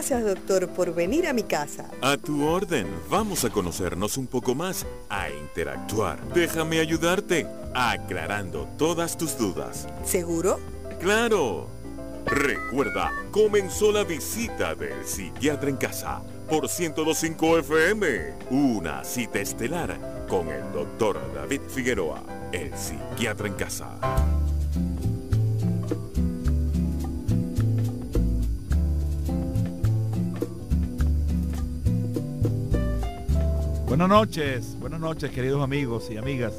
Gracias, 0.00 0.24
doctor, 0.24 0.66
por 0.70 0.94
venir 0.94 1.26
a 1.26 1.34
mi 1.34 1.42
casa. 1.42 1.90
A 2.00 2.16
tu 2.16 2.48
orden. 2.48 2.86
Vamos 3.10 3.44
a 3.44 3.50
conocernos 3.50 4.16
un 4.16 4.26
poco 4.26 4.54
más, 4.54 4.86
a 5.10 5.28
interactuar. 5.28 6.18
Déjame 6.32 6.80
ayudarte, 6.80 7.46
aclarando 7.74 8.66
todas 8.78 9.18
tus 9.18 9.36
dudas. 9.36 9.86
¿Seguro? 10.02 10.58
¡Claro! 11.00 11.66
Recuerda, 12.24 13.12
comenzó 13.30 13.92
la 13.92 14.02
visita 14.04 14.74
del 14.74 15.04
psiquiatra 15.04 15.68
en 15.68 15.76
casa 15.76 16.22
por 16.48 16.62
1025 16.62 17.58
FM. 17.58 18.34
Una 18.52 19.04
cita 19.04 19.38
estelar 19.38 20.24
con 20.30 20.48
el 20.48 20.62
doctor 20.72 21.20
David 21.34 21.60
Figueroa, 21.68 22.22
el 22.52 22.72
psiquiatra 22.74 23.48
en 23.48 23.54
casa. 23.54 23.98
Buenas 34.00 34.18
noches, 34.18 34.78
buenas 34.80 34.98
noches 34.98 35.30
queridos 35.30 35.62
amigos 35.62 36.10
y 36.10 36.16
amigas. 36.16 36.54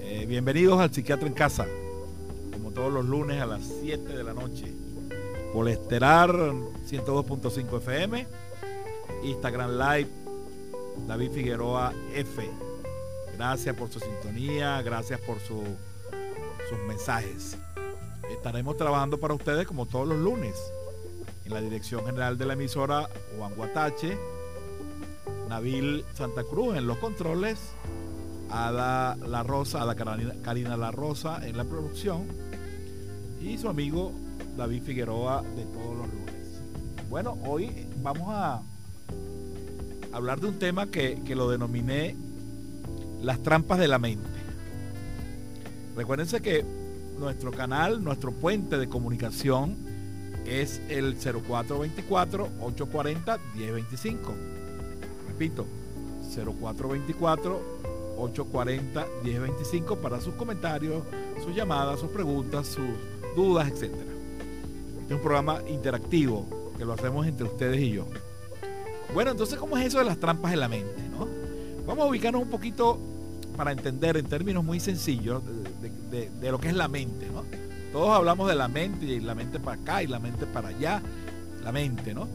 Eh, 0.00 0.26
bienvenidos 0.26 0.80
al 0.80 0.92
Psiquiatra 0.92 1.28
en 1.28 1.34
Casa, 1.34 1.68
como 2.52 2.72
todos 2.72 2.92
los 2.92 3.04
lunes 3.04 3.40
a 3.40 3.46
las 3.46 3.62
7 3.80 4.02
de 4.02 4.24
la 4.24 4.34
noche. 4.34 4.74
Por 5.52 5.68
Estelar 5.68 6.30
102.5 6.32 7.78
FM, 7.78 8.26
Instagram 9.22 9.78
Live, 9.78 10.08
David 11.06 11.30
Figueroa 11.30 11.92
F. 12.12 12.50
Gracias 13.36 13.76
por 13.76 13.88
su 13.88 14.00
sintonía, 14.00 14.82
gracias 14.82 15.20
por 15.20 15.38
sus 15.38 15.62
mensajes. 16.88 17.56
Estaremos 18.32 18.76
trabajando 18.76 19.20
para 19.20 19.34
ustedes 19.34 19.64
como 19.68 19.86
todos 19.86 20.08
los 20.08 20.18
lunes 20.18 20.56
en 21.44 21.54
la 21.54 21.60
dirección 21.60 22.04
general 22.04 22.36
de 22.36 22.46
la 22.46 22.54
emisora 22.54 23.08
Juan 23.38 23.54
Guatache 23.54 24.18
Nabil 25.52 26.02
Santa 26.14 26.44
Cruz 26.44 26.78
en 26.78 26.86
los 26.86 26.96
controles, 26.96 27.58
Ada 28.48 29.16
La 29.16 29.42
Rosa, 29.42 29.82
Ada 29.82 29.94
Karina 29.94 30.78
La 30.78 30.90
Rosa 30.90 31.46
en 31.46 31.58
la 31.58 31.64
producción 31.64 32.26
y 33.38 33.58
su 33.58 33.68
amigo 33.68 34.12
David 34.56 34.82
Figueroa 34.82 35.42
de 35.42 35.66
todos 35.66 35.98
los 35.98 36.08
lunes. 36.08 36.62
Bueno, 37.10 37.36
hoy 37.44 37.86
vamos 38.02 38.28
a 38.30 38.62
hablar 40.14 40.40
de 40.40 40.46
un 40.46 40.58
tema 40.58 40.86
que, 40.86 41.20
que 41.22 41.34
lo 41.34 41.50
denominé 41.50 42.16
las 43.20 43.42
trampas 43.42 43.78
de 43.78 43.88
la 43.88 43.98
mente. 43.98 44.30
Recuérdense 45.94 46.40
que 46.40 46.64
nuestro 47.18 47.50
canal, 47.50 48.02
nuestro 48.02 48.32
puente 48.32 48.78
de 48.78 48.88
comunicación 48.88 49.76
es 50.46 50.80
el 50.88 51.14
0424 51.16 52.48
840 52.58 53.38
1025 53.54 54.61
repito, 55.42 55.66
0424-840-1025 58.16 59.96
para 59.98 60.20
sus 60.20 60.34
comentarios, 60.34 61.02
sus 61.42 61.52
llamadas, 61.54 61.98
sus 61.98 62.10
preguntas, 62.10 62.68
sus 62.68 62.86
dudas, 63.34 63.66
etc. 63.68 63.82
Este 63.82 63.94
es 65.08 65.12
un 65.12 65.20
programa 65.20 65.60
interactivo 65.68 66.46
que 66.78 66.84
lo 66.84 66.92
hacemos 66.92 67.26
entre 67.26 67.46
ustedes 67.46 67.80
y 67.80 67.90
yo. 67.90 68.06
Bueno, 69.12 69.32
entonces, 69.32 69.58
¿cómo 69.58 69.76
es 69.76 69.86
eso 69.86 69.98
de 69.98 70.04
las 70.04 70.18
trampas 70.18 70.52
de 70.52 70.58
la 70.58 70.68
mente? 70.68 71.02
Vamos 71.84 72.04
a 72.04 72.08
ubicarnos 72.08 72.40
un 72.40 72.48
poquito 72.48 73.00
para 73.56 73.72
entender 73.72 74.16
en 74.16 74.26
términos 74.26 74.62
muy 74.62 74.78
sencillos 74.78 75.42
de, 76.12 76.30
de 76.30 76.50
lo 76.52 76.60
que 76.60 76.68
es 76.68 76.74
la 76.74 76.86
mente. 76.86 77.26
¿no? 77.26 77.42
Todos 77.92 78.10
hablamos 78.10 78.48
de 78.48 78.54
la 78.54 78.68
mente 78.68 79.06
y 79.06 79.18
la 79.18 79.34
mente 79.34 79.58
para 79.58 79.82
acá 79.82 80.04
y 80.04 80.06
la 80.06 80.20
mente 80.20 80.46
para 80.46 80.68
allá. 80.68 81.02
La 81.64 81.72
mente, 81.72 82.14
¿no? 82.14 82.28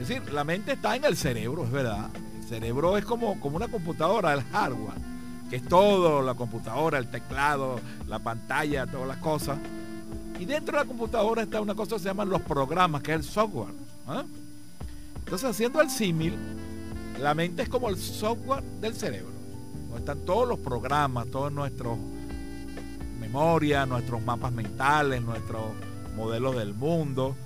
Es 0.00 0.08
decir, 0.08 0.32
la 0.32 0.44
mente 0.44 0.72
está 0.72 0.94
en 0.96 1.04
el 1.04 1.16
cerebro, 1.16 1.64
es 1.64 1.70
verdad 1.70 2.08
cerebro 2.44 2.96
es 2.96 3.04
como, 3.04 3.40
como 3.40 3.56
una 3.56 3.68
computadora, 3.68 4.32
el 4.32 4.42
hardware, 4.42 4.98
que 5.50 5.56
es 5.56 5.68
todo, 5.68 6.22
la 6.22 6.34
computadora, 6.34 6.98
el 6.98 7.08
teclado, 7.08 7.80
la 8.08 8.18
pantalla, 8.18 8.86
todas 8.86 9.08
las 9.08 9.18
cosas. 9.18 9.58
Y 10.38 10.44
dentro 10.44 10.76
de 10.76 10.84
la 10.84 10.88
computadora 10.88 11.42
está 11.42 11.60
una 11.60 11.74
cosa 11.74 11.96
que 11.96 12.02
se 12.02 12.08
llaman 12.08 12.28
los 12.28 12.42
programas, 12.42 13.02
que 13.02 13.12
es 13.12 13.18
el 13.18 13.24
software. 13.24 13.74
¿ah? 14.06 14.24
Entonces, 15.16 15.50
haciendo 15.50 15.80
el 15.80 15.90
símil, 15.90 16.34
la 17.20 17.34
mente 17.34 17.62
es 17.62 17.68
como 17.68 17.88
el 17.88 17.96
software 17.96 18.62
del 18.80 18.94
cerebro. 18.94 19.32
Donde 19.88 19.98
están 19.98 20.18
todos 20.26 20.48
los 20.48 20.58
programas, 20.58 21.28
todos 21.28 21.52
nuestros 21.52 21.98
memorias, 23.20 23.88
nuestros 23.88 24.22
mapas 24.22 24.52
mentales, 24.52 25.22
nuestros 25.22 25.62
modelos 26.16 26.56
del 26.56 26.74
mundo. 26.74 27.36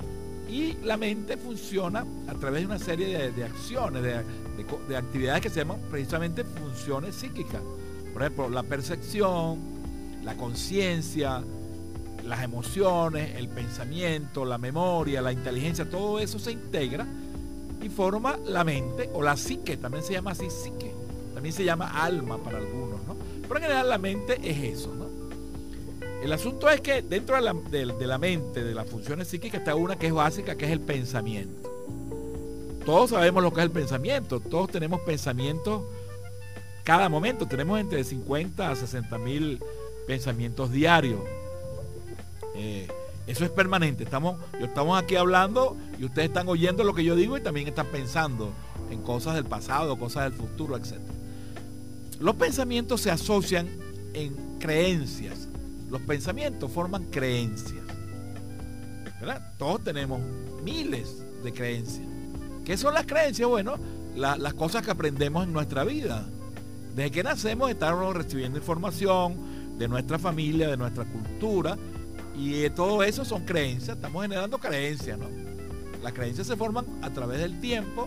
Y 0.48 0.74
la 0.82 0.96
mente 0.96 1.36
funciona 1.36 2.04
a 2.26 2.34
través 2.34 2.62
de 2.62 2.66
una 2.66 2.78
serie 2.78 3.30
de, 3.30 3.44
acciones, 3.44 4.02
de, 4.02 4.24
de, 4.88 4.96
actividades 4.96 5.42
que 5.42 5.50
se 5.50 5.60
llaman 5.60 5.80
precisamente 5.90 6.44
funciones 6.44 7.14
psíquicas. 7.14 7.62
Por 8.12 8.22
ejemplo, 8.22 8.48
la 8.48 8.62
percepción, 8.62 9.58
la 10.24 10.34
conciencia, 10.34 11.42
las 12.24 12.42
emociones, 12.42 13.36
el 13.36 13.48
pensamiento, 13.48 14.44
la 14.44 14.58
memoria, 14.58 15.22
la 15.22 15.32
inteligencia, 15.32 15.88
todo 15.88 16.18
eso 16.18 16.38
se 16.38 16.52
integra 16.52 17.06
y 17.80 17.88
forma 17.88 18.36
la 18.44 18.64
mente 18.64 19.10
o 19.14 19.22
la 19.22 19.36
psique, 19.36 19.76
también 19.76 20.02
se 20.02 20.14
llama 20.14 20.32
así 20.32 20.50
psique, 20.50 20.92
también 21.34 21.54
se 21.54 21.64
llama 21.64 22.02
alma 22.02 22.38
para 22.38 22.58
algunos, 22.58 23.00
¿no? 23.06 23.16
Pero 23.42 23.56
en 23.56 23.62
general 23.62 23.88
la 23.88 23.98
mente 23.98 24.38
es 24.42 24.78
eso, 24.78 24.94
¿no? 24.94 25.06
El 26.22 26.32
asunto 26.32 26.68
es 26.68 26.80
que 26.80 27.02
dentro 27.02 27.36
de 27.36 27.42
la, 27.42 27.54
de 27.54 28.06
la 28.06 28.18
mente, 28.18 28.64
de 28.64 28.74
las 28.74 28.88
funciones 28.88 29.28
psíquicas, 29.28 29.60
está 29.60 29.76
una 29.76 29.96
que 29.96 30.08
es 30.08 30.12
básica, 30.12 30.56
que 30.56 30.64
es 30.64 30.72
el 30.72 30.80
pensamiento 30.80 31.77
todos 32.88 33.10
sabemos 33.10 33.42
lo 33.42 33.52
que 33.52 33.60
es 33.60 33.66
el 33.66 33.70
pensamiento, 33.70 34.40
todos 34.40 34.70
tenemos 34.70 35.02
pensamientos 35.02 35.82
cada 36.84 37.10
momento, 37.10 37.46
tenemos 37.46 37.78
entre 37.78 38.02
50 38.02 38.70
a 38.70 38.74
60 38.74 39.18
mil 39.18 39.62
pensamientos 40.06 40.72
diarios. 40.72 41.20
Eh, 42.54 42.88
eso 43.26 43.44
es 43.44 43.50
permanente, 43.50 44.04
estamos, 44.04 44.40
estamos 44.58 44.98
aquí 44.98 45.16
hablando 45.16 45.76
y 45.98 46.06
ustedes 46.06 46.28
están 46.28 46.48
oyendo 46.48 46.82
lo 46.82 46.94
que 46.94 47.04
yo 47.04 47.14
digo 47.14 47.36
y 47.36 47.42
también 47.42 47.68
están 47.68 47.88
pensando 47.88 48.52
en 48.90 49.02
cosas 49.02 49.34
del 49.34 49.44
pasado, 49.44 49.98
cosas 49.98 50.24
del 50.24 50.32
futuro, 50.32 50.74
etc. 50.74 50.94
Los 52.20 52.36
pensamientos 52.36 53.02
se 53.02 53.10
asocian 53.10 53.68
en 54.14 54.34
creencias. 54.58 55.46
Los 55.90 56.00
pensamientos 56.00 56.72
forman 56.72 57.04
creencias. 57.10 57.84
¿verdad? 59.20 59.52
Todos 59.58 59.84
tenemos 59.84 60.22
miles 60.64 61.22
de 61.44 61.52
creencias. 61.52 62.07
¿Qué 62.68 62.76
son 62.76 62.92
las 62.92 63.06
creencias? 63.06 63.48
Bueno, 63.48 63.76
las 64.14 64.52
cosas 64.52 64.84
que 64.84 64.90
aprendemos 64.90 65.44
en 65.44 65.54
nuestra 65.54 65.84
vida. 65.84 66.28
Desde 66.94 67.10
que 67.10 67.22
nacemos 67.22 67.70
estamos 67.70 68.14
recibiendo 68.14 68.58
información 68.58 69.78
de 69.78 69.88
nuestra 69.88 70.18
familia, 70.18 70.68
de 70.68 70.76
nuestra 70.76 71.06
cultura, 71.06 71.78
y 72.36 72.68
todo 72.68 73.02
eso 73.02 73.24
son 73.24 73.46
creencias, 73.46 73.96
estamos 73.96 74.20
generando 74.20 74.58
creencias, 74.58 75.18
¿no? 75.18 75.30
Las 76.02 76.12
creencias 76.12 76.46
se 76.46 76.56
forman 76.56 76.84
a 77.00 77.08
través 77.08 77.40
del 77.40 77.58
tiempo, 77.58 78.06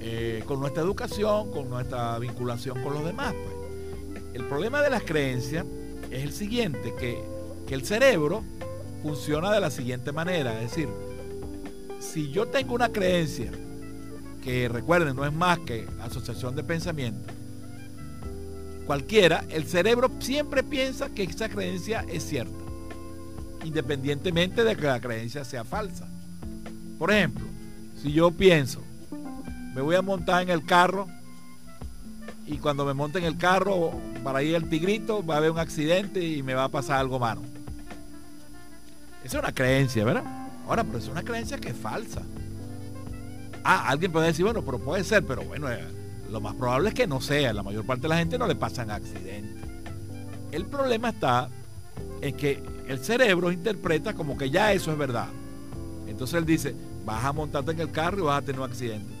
eh, 0.00 0.42
con 0.44 0.60
nuestra 0.60 0.82
educación, 0.82 1.50
con 1.50 1.70
nuestra 1.70 2.18
vinculación 2.18 2.82
con 2.82 2.92
los 2.92 3.06
demás. 3.06 3.32
Pues. 3.32 4.22
El 4.34 4.44
problema 4.48 4.82
de 4.82 4.90
las 4.90 5.02
creencias 5.02 5.64
es 6.10 6.24
el 6.24 6.32
siguiente, 6.32 6.94
que 6.94 7.74
el 7.74 7.86
cerebro 7.86 8.42
funciona 9.02 9.50
de 9.50 9.60
la 9.60 9.70
siguiente 9.70 10.12
manera, 10.12 10.60
es 10.60 10.72
decir, 10.72 10.90
si 12.00 12.30
yo 12.30 12.46
tengo 12.46 12.74
una 12.74 12.88
creencia, 12.88 13.52
que 14.42 14.68
recuerden, 14.68 15.14
no 15.14 15.24
es 15.26 15.32
más 15.32 15.58
que 15.60 15.86
asociación 16.00 16.56
de 16.56 16.64
pensamiento, 16.64 17.32
cualquiera, 18.86 19.44
el 19.50 19.66
cerebro 19.66 20.10
siempre 20.18 20.62
piensa 20.62 21.10
que 21.10 21.22
esa 21.22 21.48
creencia 21.48 22.04
es 22.08 22.24
cierta, 22.26 22.58
independientemente 23.64 24.64
de 24.64 24.74
que 24.76 24.86
la 24.86 25.00
creencia 25.00 25.44
sea 25.44 25.62
falsa. 25.62 26.08
Por 26.98 27.12
ejemplo, 27.12 27.46
si 28.02 28.12
yo 28.12 28.30
pienso, 28.30 28.82
me 29.74 29.82
voy 29.82 29.94
a 29.94 30.02
montar 30.02 30.42
en 30.42 30.48
el 30.48 30.64
carro 30.64 31.06
y 32.46 32.56
cuando 32.58 32.84
me 32.84 32.94
monte 32.94 33.18
en 33.18 33.26
el 33.26 33.36
carro 33.36 33.92
para 34.24 34.42
ir 34.42 34.56
al 34.56 34.68
tigrito 34.68 35.24
va 35.24 35.34
a 35.34 35.38
haber 35.38 35.50
un 35.50 35.58
accidente 35.58 36.24
y 36.24 36.42
me 36.42 36.54
va 36.54 36.64
a 36.64 36.68
pasar 36.68 36.98
algo 36.98 37.18
malo. 37.18 37.42
Esa 39.22 39.36
es 39.36 39.44
una 39.44 39.52
creencia, 39.52 40.04
¿verdad? 40.04 40.39
Ahora, 40.70 40.84
pero 40.84 40.98
es 40.98 41.08
una 41.08 41.24
creencia 41.24 41.58
que 41.58 41.70
es 41.70 41.76
falsa. 41.76 42.22
Ah, 43.64 43.88
alguien 43.88 44.12
puede 44.12 44.28
decir, 44.28 44.44
bueno, 44.44 44.62
pero 44.64 44.78
puede 44.78 45.02
ser, 45.02 45.26
pero 45.26 45.42
bueno, 45.42 45.68
eh, 45.68 45.84
lo 46.30 46.40
más 46.40 46.54
probable 46.54 46.90
es 46.90 46.94
que 46.94 47.08
no 47.08 47.20
sea. 47.20 47.52
La 47.52 47.64
mayor 47.64 47.84
parte 47.84 48.02
de 48.02 48.08
la 48.08 48.18
gente 48.18 48.38
no 48.38 48.46
le 48.46 48.54
pasan 48.54 48.88
accidentes. 48.88 49.64
El 50.52 50.66
problema 50.66 51.08
está 51.08 51.48
en 52.20 52.36
que 52.36 52.62
el 52.86 53.00
cerebro 53.00 53.50
interpreta 53.50 54.14
como 54.14 54.38
que 54.38 54.48
ya 54.48 54.72
eso 54.72 54.92
es 54.92 54.98
verdad. 54.98 55.26
Entonces 56.06 56.38
él 56.38 56.46
dice, 56.46 56.76
vas 57.04 57.24
a 57.24 57.32
montarte 57.32 57.72
en 57.72 57.80
el 57.80 57.90
carro 57.90 58.18
y 58.18 58.22
vas 58.22 58.40
a 58.40 58.44
tener 58.44 58.60
un 58.60 58.70
accidente. 58.70 59.12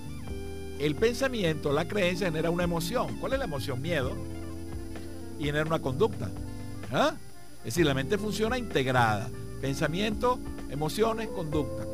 El 0.78 0.94
pensamiento, 0.94 1.72
la 1.72 1.88
creencia 1.88 2.28
genera 2.28 2.50
una 2.50 2.62
emoción. 2.62 3.18
¿Cuál 3.18 3.32
es 3.32 3.40
la 3.40 3.46
emoción? 3.46 3.82
Miedo. 3.82 4.16
Y 5.40 5.46
genera 5.46 5.66
una 5.66 5.80
conducta. 5.80 6.30
¿Ah? 6.92 7.14
Es 7.58 7.74
decir, 7.74 7.86
la 7.86 7.94
mente 7.94 8.18
funciona 8.18 8.56
integrada. 8.56 9.28
Pensamiento, 9.60 10.38
emociones, 10.70 11.28
conducta. 11.28 11.86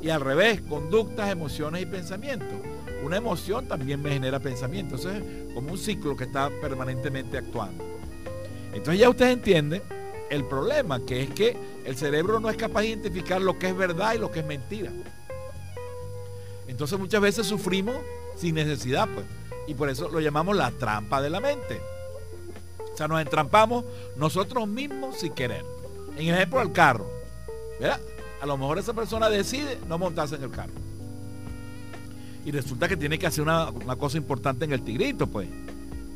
Y 0.00 0.08
al 0.08 0.20
revés, 0.20 0.62
conductas, 0.62 1.30
emociones 1.30 1.82
y 1.82 1.86
pensamientos. 1.86 2.58
Una 3.04 3.16
emoción 3.16 3.66
también 3.66 4.02
me 4.02 4.10
genera 4.10 4.40
pensamiento. 4.40 4.96
Eso 4.96 5.10
es 5.10 5.22
como 5.54 5.72
un 5.72 5.78
ciclo 5.78 6.16
que 6.16 6.24
está 6.24 6.50
permanentemente 6.60 7.38
actuando. 7.38 7.84
Entonces 8.72 9.00
ya 9.00 9.10
ustedes 9.10 9.32
entienden 9.32 9.82
el 10.30 10.44
problema, 10.44 11.00
que 11.04 11.22
es 11.22 11.30
que 11.30 11.56
el 11.84 11.96
cerebro 11.96 12.40
no 12.40 12.48
es 12.48 12.56
capaz 12.56 12.82
de 12.82 12.88
identificar 12.88 13.40
lo 13.40 13.58
que 13.58 13.68
es 13.68 13.76
verdad 13.76 14.14
y 14.14 14.18
lo 14.18 14.30
que 14.30 14.40
es 14.40 14.46
mentira. 14.46 14.92
Entonces 16.68 16.98
muchas 16.98 17.20
veces 17.20 17.46
sufrimos 17.46 17.96
sin 18.36 18.54
necesidad, 18.54 19.08
pues. 19.12 19.26
Y 19.66 19.74
por 19.74 19.88
eso 19.90 20.08
lo 20.08 20.20
llamamos 20.20 20.56
la 20.56 20.70
trampa 20.70 21.20
de 21.20 21.30
la 21.30 21.40
mente. 21.40 21.80
O 22.92 22.96
sea, 22.96 23.08
nos 23.08 23.20
entrampamos 23.20 23.84
nosotros 24.16 24.66
mismos 24.68 25.18
sin 25.18 25.32
querer. 25.32 25.64
En 26.20 26.34
ejemplo 26.34 26.58
del 26.58 26.72
carro. 26.72 27.10
¿verdad? 27.80 27.98
A 28.42 28.46
lo 28.46 28.58
mejor 28.58 28.78
esa 28.78 28.92
persona 28.92 29.30
decide 29.30 29.78
no 29.88 29.98
montarse 29.98 30.36
en 30.36 30.42
el 30.42 30.50
carro. 30.50 30.72
Y 32.44 32.50
resulta 32.50 32.88
que 32.88 32.96
tiene 32.96 33.18
que 33.18 33.26
hacer 33.26 33.42
una, 33.42 33.72
cosa 33.98 34.18
importante 34.18 34.66
en 34.66 34.72
el 34.72 34.82
tigrito, 34.82 35.26
pues. 35.26 35.48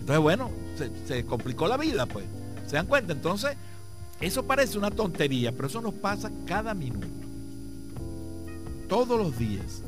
Entonces, 0.00 0.18
bueno, 0.18 0.50
se, 1.06 1.24
complicó 1.24 1.66
la 1.68 1.78
vida, 1.78 2.04
pues. 2.06 2.26
¿Se 2.66 2.76
dan 2.76 2.86
cuenta? 2.86 3.12
Entonces, 3.12 3.56
eso 4.20 4.44
parece 4.44 4.76
una 4.76 4.90
tontería, 4.90 5.52
pero 5.52 5.68
eso 5.68 5.80
nos 5.80 5.94
pasa 5.94 6.30
cada 6.46 6.74
minuto. 6.74 7.06
Todos 8.88 9.18
los 9.18 9.38
días. 9.38 9.82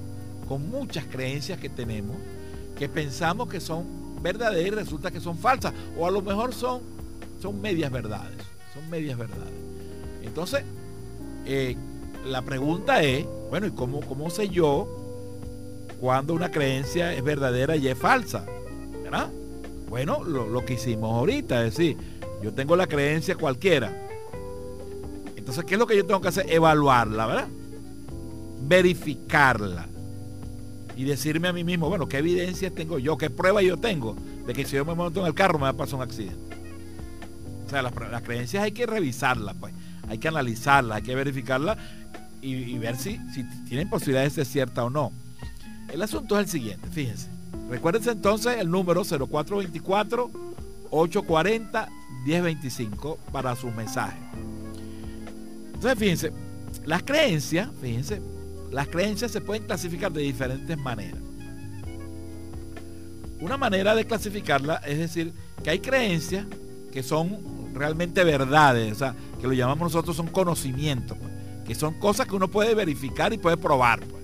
Con 0.49 0.71
muchas 0.71 1.05
creencias 1.07 1.59
que 1.59 1.69
tenemos 1.69 2.17
que 2.79 2.89
pensamos 2.89 3.49
que 3.49 3.61
son 3.61 4.23
verdaderas 4.23 4.67
y 4.67 4.71
resulta 4.71 5.11
que 5.11 5.21
son 5.21 5.37
falsas. 5.37 5.75
O 5.99 6.07
a 6.07 6.11
lo 6.11 6.23
mejor 6.23 6.55
son 6.55 6.81
medias 7.61 7.91
verdades. 7.91 8.37
Son 8.73 8.89
medias 8.89 9.19
verdades. 9.19 9.66
Entonces, 10.27 10.65
eh, 11.47 11.77
la 12.27 12.43
pregunta 12.43 13.03
es, 13.03 13.25
bueno, 13.51 13.67
¿y 13.67 13.71
cómo, 13.71 14.01
cómo 14.01 14.29
sé 14.31 14.49
yo 14.49 14.87
cuando 16.01 16.35
una 16.35 16.51
creencia 16.51 17.15
es 17.15 17.23
verdadera 17.23 17.77
y 17.77 17.89
es 17.89 17.97
falsa? 17.97 18.45
¿Verdad? 19.03 19.31
Bueno, 19.89 20.25
lo, 20.25 20.49
lo 20.49 20.65
que 20.65 20.75
hicimos 20.75 21.13
ahorita, 21.13 21.65
es 21.65 21.77
decir, 21.77 21.97
yo 22.43 22.53
tengo 22.53 22.77
la 22.77 22.87
creencia 22.87 23.37
cualquiera. 23.37 23.93
Entonces, 25.37 25.65
¿qué 25.65 25.75
es 25.75 25.79
lo 25.79 25.87
que 25.87 25.97
yo 25.97 26.05
tengo 26.05 26.21
que 26.21 26.29
hacer? 26.29 26.53
Evaluarla, 26.53 27.27
¿verdad? 27.27 27.49
Verificarla 28.63 29.87
y 30.97 31.05
decirme 31.05 31.49
a 31.49 31.53
mí 31.53 31.63
mismo, 31.63 31.89
bueno, 31.89 32.09
¿qué 32.09 32.19
evidencia 32.19 32.71
tengo 32.71 32.99
yo? 32.99 33.17
¿Qué 33.19 33.29
prueba 33.29 33.63
yo 33.63 33.77
tengo 33.77 34.17
de 34.47 34.55
que 34.55 34.65
si 34.65 34.77
yo 34.77 34.85
me 34.85 34.95
monto 34.95 35.21
en 35.21 35.27
el 35.27 35.35
carro 35.35 35.59
me 35.59 35.65
va 35.65 35.71
a 35.71 35.77
pasar 35.77 35.97
un 35.97 36.03
accidente? 36.03 36.57
O 37.67 37.69
sea, 37.69 37.83
las, 37.83 37.93
creencias 38.23 38.63
hay 38.63 38.73
que 38.73 38.87
revisarlas, 38.87 39.55
pues. 39.61 39.75
Hay 40.09 40.19
que 40.19 40.29
analizarlas, 40.29 40.97
hay 40.97 41.03
que 41.03 41.15
verificarlas 41.15 41.79
y, 42.41 42.79
ver 42.79 42.97
si, 42.97 43.19
tienen 43.69 43.89
posibilidades 43.89 44.37
de 44.37 44.45
ser 44.45 44.53
cierta 44.53 44.85
o 44.85 44.91
no. 44.91 45.13
El 45.93 46.03
asunto 46.03 46.39
es 46.39 46.45
el 46.45 46.51
siguiente, 46.51 46.89
fíjense. 46.89 47.29
Recuérdense 47.69 48.11
entonces 48.11 48.59
el 48.59 48.71
número 48.71 49.03
0424 49.03 50.31
840 50.91 51.89
1025 52.25 53.19
para 53.33 53.57
su 53.57 53.71
mensaje. 53.71 54.19
Entonces, 55.75 55.99
fíjense, 55.99 56.33
las 56.85 57.03
creencias, 57.03 57.69
fíjense, 57.81 58.21
las 58.71 58.89
creencias 58.89 59.31
se 59.31 59.41
pueden 59.41 59.65
clasificar 59.65 60.13
de 60.13 60.23
diferentes 60.23 60.77
maneras. 60.79 61.21
Una 63.41 63.57
manera 63.57 63.95
de 63.95 64.07
clasificarla 64.07 64.77
es 64.87 64.99
decir 64.99 65.33
que 65.63 65.71
hay 65.71 65.81
creencias 65.81 66.47
que 66.93 67.03
son 67.03 67.39
realmente 67.75 68.25
verdades, 68.25 69.03
que 69.41 69.47
lo 69.47 69.53
llamamos 69.53 69.93
nosotros 69.93 70.17
son 70.17 70.29
conocimientos, 70.29 71.17
pues, 71.19 71.33
que 71.67 71.75
son 71.75 71.95
cosas 71.95 72.27
que 72.27 72.35
uno 72.35 72.49
puede 72.49 72.75
verificar 72.75 73.33
y 73.33 73.39
puede 73.39 73.57
probar. 73.57 74.01
Pues. 74.01 74.23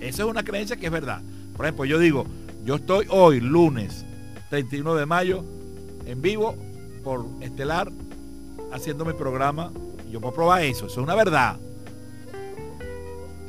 Esa 0.00 0.22
es 0.22 0.28
una 0.28 0.42
creencia 0.42 0.76
que 0.76 0.86
es 0.86 0.92
verdad. 0.92 1.20
Por 1.56 1.66
ejemplo, 1.66 1.84
yo 1.84 1.98
digo, 1.98 2.26
yo 2.64 2.76
estoy 2.76 3.06
hoy, 3.10 3.40
lunes 3.40 4.04
31 4.50 4.94
de 4.94 5.06
mayo, 5.06 5.44
en 6.06 6.22
vivo 6.22 6.54
por 7.04 7.26
Estelar, 7.40 7.90
haciendo 8.72 9.04
mi 9.04 9.12
programa. 9.12 9.72
Yo 10.10 10.20
puedo 10.20 10.34
probar 10.34 10.62
eso, 10.62 10.86
eso 10.86 11.00
es 11.00 11.04
una 11.04 11.14
verdad 11.14 11.58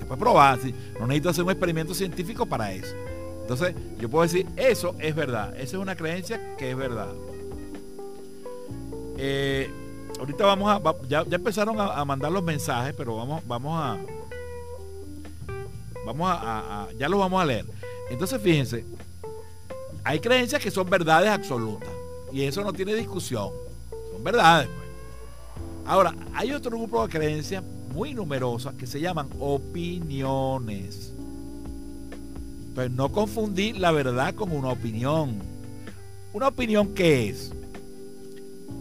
puede 0.10 0.20
probar, 0.20 0.60
no 1.00 1.08
necesito 1.08 1.30
hacer 1.30 1.44
un 1.44 1.52
experimento 1.52 1.94
científico 1.94 2.46
para 2.46 2.74
eso. 2.74 2.96
Entonces, 3.42 3.76
yo 4.00 4.10
puedo 4.10 4.24
decir, 4.24 4.46
eso 4.58 4.96
es 5.00 5.16
verdad, 5.16 5.56
esa 5.56 5.78
es 5.78 5.82
una 5.82 5.96
creencia 5.96 6.56
que 6.58 6.72
es 6.72 6.78
verdad. 6.78 7.10
Eh, 9.18 9.70
ahorita 10.20 10.46
vamos 10.46 10.70
a, 10.70 10.96
ya, 11.08 11.26
empezaron 11.32 11.80
a, 11.80 12.04
mandar 12.06 12.32
los 12.32 12.44
mensajes, 12.44 12.94
pero 12.96 13.16
vamos, 13.16 13.42
vamos 13.48 13.82
a, 13.82 13.98
vamos 16.06 16.30
a, 16.32 16.88
ya 16.98 17.10
los 17.10 17.20
vamos 17.20 17.42
a 17.42 17.46
leer. 17.46 17.66
Entonces, 18.10 18.42
fíjense, 18.42 18.86
hay 20.04 20.20
creencias 20.20 20.62
que 20.62 20.72
son 20.72 20.90
verdades 20.90 21.30
absolutas 21.30 21.90
y 22.32 22.44
eso 22.44 22.64
no 22.64 22.74
tiene 22.74 22.94
discusión, 22.96 23.50
son 24.12 24.24
verdades. 24.24 24.68
Pues. 24.68 24.90
Ahora, 25.88 26.14
hay 26.34 26.52
otro 26.52 26.72
grupo 26.78 27.08
de 27.08 27.18
creencias 27.18 27.64
muy 27.94 28.14
numerosas 28.14 28.76
que 28.76 28.86
se 28.86 29.00
llaman 29.00 29.30
opiniones. 29.40 31.14
Entonces 32.68 32.92
no 32.92 33.10
confundir 33.12 33.78
la 33.78 33.92
verdad 33.92 34.36
con 34.36 34.52
una 34.52 34.70
opinión. 34.70 35.40
¿Una 36.34 36.50
opinión 36.50 36.94
qué 36.94 37.30
es? 37.30 37.52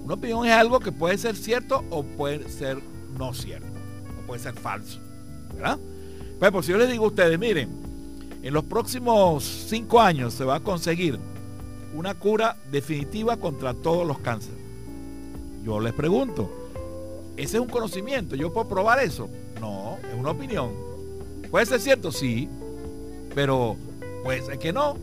Una 0.09 0.15
opinión 0.15 0.47
es 0.47 0.53
algo 0.53 0.81
que 0.81 0.91
puede 0.91 1.19
ser 1.19 1.37
cierto 1.37 1.85
o 1.91 2.03
puede 2.03 2.49
ser 2.49 2.79
no 3.19 3.35
cierto. 3.35 3.67
O 4.19 4.27
puede 4.27 4.41
ser 4.41 4.55
falso. 4.55 4.99
¿Verdad? 5.53 5.79
Pues, 6.39 6.51
por 6.51 6.65
si 6.65 6.73
yo 6.73 6.79
les 6.79 6.91
digo 6.91 7.05
a 7.05 7.09
ustedes, 7.09 7.39
miren, 7.39 7.69
en 8.43 8.55
los 8.55 8.65
próximos 8.65 9.45
cinco 9.45 10.01
años 10.01 10.33
se 10.33 10.45
va 10.45 10.55
a 10.55 10.61
conseguir 10.61 11.19
una 11.93 12.15
cura 12.15 12.57
definitiva 12.73 13.37
contra 13.37 13.75
todos 13.75 14.07
los 14.07 14.19
cánceres. 14.21 14.57
Yo 15.63 15.79
les 15.79 15.93
pregunto, 15.93 16.51
ese 17.37 17.59
es 17.59 17.61
un 17.61 17.69
conocimiento. 17.69 18.35
¿Yo 18.35 18.51
puedo 18.51 18.67
probar 18.67 19.01
eso? 19.01 19.29
No, 19.61 19.99
es 20.11 20.19
una 20.19 20.31
opinión. 20.31 20.71
¿Puede 21.51 21.67
ser 21.67 21.81
cierto? 21.83 22.13
Sí. 22.13 22.49
Pero 23.35 23.77
puede 24.25 24.41
ser 24.41 24.59
que 24.59 24.73
no. 24.73 24.97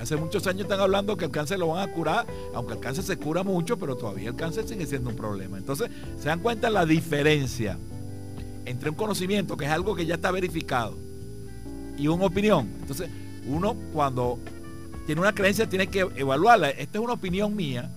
Hace 0.00 0.16
muchos 0.16 0.46
años 0.46 0.62
están 0.62 0.80
hablando 0.80 1.16
que 1.16 1.24
el 1.24 1.30
cáncer 1.30 1.58
lo 1.58 1.68
van 1.68 1.88
a 1.88 1.92
curar, 1.92 2.26
aunque 2.54 2.74
el 2.74 2.80
cáncer 2.80 3.04
se 3.04 3.16
cura 3.16 3.42
mucho, 3.42 3.78
pero 3.78 3.96
todavía 3.96 4.28
el 4.28 4.36
cáncer 4.36 4.68
sigue 4.68 4.86
siendo 4.86 5.10
un 5.10 5.16
problema. 5.16 5.56
Entonces, 5.58 5.90
se 6.18 6.28
dan 6.28 6.40
cuenta 6.40 6.70
la 6.70 6.84
diferencia 6.84 7.78
entre 8.64 8.90
un 8.90 8.96
conocimiento, 8.96 9.56
que 9.56 9.64
es 9.64 9.70
algo 9.70 9.94
que 9.94 10.04
ya 10.06 10.16
está 10.16 10.30
verificado, 10.30 10.96
y 11.96 12.08
una 12.08 12.26
opinión. 12.26 12.68
Entonces, 12.80 13.08
uno 13.46 13.74
cuando 13.92 14.38
tiene 15.06 15.20
una 15.20 15.34
creencia 15.34 15.68
tiene 15.68 15.86
que 15.86 16.00
evaluarla. 16.16 16.70
Esta 16.70 16.98
es 16.98 17.04
una 17.04 17.14
opinión 17.14 17.54
mía, 17.54 17.90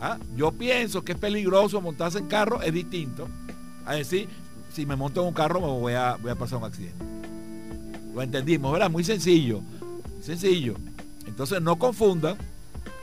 ¿Ah? 0.00 0.18
Yo 0.36 0.52
pienso 0.52 1.02
que 1.02 1.12
es 1.12 1.18
peligroso 1.18 1.80
montarse 1.80 2.18
en 2.18 2.26
carro, 2.26 2.62
es 2.62 2.72
distinto 2.72 3.28
a 3.84 3.94
decir, 3.94 4.28
si 4.72 4.86
me 4.86 4.94
monto 4.94 5.22
en 5.22 5.28
un 5.28 5.34
carro 5.34 5.60
me 5.60 5.66
voy 5.66 5.94
a, 5.94 6.16
voy 6.16 6.30
a 6.30 6.34
pasar 6.36 6.58
un 6.58 6.64
accidente. 6.64 7.04
Lo 8.14 8.22
entendimos, 8.22 8.72
¿verdad? 8.72 8.90
Muy 8.90 9.02
sencillo, 9.02 9.60
sencillo. 10.20 10.74
Entonces 11.38 11.62
no 11.62 11.78
confundan 11.78 12.36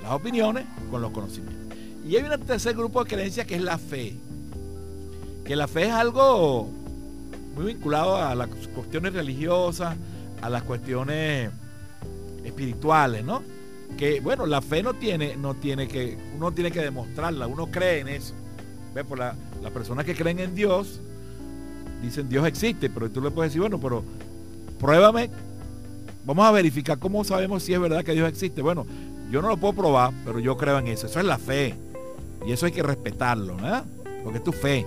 las 0.04 0.12
opiniones 0.12 0.65
con 0.92 1.01
los 1.01 1.12
conocimientos. 1.12 1.77
Y 2.06 2.18
hay 2.18 2.24
un 2.24 2.38
tercer 2.42 2.75
grupo 2.75 3.01
de 3.01 3.10
creencias 3.10 3.48
que 3.48 3.56
es 3.56 3.62
la 3.62 3.77
fe. 3.77 4.18
Que 5.46 5.56
la 5.56 5.70
fe 5.70 5.84
es 5.84 5.94
algo 5.94 6.70
muy 7.56 7.68
vinculado 7.68 8.18
a 8.18 8.36
las 8.36 8.50
cuestiones 8.75 9.13
religiosas, 9.13 9.96
a 10.42 10.50
las 10.50 10.63
cuestiones 10.63 11.50
espirituales, 12.44 13.24
¿no? 13.24 13.42
que 13.98 14.20
bueno, 14.20 14.46
la 14.46 14.62
fe 14.62 14.84
no 14.84 14.96
tiene, 14.96 15.38
no 15.38 15.54
tiene 15.54 15.88
que, 15.88 16.18
uno 16.36 16.51
tiene 16.51 16.72
que 16.72 16.82
demostrarla, 16.82 17.48
uno 17.48 17.68
cree 17.68 18.01
en 18.01 18.10
eso. 18.10 18.34
¿Ve? 18.94 19.06
Por 19.06 19.18
la, 19.18 19.34
las 19.63 19.72
personas 19.72 20.04
que 20.04 20.13
creen 20.13 20.39
en 20.39 20.54
Dios 20.56 21.00
dicen 22.01 22.27
Dios 22.27 22.46
existe, 22.46 22.89
pero 22.89 23.10
tú 23.10 23.22
le 23.22 23.32
puedes 23.32 23.54
decir, 23.54 23.62
bueno, 23.62 23.80
pero 23.80 24.04
pruébame, 24.77 25.30
vamos 26.25 26.46
a 26.46 26.51
verificar 26.51 27.00
cómo 27.00 27.24
sabemos 27.24 27.63
si 27.63 27.74
es 27.74 27.79
verdad 27.79 28.03
que 28.03 28.13
Dios 28.13 28.27
existe. 28.27 28.62
Bueno, 28.62 28.86
yo 29.32 29.41
no 29.41 29.50
lo 29.50 29.58
puedo 29.58 29.74
probar, 29.74 30.13
pero 30.25 30.39
yo 30.39 30.58
creo 30.58 30.77
en 30.79 30.88
eso. 30.88 31.08
Eso 31.08 31.20
es 31.20 31.25
la 31.25 31.38
fe. 31.38 31.75
Y 32.46 32.51
eso 32.51 32.65
hay 32.65 32.72
que 32.72 32.84
respetarlo, 32.84 33.55
¿verdad? 33.55 33.86
Porque 34.24 34.39
es 34.39 34.44
tu 34.44 34.51
fe. 34.51 34.86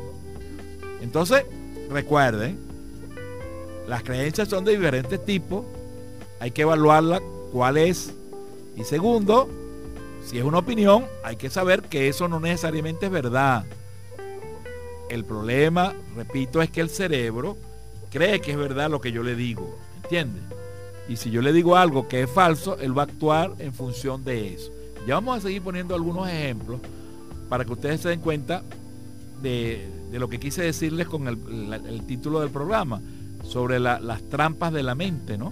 Entonces, 1.00 1.44
recuerden, 1.90 2.58
las 3.86 4.02
creencias 4.02 4.48
son 4.48 4.64
de 4.64 4.72
diferentes 4.72 5.24
tipos. 5.24 5.64
Hay 6.40 6.50
que 6.50 6.62
evaluarla 6.62 7.20
cuál 7.52 7.78
es 7.78 8.12
y 8.78 8.84
segundo, 8.84 9.48
si 10.24 10.38
es 10.38 10.44
una 10.44 10.58
opinión, 10.58 11.04
hay 11.24 11.34
que 11.34 11.50
saber 11.50 11.82
que 11.82 12.08
eso 12.08 12.28
no 12.28 12.38
necesariamente 12.38 13.06
es 13.06 13.12
verdad. 13.12 13.64
El 15.10 15.24
problema, 15.24 15.94
repito, 16.14 16.62
es 16.62 16.70
que 16.70 16.80
el 16.80 16.88
cerebro 16.88 17.56
cree 18.10 18.40
que 18.40 18.52
es 18.52 18.56
verdad 18.56 18.88
lo 18.88 19.00
que 19.00 19.10
yo 19.10 19.24
le 19.24 19.34
digo. 19.34 19.76
¿Entiende? 19.96 20.40
Y 21.08 21.16
si 21.16 21.30
yo 21.30 21.42
le 21.42 21.52
digo 21.52 21.76
algo 21.76 22.06
que 22.06 22.22
es 22.22 22.30
falso, 22.30 22.78
él 22.78 22.96
va 22.96 23.02
a 23.02 23.06
actuar 23.06 23.54
en 23.58 23.72
función 23.72 24.24
de 24.24 24.54
eso. 24.54 24.70
Ya 25.06 25.14
vamos 25.14 25.38
a 25.38 25.40
seguir 25.40 25.62
poniendo 25.62 25.94
algunos 25.94 26.28
ejemplos 26.28 26.80
para 27.48 27.64
que 27.64 27.72
ustedes 27.72 28.00
se 28.00 28.10
den 28.10 28.20
cuenta 28.20 28.62
de, 29.42 29.88
lo 30.12 30.28
que 30.28 30.38
quise 30.38 30.62
decirles 30.62 31.06
con 31.06 31.26
el, 31.28 32.02
título 32.06 32.40
del 32.40 32.50
programa. 32.50 33.00
sobre 33.42 33.80
las 33.80 34.22
trampas 34.28 34.72
de 34.72 34.82
la 34.82 34.94
mente, 34.94 35.38
¿no? 35.38 35.50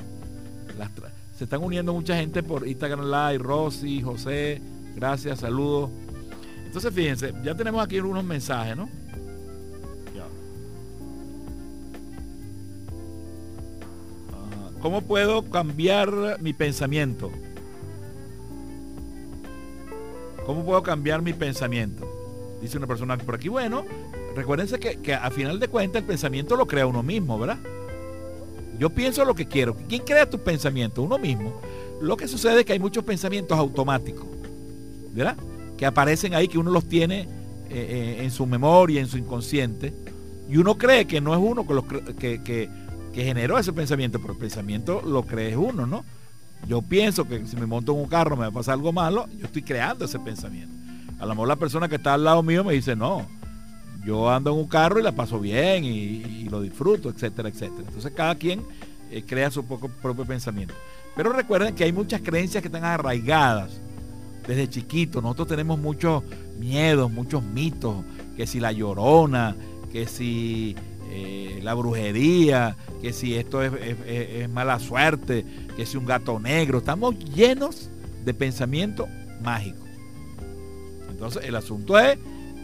se 1.36 1.44
están 1.44 1.62
uniendo 1.62 1.92
mucha 1.92 2.16
gente 2.16 2.42
por 2.42 2.66
Instagram 2.66 3.04
Live, 3.04 3.38
Rosy, 3.38 4.00
José, 4.00 4.60
gracias, 4.94 5.40
saludos. 5.40 5.90
Entonces 6.64 6.92
fíjense, 6.94 7.34
ya 7.44 7.54
tenemos 7.54 7.84
aquí 7.84 8.00
unos 8.00 8.24
mensajes, 8.24 8.74
¿no? 8.76 8.88
¿Cómo 14.80 15.02
puedo 15.02 15.44
cambiar 15.50 16.40
mi 16.40 16.52
pensamiento? 16.52 17.30
¿Cómo 20.44 20.64
puedo 20.64 20.82
cambiar 20.82 21.22
mi 21.22 21.32
pensamiento? 21.32 22.06
Dice 22.60 22.78
una 22.78 22.86
persona 22.86 23.18
por 23.18 23.34
aquí. 23.34 23.48
Bueno, 23.48 23.84
recuérdense 24.34 24.78
que, 24.78 24.98
que 24.98 25.14
a 25.14 25.30
final 25.30 25.58
de 25.58 25.68
cuentas 25.68 26.02
el 26.02 26.06
pensamiento 26.06 26.56
lo 26.56 26.66
crea 26.66 26.86
uno 26.86 27.02
mismo, 27.02 27.38
¿verdad? 27.38 27.58
Yo 28.78 28.90
pienso 28.90 29.24
lo 29.24 29.34
que 29.34 29.46
quiero. 29.46 29.76
¿Quién 29.88 30.02
crea 30.02 30.28
tus 30.28 30.40
pensamientos? 30.40 31.04
Uno 31.04 31.18
mismo. 31.18 31.60
Lo 32.00 32.16
que 32.16 32.28
sucede 32.28 32.60
es 32.60 32.66
que 32.66 32.74
hay 32.74 32.78
muchos 32.78 33.04
pensamientos 33.04 33.58
automáticos, 33.58 34.26
¿verdad? 35.12 35.36
Que 35.78 35.86
aparecen 35.86 36.34
ahí, 36.34 36.46
que 36.46 36.58
uno 36.58 36.70
los 36.70 36.86
tiene 36.86 37.20
eh, 37.20 37.26
eh, 37.70 38.16
en 38.20 38.30
su 38.30 38.46
memoria, 38.46 39.00
en 39.00 39.08
su 39.08 39.16
inconsciente. 39.16 39.94
Y 40.48 40.58
uno 40.58 40.76
cree 40.76 41.06
que 41.06 41.20
no 41.20 41.34
es 41.34 41.40
uno 41.42 41.66
que, 42.18 42.42
que, 42.42 42.68
generó 43.24 43.58
ese 43.58 43.72
pensamiento, 43.72 44.20
pero 44.20 44.34
el 44.34 44.38
pensamiento 44.38 45.02
lo 45.02 45.22
cree 45.22 45.56
uno, 45.56 45.86
¿no? 45.86 46.04
Yo 46.66 46.82
pienso 46.82 47.26
que 47.26 47.46
si 47.46 47.56
me 47.56 47.66
monto 47.66 47.92
en 47.92 48.00
un 48.00 48.08
carro 48.08 48.36
me 48.36 48.42
va 48.42 48.48
a 48.48 48.52
pasar 48.52 48.74
algo 48.74 48.92
malo, 48.92 49.26
yo 49.38 49.46
estoy 49.46 49.62
creando 49.62 50.04
ese 50.04 50.18
pensamiento. 50.18 50.74
A 51.18 51.26
lo 51.26 51.34
mejor 51.34 51.48
la 51.48 51.56
persona 51.56 51.88
que 51.88 51.96
está 51.96 52.14
al 52.14 52.24
lado 52.24 52.42
mío 52.42 52.64
me 52.64 52.74
dice, 52.74 52.96
no, 52.96 53.26
yo 54.04 54.30
ando 54.30 54.52
en 54.52 54.58
un 54.58 54.68
carro 54.68 54.98
y 54.98 55.02
la 55.02 55.12
paso 55.12 55.40
bien 55.40 55.84
y, 55.84 56.48
lo 56.48 56.60
disfruto, 56.60 57.10
etcétera, 57.10 57.48
etcétera. 57.48 57.82
Entonces 57.86 58.12
cada 58.14 58.36
quien 58.36 58.62
eh, 59.10 59.22
crea 59.26 59.50
su 59.50 59.64
propio 59.64 60.24
pensamiento. 60.24 60.74
Pero 61.16 61.32
recuerden 61.32 61.74
que 61.74 61.84
hay 61.84 61.92
muchas 61.92 62.20
creencias 62.20 62.62
que 62.62 62.68
están 62.68 62.84
arraigadas 62.84 63.80
desde 64.46 64.68
chiquitos. 64.68 65.22
Nosotros 65.22 65.48
tenemos 65.48 65.78
muchos 65.78 66.22
miedos, 66.58 67.10
muchos 67.10 67.42
mitos, 67.42 68.04
que 68.36 68.46
si 68.46 68.60
la 68.60 68.70
llorona, 68.70 69.56
que 69.90 70.06
si 70.06 70.76
eh, 71.10 71.60
la 71.62 71.74
brujería, 71.74 72.76
que 73.02 73.12
si 73.12 73.36
esto 73.36 73.62
es, 73.62 74.48
mala 74.50 74.78
suerte, 74.78 75.44
que 75.76 75.86
si 75.86 75.96
un 75.96 76.06
gato 76.06 76.38
negro. 76.40 76.78
Estamos 76.78 77.18
llenos 77.18 77.90
de 78.24 78.34
pensamiento 78.34 79.06
mágico. 79.42 79.84
Entonces 81.08 81.44
el 81.44 81.56
asunto 81.56 81.98
es 81.98 82.18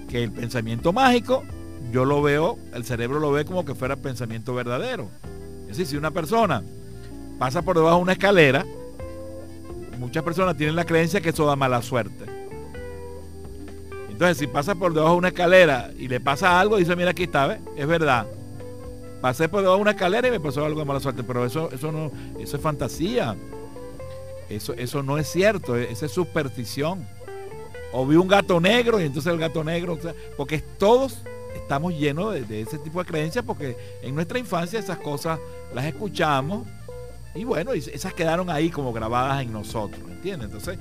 que 0.08 0.22
el 0.24 0.30
pensamiento 0.30 0.92
mágico, 0.92 1.42
yo 1.90 2.04
lo 2.04 2.20
veo, 2.22 2.58
el 2.74 2.84
cerebro 2.84 3.18
lo 3.18 3.32
ve 3.32 3.44
como 3.44 3.64
que 3.64 3.74
fuera 3.74 3.96
pensamiento 3.96 4.54
verdadero. 4.54 5.08
Es 5.62 5.78
decir, 5.78 5.86
si 5.86 5.96
una 5.96 6.10
persona 6.10 6.62
pasa 7.38 7.62
por 7.62 7.76
debajo 7.76 7.96
de 7.96 8.02
una 8.02 8.12
escalera, 8.12 8.66
muchas 9.98 10.22
personas 10.22 10.56
tienen 10.56 10.76
la 10.76 10.84
creencia 10.84 11.20
que 11.20 11.30
eso 11.30 11.46
da 11.46 11.56
mala 11.56 11.80
suerte. 11.80 12.41
Entonces, 14.22 14.38
si 14.38 14.46
pasa 14.46 14.76
por 14.76 14.94
debajo 14.94 15.14
de 15.14 15.18
una 15.18 15.28
escalera 15.28 15.90
y 15.98 16.06
le 16.06 16.20
pasa 16.20 16.60
algo, 16.60 16.76
dice, 16.76 16.94
mira 16.94 17.10
aquí 17.10 17.24
está, 17.24 17.58
es 17.76 17.86
verdad. 17.88 18.24
Pasé 19.20 19.48
por 19.48 19.62
debajo 19.62 19.78
de 19.78 19.82
una 19.82 19.90
escalera 19.90 20.28
y 20.28 20.30
me 20.30 20.38
pasó 20.38 20.64
algo 20.64 20.78
de 20.78 20.86
mala 20.86 21.00
suerte, 21.00 21.24
pero 21.24 21.44
eso, 21.44 21.68
eso 21.72 21.90
no, 21.90 22.12
eso 22.38 22.56
es 22.56 22.62
fantasía. 22.62 23.34
Eso, 24.48 24.74
eso 24.74 25.02
no 25.02 25.18
es 25.18 25.26
cierto, 25.26 25.74
esa 25.74 26.06
es 26.06 26.12
superstición 26.12 27.04
o 27.92 28.06
vi 28.06 28.14
un 28.14 28.28
gato 28.28 28.60
negro 28.60 29.00
y 29.00 29.06
entonces 29.06 29.32
el 29.32 29.40
gato 29.40 29.64
negro, 29.64 29.98
porque 30.36 30.60
todos 30.60 31.18
estamos 31.56 31.92
llenos 31.92 32.48
de, 32.48 32.60
ese 32.60 32.78
tipo 32.78 33.02
de 33.02 33.10
creencias 33.10 33.44
porque 33.44 33.76
en 34.02 34.14
nuestra 34.14 34.38
infancia 34.38 34.78
esas 34.78 34.98
cosas 34.98 35.40
las 35.74 35.84
escuchamos 35.84 36.64
y 37.34 37.42
bueno, 37.42 37.72
esas 37.72 38.14
quedaron 38.14 38.50
ahí 38.50 38.70
como 38.70 38.92
grabadas 38.92 39.42
en 39.42 39.52
nosotros, 39.52 40.00
¿entiendes? 40.08 40.46
Entonces, 40.46 40.78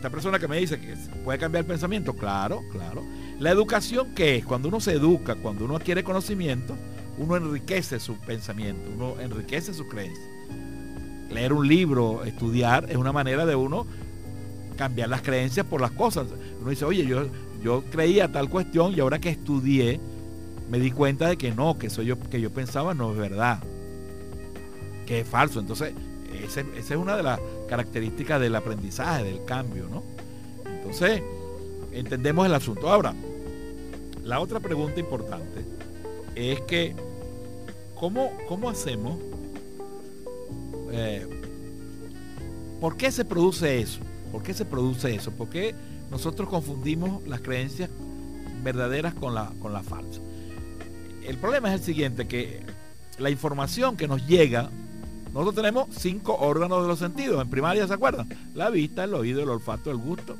esta 0.00 0.08
persona 0.08 0.38
que 0.38 0.48
me 0.48 0.56
dice 0.56 0.80
que 0.80 0.96
puede 1.22 1.38
cambiar 1.38 1.60
el 1.64 1.66
pensamiento, 1.66 2.14
claro, 2.14 2.62
claro. 2.72 3.04
La 3.38 3.50
educación, 3.50 4.14
¿qué 4.14 4.36
es? 4.36 4.46
Cuando 4.46 4.68
uno 4.68 4.80
se 4.80 4.92
educa, 4.92 5.34
cuando 5.34 5.66
uno 5.66 5.76
adquiere 5.76 6.02
conocimiento, 6.02 6.74
uno 7.18 7.36
enriquece 7.36 8.00
su 8.00 8.16
pensamiento, 8.16 8.80
uno 8.96 9.20
enriquece 9.20 9.74
su 9.74 9.86
creencia. 9.86 10.24
Leer 11.30 11.52
un 11.52 11.68
libro, 11.68 12.24
estudiar, 12.24 12.86
es 12.88 12.96
una 12.96 13.12
manera 13.12 13.44
de 13.44 13.54
uno 13.54 13.86
cambiar 14.78 15.10
las 15.10 15.20
creencias 15.20 15.66
por 15.66 15.82
las 15.82 15.90
cosas. 15.90 16.28
Uno 16.58 16.70
dice, 16.70 16.86
oye, 16.86 17.04
yo, 17.04 17.26
yo 17.62 17.84
creía 17.90 18.32
tal 18.32 18.48
cuestión 18.48 18.94
y 18.96 19.00
ahora 19.00 19.18
que 19.18 19.28
estudié 19.28 20.00
me 20.70 20.78
di 20.78 20.92
cuenta 20.92 21.28
de 21.28 21.36
que 21.36 21.50
no, 21.50 21.76
que 21.76 21.88
eso 21.88 22.00
yo, 22.00 22.18
que 22.18 22.40
yo 22.40 22.50
pensaba 22.50 22.94
no 22.94 23.12
es 23.12 23.18
verdad, 23.18 23.62
que 25.04 25.20
es 25.20 25.28
falso. 25.28 25.60
Entonces, 25.60 25.92
esa 26.44 26.60
es 26.76 26.90
una 26.90 27.16
de 27.16 27.22
las 27.22 27.40
características 27.68 28.40
del 28.40 28.54
aprendizaje, 28.54 29.24
del 29.24 29.44
cambio, 29.44 29.88
¿no? 29.88 30.02
Entonces, 30.64 31.22
entendemos 31.92 32.46
el 32.46 32.54
asunto. 32.54 32.90
Ahora, 32.90 33.14
la 34.24 34.40
otra 34.40 34.60
pregunta 34.60 35.00
importante 35.00 35.64
es 36.34 36.60
que, 36.62 36.94
¿cómo, 37.94 38.32
cómo 38.48 38.70
hacemos? 38.70 39.18
Eh, 40.92 41.26
¿Por 42.80 42.96
qué 42.96 43.10
se 43.10 43.24
produce 43.24 43.80
eso? 43.80 44.00
¿Por 44.32 44.42
qué 44.42 44.54
se 44.54 44.64
produce 44.64 45.14
eso? 45.14 45.30
¿Por 45.32 45.48
qué 45.48 45.74
nosotros 46.10 46.48
confundimos 46.48 47.26
las 47.26 47.40
creencias 47.40 47.90
verdaderas 48.62 49.14
con 49.14 49.34
la, 49.34 49.52
con 49.60 49.72
la 49.72 49.82
falsa? 49.82 50.20
El 51.26 51.36
problema 51.36 51.68
es 51.68 51.80
el 51.80 51.86
siguiente, 51.86 52.26
que 52.26 52.62
la 53.18 53.30
información 53.30 53.96
que 53.96 54.08
nos 54.08 54.26
llega, 54.26 54.70
nosotros 55.32 55.54
tenemos 55.54 55.88
cinco 55.90 56.36
órganos 56.40 56.82
de 56.82 56.88
los 56.88 56.98
sentidos. 56.98 57.40
En 57.40 57.50
primaria, 57.50 57.86
¿se 57.86 57.94
acuerdan? 57.94 58.28
La 58.54 58.70
vista, 58.70 59.04
el 59.04 59.14
oído, 59.14 59.42
el 59.42 59.48
olfato, 59.48 59.90
el 59.90 59.96
gusto 59.96 60.36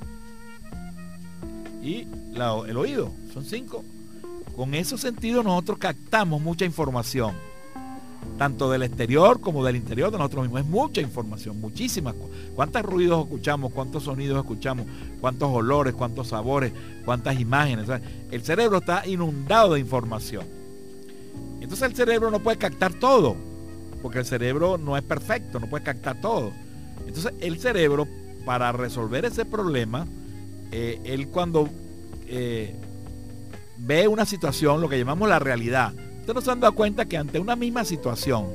y 1.82 2.06
el 2.34 2.76
oído. 2.76 3.12
Son 3.32 3.44
cinco. 3.44 3.84
Con 4.56 4.74
esos 4.74 5.00
sentidos 5.00 5.44
nosotros 5.44 5.78
captamos 5.78 6.40
mucha 6.40 6.64
información 6.64 7.34
tanto 8.40 8.70
del 8.70 8.82
exterior 8.82 9.40
como 9.40 9.64
del 9.64 9.76
interior 9.76 10.10
de 10.10 10.16
nosotros 10.16 10.44
mismos. 10.44 10.62
Es 10.62 10.66
mucha 10.66 11.00
información, 11.02 11.60
muchísimas. 11.60 12.14
¿Cuántos 12.54 12.82
ruidos 12.82 13.24
escuchamos? 13.24 13.72
¿Cuántos 13.72 14.04
sonidos 14.04 14.38
escuchamos? 14.38 14.86
¿Cuántos 15.20 15.50
olores? 15.50 15.94
¿Cuántos 15.94 16.28
sabores? 16.28 16.72
¿Cuántas 17.04 17.38
imágenes? 17.38 17.86
el 18.30 18.42
cerebro 18.42 18.78
está 18.78 19.06
inundado 19.06 19.74
de 19.74 19.80
información. 19.80 20.46
Entonces 21.60 21.82
el 21.82 21.94
cerebro 21.94 22.30
no 22.30 22.40
puede 22.40 22.56
captar 22.56 22.94
todo, 22.94 23.36
porque 24.02 24.18
el 24.18 24.24
cerebro 24.24 24.78
no 24.78 24.96
es 24.96 25.02
perfecto, 25.02 25.60
no 25.60 25.68
puede 25.68 25.84
captar 25.84 26.20
todo. 26.20 26.52
Entonces 27.06 27.32
el 27.40 27.58
cerebro, 27.58 28.06
para 28.44 28.72
resolver 28.72 29.24
ese 29.24 29.44
problema, 29.44 30.06
eh, 30.72 31.00
él 31.04 31.28
cuando 31.28 31.68
eh, 32.26 32.74
ve 33.78 34.08
una 34.08 34.24
situación, 34.24 34.80
lo 34.80 34.88
que 34.88 34.98
llamamos 34.98 35.28
la 35.28 35.38
realidad, 35.38 35.92
Ustedes 36.20 36.34
no 36.34 36.40
se 36.42 36.50
han 36.50 36.60
dado 36.60 36.74
cuenta 36.74 37.06
que 37.06 37.16
ante 37.16 37.40
una 37.40 37.56
misma 37.56 37.82
situación, 37.82 38.46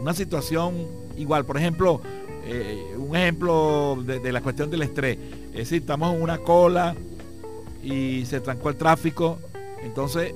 una 0.00 0.12
situación 0.12 0.74
igual, 1.16 1.44
por 1.44 1.56
ejemplo, 1.56 2.00
eh, 2.44 2.94
un 2.98 3.16
ejemplo 3.16 3.96
de, 4.04 4.32
la 4.32 4.42
cuestión 4.42 4.70
del 4.70 4.82
estrés, 4.82 5.16
es 5.52 5.58
decir, 5.58 5.82
estamos 5.82 6.14
en 6.14 6.20
una 6.20 6.38
cola 6.38 6.96
y 7.82 8.26
se 8.26 8.40
trancó 8.40 8.70
el 8.70 8.76
tráfico, 8.76 9.38
entonces 9.82 10.34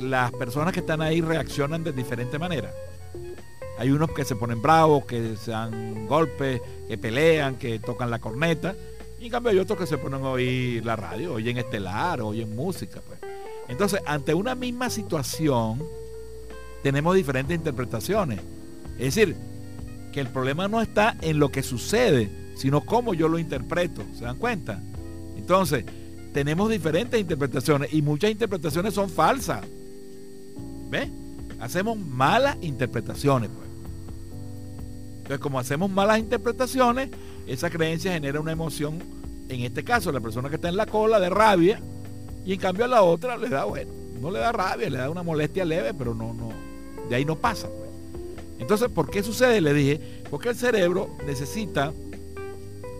las 0.00 0.30
personas 0.32 0.72
que 0.72 0.80
están 0.80 1.02
ahí 1.02 1.20
reaccionan 1.20 1.84
de 1.84 1.92
diferente 1.92 2.38
manera. 2.38 2.72
Hay 3.82 3.90
unos 3.90 4.12
que 4.12 4.24
se 4.24 4.36
ponen 4.36 4.62
bravos, 4.62 5.06
que 5.06 5.36
se 5.36 5.50
dan 5.50 6.06
golpes, 6.06 6.62
que 6.86 6.96
pelean, 6.96 7.56
que 7.56 7.80
tocan 7.80 8.10
la 8.10 8.20
corneta. 8.20 8.76
Y 9.18 9.24
en 9.24 9.30
cambio 9.32 9.50
hay 9.50 9.58
otros 9.58 9.76
que 9.76 9.88
se 9.88 9.98
ponen 9.98 10.22
a 10.22 10.28
oír 10.28 10.86
la 10.86 10.94
radio, 10.94 11.32
oyen 11.32 11.58
estelar, 11.58 12.20
oyen 12.20 12.54
música. 12.54 13.00
Pues. 13.04 13.18
Entonces, 13.66 14.00
ante 14.06 14.34
una 14.34 14.54
misma 14.54 14.88
situación, 14.88 15.82
tenemos 16.84 17.16
diferentes 17.16 17.56
interpretaciones. 17.56 18.38
Es 19.00 19.16
decir, 19.16 19.34
que 20.12 20.20
el 20.20 20.28
problema 20.28 20.68
no 20.68 20.80
está 20.80 21.16
en 21.20 21.40
lo 21.40 21.48
que 21.48 21.64
sucede, 21.64 22.30
sino 22.54 22.82
cómo 22.82 23.14
yo 23.14 23.26
lo 23.26 23.36
interpreto. 23.36 24.04
¿Se 24.16 24.26
dan 24.26 24.36
cuenta? 24.36 24.80
Entonces, 25.36 25.84
tenemos 26.32 26.70
diferentes 26.70 27.20
interpretaciones 27.20 27.92
y 27.92 28.00
muchas 28.00 28.30
interpretaciones 28.30 28.94
son 28.94 29.10
falsas. 29.10 29.66
¿Ves? 30.88 31.08
Hacemos 31.58 31.98
malas 31.98 32.58
interpretaciones. 32.60 33.50
Entonces, 35.22 35.38
como 35.38 35.58
hacemos 35.60 35.88
malas 35.88 36.18
interpretaciones, 36.18 37.10
esa 37.46 37.70
creencia 37.70 38.12
genera 38.12 38.40
una 38.40 38.52
emoción, 38.52 38.98
en 39.48 39.60
este 39.60 39.84
caso, 39.84 40.10
la 40.10 40.20
persona 40.20 40.48
que 40.48 40.56
está 40.56 40.68
en 40.68 40.76
la 40.76 40.86
cola 40.86 41.20
de 41.20 41.30
rabia, 41.30 41.80
y 42.44 42.52
en 42.52 42.58
cambio 42.58 42.84
a 42.84 42.88
la 42.88 43.02
otra 43.02 43.36
le 43.36 43.48
da, 43.48 43.64
bueno, 43.64 43.92
no 44.20 44.30
le 44.30 44.40
da 44.40 44.50
rabia, 44.50 44.90
le 44.90 44.98
da 44.98 45.10
una 45.10 45.22
molestia 45.22 45.64
leve, 45.64 45.94
pero 45.94 46.14
no, 46.14 46.34
no, 46.34 46.50
de 47.08 47.14
ahí 47.14 47.24
no 47.24 47.36
pasa. 47.36 47.68
Pues. 47.68 47.90
Entonces, 48.58 48.88
¿por 48.88 49.10
qué 49.10 49.22
sucede? 49.22 49.60
Le 49.60 49.72
dije, 49.72 50.00
porque 50.28 50.48
el 50.48 50.56
cerebro 50.56 51.10
necesita 51.24 51.92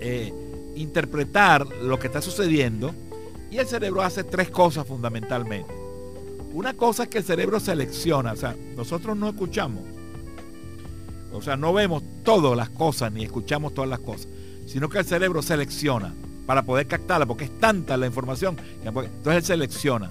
eh, 0.00 0.33
interpretar 0.76 1.67
lo 1.67 1.99
que 1.99 2.07
está 2.07 2.23
sucediendo 2.23 2.95
y 3.50 3.59
el 3.59 3.67
cerebro 3.67 4.02
hace 4.02 4.25
tres 4.25 4.49
cosas 4.50 4.87
fundamentalmente. 4.87 5.73
una 6.52 6.75
cosa 6.75 7.05
es 7.05 7.09
que 7.09 7.19
el 7.19 7.25
cerebro 7.25 7.61
selecciona, 7.61 8.33
o 8.33 8.37
sea, 8.37 8.57
nosotros 8.76 9.17
no 9.17 9.29
escuchamos, 9.29 9.83
o 11.33 11.43
sea, 11.43 11.57
no 11.57 11.73
vemos 11.73 12.03
todas 12.25 12.57
las 12.57 12.71
cosas 12.71 13.12
ni 13.12 13.25
escuchamos 13.25 13.75
todas 13.75 13.89
las 13.89 14.01
cosas, 14.01 14.29
sino 14.67 14.89
que 14.89 14.99
el 14.99 15.05
cerebro 15.05 15.43
selecciona 15.43 16.15
para 16.47 16.62
poder 16.62 16.87
captarla, 16.87 17.27
porque 17.27 17.45
es 17.45 17.59
tanta 17.59 17.97
la 17.97 18.07
información, 18.07 18.57
entonces 18.85 19.35
él 19.35 19.43
selecciona. 19.43 20.11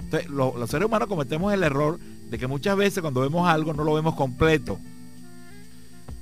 Entonces, 0.00 0.28
los 0.30 0.70
seres 0.70 0.86
humanos 0.86 1.08
cometemos 1.08 1.52
el 1.52 1.62
error 1.62 1.98
de 2.30 2.38
que 2.38 2.46
muchas 2.46 2.76
veces 2.76 3.00
cuando 3.00 3.20
vemos 3.20 3.48
algo 3.48 3.72
no 3.72 3.84
lo 3.84 3.94
vemos 3.94 4.14
completo, 4.14 4.78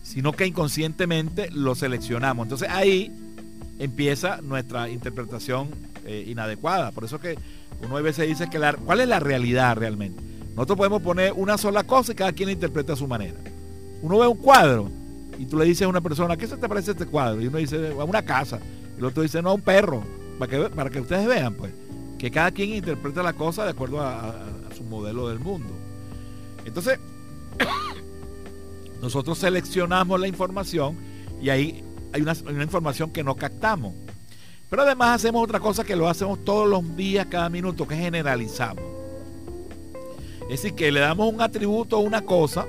sino 0.02 0.32
que 0.32 0.46
inconscientemente 0.46 1.50
lo 1.50 1.74
seleccionamos. 1.74 2.44
Entonces 2.44 2.68
ahí 2.68 3.12
empieza 3.78 4.40
nuestra 4.42 4.88
interpretación 4.88 5.68
eh, 6.04 6.24
inadecuada. 6.26 6.90
Por 6.90 7.04
eso 7.04 7.20
que 7.20 7.38
uno 7.82 7.96
a 7.96 8.00
veces 8.02 8.28
dice 8.28 8.50
que 8.50 8.58
la, 8.58 8.72
cuál 8.74 9.00
es 9.00 9.08
la 9.08 9.20
realidad 9.20 9.76
realmente. 9.76 10.20
Nosotros 10.54 10.78
podemos 10.78 11.02
poner 11.02 11.32
una 11.32 11.56
sola 11.58 11.84
cosa 11.84 12.12
y 12.12 12.16
cada 12.16 12.32
quien 12.32 12.50
interpreta 12.50 12.94
a 12.94 12.96
su 12.96 13.06
manera. 13.06 13.38
Uno 14.02 14.18
ve 14.18 14.26
un 14.26 14.36
cuadro 14.36 14.90
y 15.38 15.46
tú 15.46 15.56
le 15.58 15.64
dices 15.64 15.86
a 15.86 15.88
una 15.88 16.00
persona, 16.00 16.36
¿qué 16.36 16.46
se 16.46 16.56
te 16.56 16.68
parece 16.68 16.90
este 16.90 17.06
cuadro? 17.06 17.40
Y 17.40 17.46
uno 17.46 17.58
dice, 17.58 17.94
a 17.98 18.04
una 18.04 18.22
casa. 18.22 18.58
El 18.98 19.04
otro 19.06 19.22
dice, 19.22 19.40
no, 19.40 19.50
a 19.50 19.54
un 19.54 19.62
perro. 19.62 20.02
Para 20.38 20.50
que, 20.50 20.68
para 20.68 20.90
que 20.90 21.00
ustedes 21.00 21.26
vean, 21.26 21.54
pues, 21.54 21.72
que 22.18 22.30
cada 22.30 22.50
quien 22.50 22.74
interpreta 22.74 23.22
la 23.22 23.32
cosa 23.32 23.64
de 23.64 23.70
acuerdo 23.70 24.00
a, 24.00 24.34
su 24.76 24.84
modelo 24.84 25.28
del 25.28 25.38
mundo. 25.38 25.72
Entonces, 26.66 26.98
nosotros 29.02 29.38
seleccionamos 29.38 30.20
la 30.20 30.28
información 30.28 30.96
y 31.40 31.48
ahí 31.48 31.82
hay 32.12 32.20
una, 32.20 32.34
una, 32.46 32.62
información 32.62 33.10
que 33.10 33.24
no 33.24 33.34
captamos. 33.34 33.94
Pero 34.68 34.82
además 34.82 35.16
hacemos 35.16 35.42
otra 35.42 35.60
cosa 35.60 35.84
que 35.84 35.96
lo 35.96 36.08
hacemos 36.08 36.44
todos 36.44 36.68
los 36.68 36.96
días, 36.96 37.26
cada 37.26 37.48
minuto, 37.48 37.88
que 37.88 37.96
generalizamos. 37.96 38.84
Es 40.42 40.62
decir, 40.62 40.74
que 40.74 40.92
le 40.92 41.00
damos 41.00 41.32
un 41.32 41.40
atributo 41.40 41.96
a 41.96 42.00
una 42.00 42.22
cosa, 42.22 42.66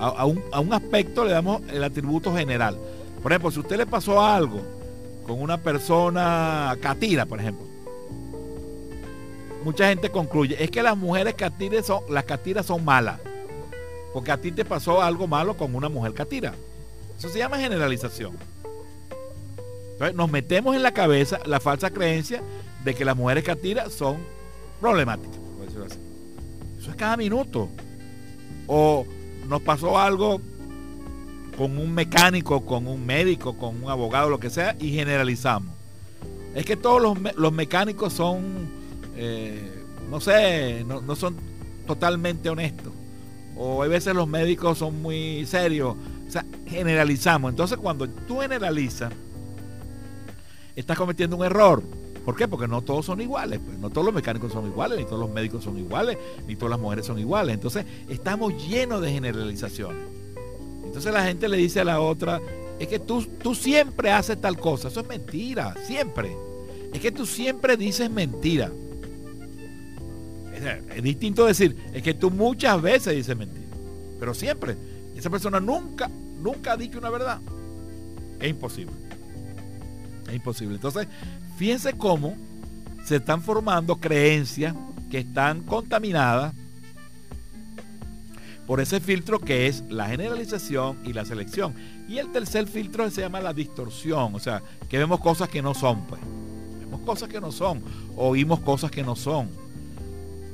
a, 0.00 0.24
un, 0.24 0.42
a 0.50 0.60
un 0.60 0.72
aspecto 0.72 1.24
le 1.24 1.32
damos 1.32 1.62
el 1.70 1.84
atributo 1.84 2.34
general. 2.34 2.78
Por 3.22 3.32
ejemplo, 3.32 3.50
si 3.50 3.60
usted 3.60 3.76
le 3.76 3.86
pasó 3.86 4.22
algo 4.22 4.60
con 5.26 5.40
una 5.40 5.58
persona 5.58 6.76
catira, 6.80 7.26
por 7.26 7.38
ejemplo, 7.38 7.66
mucha 9.62 9.88
gente 9.88 10.10
concluye, 10.10 10.62
es 10.62 10.70
que 10.70 10.82
las 10.82 10.96
mujeres 10.96 11.34
catires 11.34 11.86
son, 11.86 12.02
las 12.08 12.24
catiras 12.24 12.66
son 12.66 12.84
malas. 12.84 13.20
Porque 14.12 14.32
a 14.32 14.40
ti 14.40 14.50
te 14.50 14.64
pasó 14.64 15.02
algo 15.02 15.26
malo 15.26 15.56
con 15.56 15.74
una 15.74 15.88
mujer 15.88 16.14
catira. 16.14 16.54
Eso 17.18 17.28
se 17.28 17.38
llama 17.38 17.58
generalización. 17.58 18.36
Entonces 19.92 20.16
nos 20.16 20.30
metemos 20.30 20.74
en 20.74 20.82
la 20.82 20.92
cabeza 20.92 21.38
la 21.44 21.60
falsa 21.60 21.90
creencia 21.90 22.42
de 22.84 22.94
que 22.94 23.04
las 23.04 23.16
mujeres 23.16 23.44
catiras 23.44 23.92
son 23.92 24.16
problemáticas, 24.80 25.36
por 25.36 25.66
decirlo 25.66 25.84
así. 25.84 25.98
Eso 26.80 26.90
es 26.90 26.96
cada 26.96 27.16
minuto. 27.18 27.68
O 28.66 29.04
nos 29.50 29.60
pasó 29.62 29.98
algo 29.98 30.40
con 31.58 31.76
un 31.76 31.92
mecánico, 31.92 32.64
con 32.64 32.86
un 32.86 33.04
médico, 33.04 33.58
con 33.58 33.82
un 33.82 33.90
abogado, 33.90 34.30
lo 34.30 34.38
que 34.38 34.48
sea, 34.48 34.76
y 34.78 34.92
generalizamos. 34.92 35.74
Es 36.54 36.64
que 36.64 36.76
todos 36.76 37.18
los, 37.36 37.52
mecánicos 37.52 38.12
son, 38.12 38.68
eh, 39.16 39.84
no 40.08 40.20
sé, 40.20 40.84
no, 40.84 41.16
son 41.16 41.36
totalmente 41.84 42.48
honestos. 42.48 42.92
O 43.56 43.82
hay 43.82 43.90
veces 43.90 44.14
los 44.14 44.28
médicos 44.28 44.78
son 44.78 45.02
muy 45.02 45.44
serios. 45.46 45.96
O 46.28 46.30
sea, 46.30 46.44
generalizamos. 46.68 47.50
Entonces 47.50 47.76
cuando 47.76 48.08
tú 48.08 48.38
generalizas, 48.38 49.12
estás 50.76 50.96
cometiendo 50.96 51.36
un 51.36 51.44
error. 51.44 51.82
¿Por 52.30 52.36
qué? 52.36 52.46
Porque 52.46 52.68
no 52.68 52.80
todos 52.80 53.06
son 53.06 53.20
iguales. 53.20 53.58
Pues. 53.58 53.76
No 53.80 53.90
todos 53.90 54.04
los 54.04 54.14
mecánicos 54.14 54.52
son 54.52 54.64
iguales, 54.64 54.96
ni 55.00 55.04
todos 55.04 55.18
los 55.18 55.30
médicos 55.30 55.64
son 55.64 55.76
iguales, 55.76 56.16
ni 56.46 56.54
todas 56.54 56.70
las 56.70 56.78
mujeres 56.78 57.04
son 57.04 57.18
iguales. 57.18 57.52
Entonces, 57.52 57.84
estamos 58.08 58.52
llenos 58.68 59.02
de 59.02 59.10
generalizaciones. 59.10 60.00
Entonces 60.84 61.12
la 61.12 61.24
gente 61.24 61.48
le 61.48 61.56
dice 61.56 61.80
a 61.80 61.84
la 61.84 62.00
otra, 62.00 62.40
es 62.78 62.86
que 62.86 63.00
tú, 63.00 63.24
tú 63.24 63.56
siempre 63.56 64.12
haces 64.12 64.40
tal 64.40 64.60
cosa. 64.60 64.86
Eso 64.86 65.00
es 65.00 65.08
mentira, 65.08 65.74
siempre. 65.88 66.30
Es 66.94 67.00
que 67.00 67.10
tú 67.10 67.26
siempre 67.26 67.76
dices 67.76 68.08
mentira. 68.08 68.70
Es, 70.54 70.96
es 70.98 71.02
distinto 71.02 71.46
decir, 71.46 71.76
es 71.92 72.00
que 72.00 72.14
tú 72.14 72.30
muchas 72.30 72.80
veces 72.80 73.16
dices 73.16 73.36
mentira. 73.36 73.66
Pero 74.20 74.34
siempre. 74.34 74.76
Esa 75.16 75.30
persona 75.30 75.58
nunca, 75.58 76.08
nunca 76.40 76.74
ha 76.74 76.76
dicho 76.76 76.96
una 76.96 77.10
verdad. 77.10 77.40
Es 78.38 78.50
imposible. 78.50 78.94
Es 80.28 80.36
imposible. 80.36 80.76
Entonces, 80.76 81.08
fíjense 81.60 81.92
cómo 81.92 82.38
se 83.04 83.16
están 83.16 83.42
formando 83.42 83.96
creencias 83.96 84.74
que 85.10 85.18
están 85.18 85.60
contaminadas 85.60 86.54
por 88.66 88.80
ese 88.80 88.98
filtro 88.98 89.38
que 89.38 89.66
es 89.66 89.84
la 89.90 90.06
generalización 90.08 90.96
y 91.04 91.12
la 91.12 91.26
selección. 91.26 91.74
Y 92.08 92.16
el 92.16 92.32
tercer 92.32 92.66
filtro 92.66 93.10
se 93.10 93.20
llama 93.20 93.42
la 93.42 93.52
distorsión, 93.52 94.34
o 94.34 94.38
sea, 94.38 94.62
que 94.88 94.96
vemos 94.96 95.20
cosas 95.20 95.50
que 95.50 95.60
no 95.60 95.74
son, 95.74 96.00
pues. 96.06 96.22
Vemos 96.80 97.02
cosas 97.02 97.28
que 97.28 97.42
no 97.42 97.52
son, 97.52 97.82
oímos 98.16 98.60
cosas 98.60 98.90
que 98.90 99.02
no 99.02 99.14
son. 99.14 99.50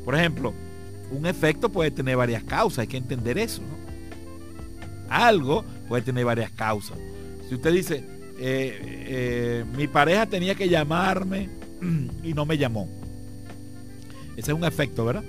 Por 0.05 0.16
ejemplo, 0.16 0.55
un 1.12 1.25
efecto 1.27 1.69
puede 1.69 1.92
tener 1.92 2.16
varias 2.16 2.42
causas, 2.42 2.81
hay 2.81 2.88
que 2.88 2.97
entender 2.97 3.38
eso, 3.38 3.62
Algo 5.09 5.64
puede 5.87 6.03
tener 6.03 6.25
varias 6.25 6.51
causas. 6.51 6.99
Si 7.49 7.55
usted 7.55 7.73
dice, 7.73 8.15
eh, 8.38 8.79
eh, 9.09 9.64
mi 9.77 9.87
pareja 9.87 10.27
tenía 10.27 10.55
que 10.55 10.68
llamarme 10.68 11.49
y 12.22 12.33
no 12.35 12.46
me 12.46 12.59
llamó. 12.59 12.88
Ese 14.37 14.53
es 14.53 14.57
un 14.57 14.64
efecto, 14.64 15.05
¿verdad? 15.05 15.25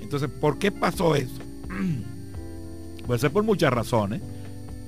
Entonces, 0.00 0.28
¿por 0.28 0.58
qué 0.58 0.70
pasó 0.70 1.14
eso? 1.14 1.40
Puede 3.06 3.18
ser 3.18 3.30
por 3.30 3.42
muchas 3.42 3.72
razones. 3.72 4.20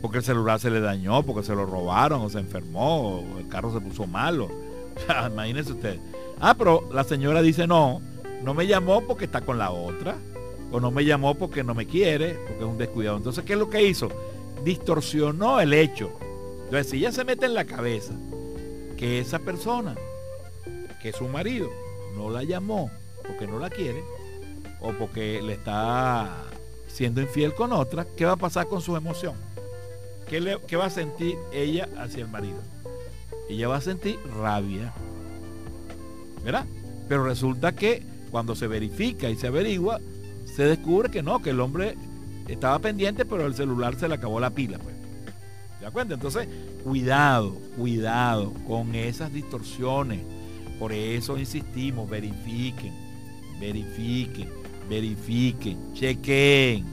Porque 0.04 0.18
el 0.18 0.24
celular 0.24 0.60
se 0.60 0.68
le 0.68 0.80
dañó, 0.80 1.22
porque 1.22 1.46
se 1.46 1.54
lo 1.54 1.64
robaron, 1.64 2.20
o 2.20 2.28
se 2.28 2.38
enfermó, 2.38 3.20
o 3.20 3.38
el 3.38 3.48
carro 3.48 3.72
se 3.72 3.80
puso 3.80 4.06
malo. 4.06 4.50
imagínense 5.32 5.72
usted. 5.72 5.98
Ah, 6.38 6.54
pero 6.58 6.86
la 6.92 7.04
señora 7.04 7.40
dice 7.40 7.66
no, 7.66 8.02
no 8.42 8.52
me 8.52 8.66
llamó 8.66 9.00
porque 9.06 9.24
está 9.24 9.40
con 9.40 9.56
la 9.56 9.70
otra. 9.70 10.16
O 10.70 10.78
no 10.78 10.90
me 10.90 11.06
llamó 11.06 11.36
porque 11.36 11.64
no 11.64 11.74
me 11.74 11.86
quiere, 11.86 12.34
porque 12.34 12.58
es 12.58 12.68
un 12.68 12.76
descuidado. 12.76 13.16
Entonces, 13.16 13.44
¿qué 13.44 13.54
es 13.54 13.58
lo 13.58 13.70
que 13.70 13.86
hizo? 13.88 14.10
Distorsionó 14.62 15.58
el 15.60 15.72
hecho. 15.72 16.10
Entonces, 16.64 16.90
si 16.90 16.96
ella 16.98 17.12
se 17.12 17.24
mete 17.24 17.46
en 17.46 17.54
la 17.54 17.64
cabeza 17.64 18.14
que 18.96 19.18
esa 19.18 19.38
persona, 19.38 19.94
que 21.02 21.12
su 21.12 21.28
marido, 21.28 21.68
no 22.16 22.30
la 22.30 22.44
llamó 22.44 22.90
porque 23.26 23.46
no 23.46 23.58
la 23.58 23.70
quiere, 23.70 24.02
o 24.80 24.92
porque 24.92 25.40
le 25.42 25.54
está 25.54 26.44
siendo 26.86 27.20
infiel 27.20 27.54
con 27.54 27.72
otra, 27.72 28.06
¿qué 28.16 28.24
va 28.24 28.32
a 28.32 28.36
pasar 28.36 28.66
con 28.66 28.80
su 28.80 28.96
emoción? 28.96 29.34
¿Qué, 30.28 30.40
le, 30.40 30.56
va 30.56 30.86
a 30.86 30.90
sentir 30.90 31.36
ella 31.52 31.88
hacia 31.98 32.22
el 32.22 32.30
marido? 32.30 32.58
Ella 33.48 33.68
va 33.68 33.76
a 33.76 33.80
sentir 33.80 34.18
rabia. 34.36 34.92
¿Verdad? 36.44 36.66
Pero 37.08 37.24
resulta 37.24 37.72
que 37.72 38.02
cuando 38.30 38.54
se 38.54 38.66
verifica 38.66 39.28
y 39.30 39.36
se 39.36 39.46
averigua, 39.46 40.00
se 40.44 40.64
descubre 40.64 41.10
que 41.10 41.22
no, 41.22 41.40
que 41.40 41.50
el 41.50 41.60
hombre 41.60 41.96
estaba 42.48 42.78
pendiente, 42.78 43.24
pero 43.24 43.46
el 43.46 43.54
celular 43.54 43.98
se 43.98 44.08
le 44.08 44.14
acabó 44.14 44.40
la 44.40 44.50
pila. 44.50 44.78
Pues. 44.78 44.93
¿Se 45.84 45.88
da 45.88 45.92
cuenta? 45.92 46.14
Entonces, 46.14 46.48
cuidado, 46.82 47.58
cuidado 47.76 48.54
con 48.66 48.94
esas 48.94 49.30
distorsiones. 49.30 50.20
Por 50.78 50.92
eso 50.92 51.36
insistimos, 51.36 52.08
verifiquen, 52.08 52.94
verifiquen 53.60 54.64
verifiquen, 54.88 55.92
chequen. 55.94 56.84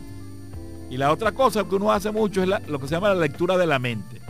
Y 0.89 0.97
la 0.97 1.11
otra 1.11 1.31
cosa 1.31 1.63
que 1.63 1.75
uno 1.75 1.91
hace 1.91 2.11
mucho 2.11 2.43
es 2.43 2.49
lo 2.67 2.79
que 2.79 2.87
se 2.87 2.95
llama 2.95 3.09
la 3.09 3.15
lectura 3.15 3.57
de 3.57 3.65
la 3.65 3.79
mente. 3.79 4.21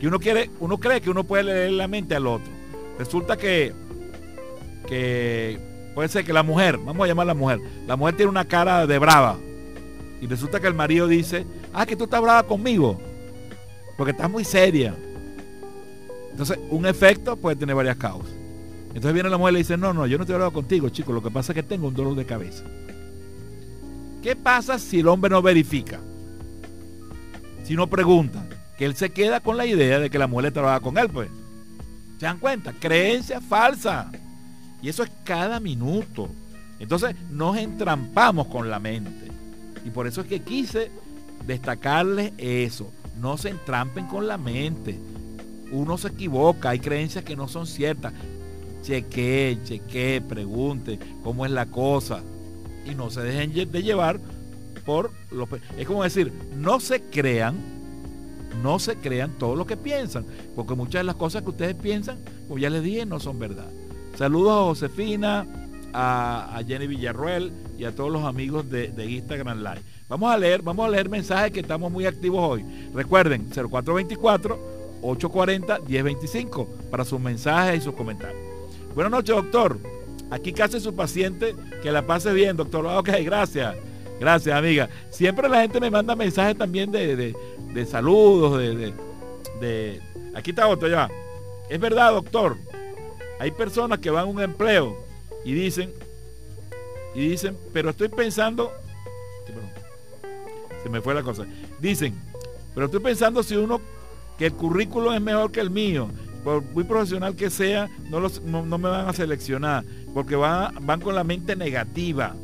Que 0.00 0.08
uno 0.08 0.18
quiere, 0.18 0.50
uno 0.60 0.78
cree 0.78 1.00
que 1.00 1.10
uno 1.10 1.24
puede 1.24 1.44
leer 1.44 1.72
la 1.72 1.88
mente 1.88 2.14
al 2.14 2.26
otro. 2.26 2.50
Resulta 2.98 3.36
que, 3.36 3.74
que 4.86 5.58
puede 5.94 6.08
ser 6.08 6.24
que 6.24 6.32
la 6.32 6.42
mujer, 6.42 6.78
vamos 6.78 7.04
a 7.04 7.08
llamar 7.08 7.24
a 7.24 7.26
la 7.26 7.34
mujer, 7.34 7.60
la 7.86 7.96
mujer 7.96 8.16
tiene 8.16 8.30
una 8.30 8.46
cara 8.46 8.86
de 8.86 8.98
brava. 8.98 9.36
Y 10.20 10.26
resulta 10.26 10.60
que 10.60 10.66
el 10.66 10.74
marido 10.74 11.06
dice, 11.06 11.44
ah, 11.72 11.86
que 11.86 11.96
tú 11.96 12.04
estás 12.04 12.22
brava 12.22 12.42
conmigo. 12.44 12.98
Porque 13.98 14.12
estás 14.12 14.30
muy 14.30 14.44
seria. 14.44 14.94
Entonces, 16.30 16.56
un 16.70 16.86
efecto 16.86 17.36
puede 17.36 17.56
tener 17.56 17.74
varias 17.74 17.96
causas. 17.96 18.30
Entonces 18.88 19.12
viene 19.12 19.28
la 19.28 19.36
mujer 19.36 19.52
y 19.52 19.54
le 19.54 19.58
dice, 19.58 19.76
no, 19.76 19.92
no, 19.92 20.06
yo 20.06 20.16
no 20.16 20.22
estoy 20.22 20.34
hablando 20.34 20.54
contigo, 20.54 20.88
chico, 20.88 21.12
lo 21.12 21.22
que 21.22 21.32
pasa 21.32 21.52
es 21.52 21.56
que 21.56 21.62
tengo 21.64 21.88
un 21.88 21.94
dolor 21.94 22.14
de 22.14 22.24
cabeza. 22.24 22.62
¿Qué 24.22 24.36
pasa 24.36 24.78
si 24.78 25.00
el 25.00 25.08
hombre 25.08 25.30
no 25.30 25.42
verifica? 25.42 26.00
Si 27.64 27.74
no 27.74 27.88
pregunta, 27.88 28.46
que 28.78 28.84
él 28.84 28.94
se 28.94 29.10
queda 29.10 29.40
con 29.40 29.56
la 29.56 29.66
idea 29.66 29.98
de 29.98 30.10
que 30.10 30.18
la 30.18 30.28
mujer 30.28 30.52
trabaja 30.52 30.80
con 30.80 30.96
él, 30.96 31.08
pues. 31.10 31.28
¿Se 32.18 32.26
dan 32.26 32.38
cuenta? 32.38 32.72
Creencia 32.72 33.40
falsa. 33.40 34.10
Y 34.80 34.88
eso 34.88 35.02
es 35.02 35.10
cada 35.24 35.58
minuto. 35.58 36.28
Entonces 36.78 37.16
nos 37.30 37.56
entrampamos 37.56 38.46
con 38.46 38.70
la 38.70 38.78
mente. 38.78 39.26
Y 39.84 39.90
por 39.90 40.06
eso 40.06 40.20
es 40.20 40.28
que 40.28 40.40
quise 40.40 40.90
destacarles 41.46 42.32
eso. 42.38 42.92
No 43.20 43.36
se 43.36 43.50
entrampen 43.50 44.06
con 44.06 44.26
la 44.26 44.38
mente. 44.38 44.98
Uno 45.70 45.98
se 45.98 46.08
equivoca, 46.08 46.70
hay 46.70 46.78
creencias 46.78 47.24
que 47.24 47.36
no 47.36 47.48
son 47.48 47.66
ciertas. 47.66 48.12
Cheque, 48.82 49.58
cheque, 49.64 50.22
pregunte 50.26 50.98
cómo 51.22 51.44
es 51.44 51.52
la 51.52 51.66
cosa. 51.66 52.22
y 52.86 52.94
no 52.94 53.10
se 53.10 53.20
dejen 53.20 53.70
de 53.70 53.82
llevar 53.82 54.18
por 54.86 55.10
lo... 55.30 55.46
Es 55.76 55.86
como 55.86 56.02
decir, 56.02 56.32
no 56.56 56.80
se 56.80 57.02
crean, 57.02 57.56
no 58.62 58.78
se 58.78 58.96
crean 58.96 59.32
todo 59.38 59.54
lo 59.56 59.66
que 59.66 59.76
piensan, 59.76 60.24
porque 60.56 60.74
muchas 60.74 61.00
de 61.00 61.04
las 61.04 61.16
cosas 61.16 61.42
que 61.42 61.50
ustedes 61.50 61.74
piensan, 61.74 62.18
como 62.46 62.58
ya 62.58 62.70
les 62.70 62.82
dije, 62.82 63.04
no 63.04 63.20
son 63.20 63.38
verdad. 63.38 63.68
Saludos 64.16 64.52
a 64.52 64.64
Josefina, 64.64 65.46
a, 65.92 66.60
Jenny 66.66 66.86
Villarruel 66.86 67.52
y 67.78 67.84
a 67.84 67.94
todos 67.94 68.10
los 68.10 68.24
amigos 68.24 68.68
de, 68.70 68.88
de 68.88 69.10
Instagram 69.10 69.58
Live. 69.58 69.82
Vamos 70.08 70.32
a 70.32 70.38
leer, 70.38 70.62
vamos 70.62 70.86
a 70.86 70.90
leer 70.90 71.08
mensajes 71.08 71.52
que 71.52 71.60
estamos 71.60 71.92
muy 71.92 72.06
activos 72.06 72.40
hoy. 72.42 72.64
Recuerden, 72.94 73.48
0424 73.50 74.78
840 75.02 75.78
1025 75.80 76.68
para 76.90 77.04
sus 77.04 77.20
mensajes 77.20 77.80
y 77.80 77.84
sus 77.84 77.94
comentarios. 77.94 78.40
Buenas 78.94 79.12
noches, 79.12 79.36
doctor. 79.36 79.78
Aquí 80.30 80.52
casi 80.52 80.80
su 80.80 80.94
paciente, 80.94 81.54
que 81.82 81.92
la 81.92 82.06
pase 82.06 82.32
bien, 82.32 82.56
doctor. 82.56 82.86
Ok, 82.86 83.10
gracias. 83.22 83.76
Gracias, 84.20 84.56
amiga. 84.56 84.88
Siempre 85.10 85.48
la 85.48 85.62
gente 85.62 85.80
me 85.80 85.90
manda 85.90 86.16
mensajes 86.16 86.56
también 86.56 86.90
de, 86.90 87.34
saludos, 87.88 88.58
de, 88.58 88.92
de, 89.60 90.00
Aquí 90.34 90.50
está 90.50 90.66
otro 90.66 90.88
ya. 90.88 91.08
Es 91.70 91.78
verdad, 91.78 92.12
doctor. 92.12 92.56
Hay 93.38 93.52
personas 93.52 94.00
que 94.00 94.10
van 94.10 94.24
a 94.24 94.26
un 94.26 94.40
empleo 94.40 94.96
y 95.48 95.54
dicen, 95.54 95.94
y 97.14 97.26
dicen, 97.26 97.56
pero 97.72 97.88
estoy 97.88 98.10
pensando, 98.10 98.70
se 100.82 100.90
me 100.90 101.00
fue 101.00 101.14
la 101.14 101.22
cosa. 101.22 101.46
Dicen, 101.80 102.12
pero 102.74 102.84
estoy 102.84 103.00
pensando 103.00 103.42
si 103.42 103.56
uno, 103.56 103.80
que 104.36 104.44
el 104.44 104.52
currículum 104.52 105.14
es 105.14 105.22
mejor 105.22 105.50
que 105.50 105.60
el 105.60 105.70
mío, 105.70 106.10
por 106.44 106.62
muy 106.62 106.84
profesional 106.84 107.34
que 107.34 107.48
sea, 107.48 107.88
no, 108.10 108.20
los, 108.20 108.42
no, 108.42 108.62
me 108.62 108.90
van 108.90 109.08
a 109.08 109.14
seleccionar, 109.14 109.86
porque 110.12 110.36
van, 110.36 110.74
van 110.82 111.00
con 111.00 111.14
la 111.14 111.24
mente 111.24 111.56
negativa. 111.56 112.36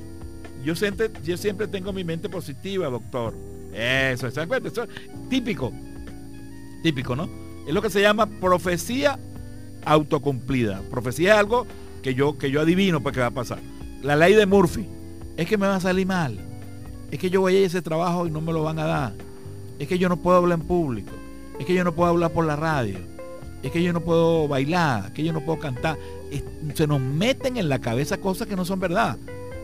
Yo 0.64 0.74
siempre, 0.74 1.10
yo 1.22 1.36
siempre 1.36 1.68
tengo 1.68 1.92
mi 1.92 2.04
mente 2.04 2.30
positiva, 2.30 2.88
doctor. 2.88 3.34
Eso, 3.74 4.28
exactamente. 4.28 4.70
Eso 4.70 4.84
es 4.84 4.88
típico. 5.28 5.74
Típico, 6.82 7.14
¿no? 7.14 7.28
Es 7.68 7.74
lo 7.74 7.82
que 7.82 7.90
se 7.90 8.00
llama 8.00 8.24
profecía 8.24 9.18
autocumplida. 9.84 10.80
Profecía 10.90 11.34
es 11.34 11.38
algo 11.40 11.66
que 12.04 12.14
yo, 12.14 12.36
que 12.36 12.50
yo 12.50 12.60
adivino 12.60 13.02
para 13.02 13.14
qué 13.14 13.20
va 13.20 13.26
a 13.28 13.30
pasar. 13.30 13.58
La 14.02 14.14
ley 14.14 14.34
de 14.34 14.44
Murphy. 14.44 14.86
Es 15.38 15.48
que 15.48 15.56
me 15.56 15.66
va 15.66 15.76
a 15.76 15.80
salir 15.80 16.06
mal. 16.06 16.38
Es 17.10 17.18
que 17.18 17.30
yo 17.30 17.40
voy 17.40 17.56
a 17.56 17.66
ese 17.66 17.80
trabajo 17.80 18.26
y 18.26 18.30
no 18.30 18.42
me 18.42 18.52
lo 18.52 18.62
van 18.62 18.78
a 18.78 18.84
dar. 18.84 19.14
Es 19.78 19.88
que 19.88 19.98
yo 19.98 20.10
no 20.10 20.18
puedo 20.18 20.36
hablar 20.36 20.60
en 20.60 20.66
público. 20.66 21.10
Es 21.58 21.64
que 21.64 21.72
yo 21.72 21.82
no 21.82 21.94
puedo 21.94 22.10
hablar 22.10 22.30
por 22.30 22.44
la 22.44 22.56
radio. 22.56 22.98
Es 23.62 23.72
que 23.72 23.82
yo 23.82 23.94
no 23.94 24.02
puedo 24.02 24.46
bailar. 24.46 25.06
Es 25.06 25.12
que 25.12 25.24
yo 25.24 25.32
no 25.32 25.40
puedo 25.40 25.58
cantar. 25.58 25.96
se 26.74 26.86
nos 26.86 27.00
meten 27.00 27.56
en 27.56 27.70
la 27.70 27.80
cabeza 27.80 28.18
cosas 28.18 28.46
que 28.46 28.54
no 28.54 28.66
son 28.66 28.80
verdad. 28.80 29.16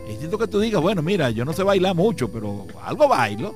Es 0.09 0.17
cierto 0.17 0.39
que 0.39 0.47
tú 0.47 0.59
digas, 0.59 0.81
bueno, 0.81 1.03
mira, 1.03 1.29
yo 1.29 1.45
no 1.45 1.53
sé 1.53 1.61
bailar 1.61 1.95
mucho, 1.95 2.31
pero 2.31 2.65
algo 2.83 3.07
bailo. 3.07 3.55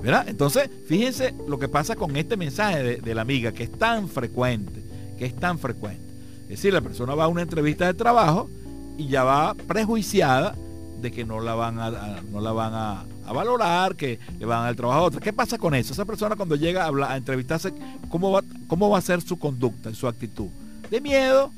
¿Verdad? 0.00 0.28
Entonces, 0.28 0.70
fíjense 0.86 1.34
lo 1.48 1.58
que 1.58 1.68
pasa 1.68 1.96
con 1.96 2.16
este 2.16 2.36
mensaje 2.36 2.84
de, 2.84 2.96
de 2.98 3.14
la 3.16 3.22
amiga, 3.22 3.50
que 3.50 3.64
es 3.64 3.72
tan 3.72 4.08
frecuente, 4.08 4.80
que 5.18 5.26
es 5.26 5.34
tan 5.34 5.58
frecuente. 5.58 6.05
Es 6.46 6.60
decir, 6.60 6.72
la 6.72 6.80
persona 6.80 7.14
va 7.14 7.24
a 7.24 7.28
una 7.28 7.42
entrevista 7.42 7.86
de 7.86 7.94
trabajo 7.94 8.48
y 8.96 9.08
ya 9.08 9.24
va 9.24 9.54
prejuiciada 9.54 10.54
de 11.00 11.10
que 11.10 11.24
no 11.24 11.40
la 11.40 11.54
van 11.54 11.80
a, 11.80 12.20
no 12.30 12.40
la 12.40 12.52
van 12.52 12.72
a, 12.72 13.04
valorar, 13.32 13.96
que 13.96 14.20
le 14.38 14.46
van 14.46 14.58
a 14.58 14.62
dar 14.62 14.70
el 14.70 14.76
trabajo 14.76 15.00
a 15.00 15.02
otra. 15.02 15.20
¿Qué 15.20 15.32
pasa 15.32 15.58
con 15.58 15.74
eso? 15.74 15.92
Esa 15.92 16.04
persona 16.04 16.36
cuando 16.36 16.54
llega 16.54 16.84
a, 16.84 16.86
hablar, 16.86 17.10
a 17.10 17.16
entrevistarse, 17.16 17.72
¿cómo 18.08 18.30
va, 18.30 18.42
¿cómo 18.68 18.88
va 18.88 18.98
a 18.98 19.02
ser 19.02 19.20
su 19.20 19.36
conducta, 19.38 19.92
su 19.92 20.06
actitud? 20.06 20.48
De 20.88 21.00
miedo. 21.00 21.50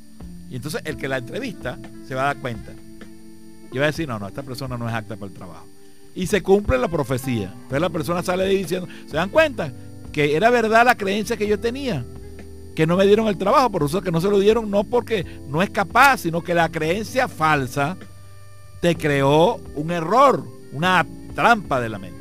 Y 0.48 0.56
entonces 0.56 0.80
el 0.86 0.96
que 0.96 1.08
la 1.08 1.18
entrevista 1.18 1.78
se 2.06 2.14
va 2.14 2.22
a 2.22 2.26
dar 2.26 2.38
cuenta. 2.38 2.72
Y 3.70 3.76
va 3.76 3.84
a 3.84 3.88
decir, 3.88 4.08
no, 4.08 4.18
no, 4.18 4.26
esta 4.26 4.42
persona 4.42 4.78
no 4.78 4.88
es 4.88 4.94
apta 4.94 5.16
para 5.16 5.30
el 5.30 5.36
trabajo. 5.36 5.66
Y 6.14 6.26
se 6.26 6.42
cumple 6.42 6.78
la 6.78 6.88
profecía. 6.88 7.52
Entonces 7.52 7.80
la 7.82 7.90
persona 7.90 8.22
sale 8.22 8.46
diciendo, 8.46 8.88
¿se 9.06 9.16
dan 9.16 9.28
cuenta? 9.28 9.70
Que 10.10 10.34
era 10.34 10.48
verdad 10.48 10.86
la 10.86 10.94
creencia 10.94 11.36
que 11.36 11.46
yo 11.46 11.60
tenía 11.60 12.02
que 12.78 12.86
no 12.86 12.96
me 12.96 13.06
dieron 13.06 13.26
el 13.26 13.36
trabajo, 13.36 13.70
por 13.70 13.82
eso 13.82 14.00
que 14.02 14.12
no 14.12 14.20
se 14.20 14.30
lo 14.30 14.38
dieron 14.38 14.70
no 14.70 14.84
porque 14.84 15.26
no 15.48 15.62
es 15.62 15.70
capaz, 15.70 16.18
sino 16.18 16.42
que 16.42 16.54
la 16.54 16.68
creencia 16.68 17.26
falsa 17.26 17.96
te 18.80 18.94
creó 18.94 19.60
un 19.74 19.90
error, 19.90 20.46
una 20.72 21.04
trampa 21.34 21.80
de 21.80 21.88
la 21.88 21.98
mente. 21.98 22.20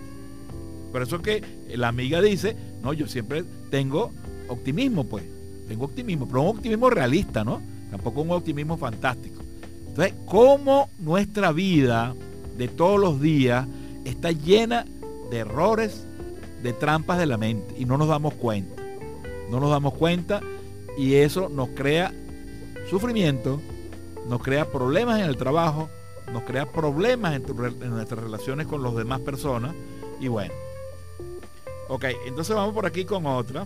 Por 0.91 1.03
eso 1.03 1.21
que 1.21 1.43
la 1.75 1.89
amiga 1.89 2.23
dice, 2.23 2.57
no, 2.81 2.91
yo 2.91 3.07
siempre 3.07 3.43
tengo 3.69 4.11
optimismo, 4.47 5.03
pues, 5.03 5.25
tengo 5.67 5.85
optimismo, 5.85 6.27
pero 6.27 6.41
un 6.41 6.57
optimismo 6.57 6.89
realista, 6.89 7.43
¿no? 7.43 7.61
Tampoco 7.91 8.21
un 8.21 8.31
optimismo 8.31 8.77
fantástico. 8.77 9.43
Entonces, 9.89 10.15
¿cómo 10.25 10.89
nuestra 10.97 11.51
vida 11.51 12.15
de 12.57 12.67
todos 12.67 12.99
los 12.99 13.21
días 13.21 13.67
está 14.05 14.31
llena 14.31 14.87
de 15.29 15.37
errores, 15.37 16.03
de 16.63 16.73
trampas 16.73 17.19
de 17.19 17.27
la 17.27 17.37
mente 17.37 17.75
y 17.77 17.85
no 17.85 17.95
nos 17.99 18.07
damos 18.07 18.33
cuenta? 18.33 18.86
No 19.49 19.59
nos 19.59 19.69
damos 19.69 19.93
cuenta 19.93 20.41
y 20.97 21.15
eso 21.15 21.49
nos 21.49 21.69
crea 21.69 22.13
sufrimiento, 22.89 23.61
nos 24.27 24.41
crea 24.41 24.65
problemas 24.65 25.19
en 25.19 25.25
el 25.25 25.37
trabajo, 25.37 25.89
nos 26.31 26.43
crea 26.43 26.71
problemas 26.71 27.35
en, 27.35 27.43
nuestras 27.89 28.23
relaciones 28.23 28.67
con 28.67 28.83
las 28.83 28.95
demás 28.95 29.21
personas 29.21 29.75
y 30.19 30.27
bueno. 30.27 30.53
Ok, 31.89 32.05
entonces 32.25 32.55
vamos 32.55 32.73
por 32.73 32.85
aquí 32.85 33.05
con 33.05 33.25
otra. 33.25 33.65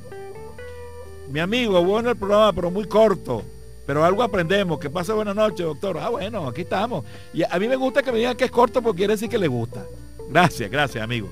Mi 1.30 1.40
amigo, 1.40 1.84
bueno 1.84 2.10
el 2.10 2.18
programa, 2.18 2.54
pero 2.54 2.70
muy 2.70 2.86
corto. 2.86 3.44
Pero 3.86 4.04
algo 4.06 4.22
aprendemos. 4.22 4.80
Que 4.80 4.90
pase 4.90 5.12
buena 5.12 5.34
noche, 5.34 5.64
doctor. 5.64 5.98
Ah, 5.98 6.10
bueno, 6.10 6.48
aquí 6.48 6.62
estamos. 6.62 7.04
Y 7.34 7.44
a 7.44 7.58
mí 7.58 7.68
me 7.68 7.76
gusta 7.76 8.04
que 8.04 8.12
me 8.12 8.20
digan 8.20 8.38
que 8.38 8.46
es 8.46 8.52
corto 8.52 8.82
porque 8.82 9.00
quiere 9.00 9.14
decir 9.14 9.30
que 9.30 9.40
le 9.40 9.48
gusta. 9.48 9.86
Gracias, 10.30 10.70
gracias, 10.70 11.04
amigo. 11.04 11.28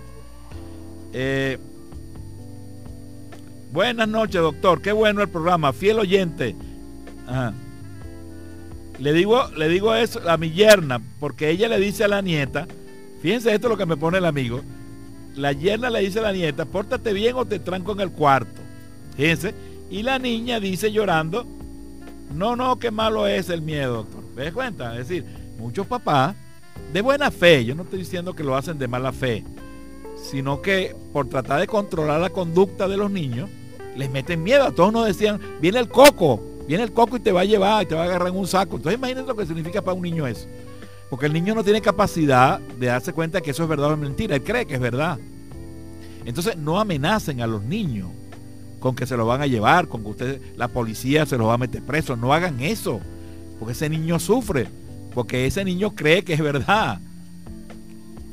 Eh, 1.13 1.57
Buenas 3.71 4.07
noches, 4.07 4.41
doctor. 4.41 4.81
Qué 4.81 4.91
bueno 4.91 5.21
el 5.21 5.29
programa. 5.29 5.73
Fiel 5.73 5.99
oyente. 5.99 6.55
Le 8.97 9.13
digo, 9.13 9.47
le 9.55 9.69
digo 9.69 9.93
eso 9.93 10.27
a 10.27 10.37
mi 10.37 10.49
yerna, 10.49 10.99
porque 11.19 11.51
ella 11.51 11.69
le 11.69 11.79
dice 11.79 12.03
a 12.03 12.07
la 12.07 12.21
nieta, 12.21 12.67
fíjense 13.21 13.53
esto 13.53 13.67
es 13.67 13.71
lo 13.71 13.77
que 13.77 13.85
me 13.85 13.95
pone 13.95 14.17
el 14.17 14.25
amigo. 14.25 14.61
La 15.35 15.51
yerna 15.51 15.91
le 15.91 16.01
dice 16.01 16.19
a 16.19 16.23
la 16.23 16.33
nieta, 16.33 16.65
pórtate 16.65 17.13
bien 17.13 17.35
o 17.35 17.45
te 17.45 17.59
tranco 17.59 17.91
en 17.93 18.01
el 18.01 18.11
cuarto. 18.11 18.59
Fíjense. 19.15 19.53
Y 19.91 20.01
la 20.01 20.17
niña 20.17 20.59
dice 20.59 20.91
llorando, 20.91 21.45
no, 22.33 22.55
no, 22.55 22.79
qué 22.79 22.89
malo 22.89 23.27
es 23.27 23.49
el 23.49 23.61
miedo, 23.61 23.97
doctor. 23.97 24.23
¿Ves 24.35 24.51
cuenta? 24.51 24.93
Es 24.97 25.07
decir, 25.07 25.25
muchos 25.59 25.85
papás, 25.85 26.35
de 26.91 27.01
buena 27.01 27.29
fe, 27.29 27.63
yo 27.65 27.75
no 27.75 27.83
estoy 27.83 27.99
diciendo 27.99 28.35
que 28.35 28.43
lo 28.43 28.55
hacen 28.55 28.79
de 28.79 28.87
mala 28.87 29.11
fe, 29.11 29.43
sino 30.29 30.61
que 30.61 30.95
por 31.13 31.29
tratar 31.29 31.59
de 31.59 31.67
controlar 31.67 32.19
la 32.19 32.29
conducta 32.29 32.87
de 32.87 32.97
los 32.97 33.11
niños, 33.11 33.49
les 33.99 34.09
meten 34.09 34.41
miedo. 34.41 34.63
A 34.63 34.71
todos 34.71 34.93
nos 34.93 35.05
decían, 35.05 35.39
viene 35.61 35.77
el 35.77 35.89
coco, 35.89 36.41
viene 36.67 36.83
el 36.83 36.93
coco 36.93 37.17
y 37.17 37.19
te 37.19 37.31
va 37.31 37.41
a 37.41 37.45
llevar 37.45 37.83
y 37.83 37.85
te 37.85 37.95
va 37.95 38.03
a 38.03 38.05
agarrar 38.05 38.29
en 38.29 38.37
un 38.37 38.47
saco. 38.47 38.77
Entonces 38.77 38.97
imagínense 38.97 39.27
lo 39.27 39.35
que 39.35 39.45
significa 39.45 39.81
para 39.81 39.93
un 39.93 40.01
niño 40.01 40.25
eso. 40.25 40.47
Porque 41.09 41.25
el 41.25 41.33
niño 41.33 41.53
no 41.53 41.63
tiene 41.63 41.81
capacidad 41.81 42.59
de 42.59 42.87
darse 42.87 43.13
cuenta 43.13 43.41
que 43.41 43.51
eso 43.51 43.63
es 43.63 43.69
verdad 43.69 43.91
o 43.91 43.97
mentira. 43.97 44.35
Él 44.35 44.43
cree 44.43 44.65
que 44.65 44.75
es 44.75 44.79
verdad. 44.79 45.19
Entonces 46.25 46.55
no 46.57 46.79
amenacen 46.79 47.41
a 47.41 47.47
los 47.47 47.63
niños 47.63 48.09
con 48.79 48.95
que 48.95 49.05
se 49.05 49.17
lo 49.17 49.25
van 49.25 49.41
a 49.41 49.47
llevar, 49.47 49.89
con 49.89 50.03
que 50.03 50.09
usted, 50.09 50.41
la 50.55 50.69
policía 50.69 51.25
se 51.25 51.37
los 51.37 51.47
va 51.47 51.55
a 51.55 51.57
meter 51.57 51.83
preso. 51.83 52.15
No 52.15 52.33
hagan 52.33 52.61
eso. 52.61 53.01
Porque 53.59 53.73
ese 53.73 53.89
niño 53.89 54.17
sufre. 54.19 54.67
Porque 55.13 55.45
ese 55.45 55.65
niño 55.65 55.93
cree 55.93 56.23
que 56.23 56.33
es 56.33 56.41
verdad. 56.41 56.99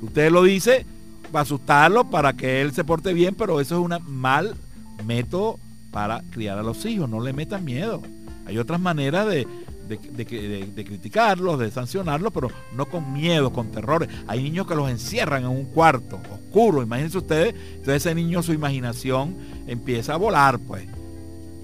Usted 0.00 0.30
lo 0.30 0.44
dice 0.44 0.86
para 1.32 1.42
asustarlo, 1.42 2.08
para 2.08 2.34
que 2.34 2.60
él 2.60 2.72
se 2.72 2.84
porte 2.84 3.12
bien, 3.12 3.34
pero 3.34 3.60
eso 3.60 3.74
es 3.74 3.80
un 3.80 3.96
mal 4.06 4.54
método 5.04 5.58
para 5.90 6.22
criar 6.30 6.58
a 6.58 6.62
los 6.62 6.84
hijos. 6.84 7.08
No 7.08 7.20
le 7.20 7.32
metan 7.32 7.64
miedo. 7.64 8.02
Hay 8.46 8.58
otras 8.58 8.80
maneras 8.80 9.26
de, 9.26 9.46
de, 9.88 10.84
criticarlos, 10.84 11.58
de 11.58 11.70
sancionarlos, 11.70 12.32
pero 12.32 12.50
no 12.74 12.86
con 12.86 13.12
miedo, 13.12 13.52
con 13.52 13.70
terrores. 13.70 14.08
Hay 14.26 14.42
niños 14.42 14.66
que 14.66 14.74
los 14.74 14.90
encierran 14.90 15.42
en 15.42 15.48
un 15.48 15.64
cuarto 15.64 16.20
oscuro, 16.32 16.82
imagínense 16.82 17.18
ustedes. 17.18 17.54
Entonces 17.70 18.06
ese 18.06 18.14
niño, 18.14 18.42
su 18.42 18.52
imaginación 18.52 19.36
empieza 19.66 20.14
a 20.14 20.16
volar, 20.16 20.58
pues. 20.58 20.86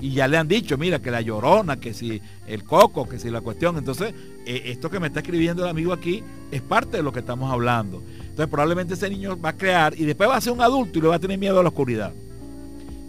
Y 0.01 0.11
ya 0.11 0.27
le 0.27 0.37
han 0.37 0.49
dicho, 0.49 0.77
mira, 0.77 0.99
que 0.99 1.13
la 1.13 1.21
llorona, 1.21 1.79
que 1.79 1.95
si 1.95 2.21
el 2.49 2.65
coco, 2.65 3.09
que 3.09 3.21
si 3.21 3.31
la 3.31 3.41
cuestión. 3.41 3.79
Entonces, 3.79 4.13
eh, 4.45 4.63
esto 4.67 4.91
que 4.91 4.99
me 4.99 5.07
está 5.07 5.21
escribiendo 5.21 5.63
el 5.63 5.71
amigo 5.71 5.93
aquí 5.93 6.25
es 6.51 6.61
parte 6.61 6.97
de 6.97 7.05
lo 7.05 7.13
que 7.13 7.21
estamos 7.21 7.53
hablando. 7.53 8.03
Entonces, 8.19 8.49
probablemente 8.49 8.95
ese 8.95 9.09
niño 9.09 9.41
va 9.41 9.51
a 9.51 9.57
crear 9.57 9.95
y 9.97 10.05
después 10.05 10.29
va 10.29 10.37
a 10.37 10.41
ser 10.41 10.53
un 10.53 10.61
adulto 10.61 10.99
y 10.99 11.03
le 11.03 11.09
va 11.09 11.17
a 11.17 11.21
tener 11.21 11.39
miedo 11.39 11.61
a 11.61 11.63
la 11.63 11.69
oscuridad. 11.69 12.13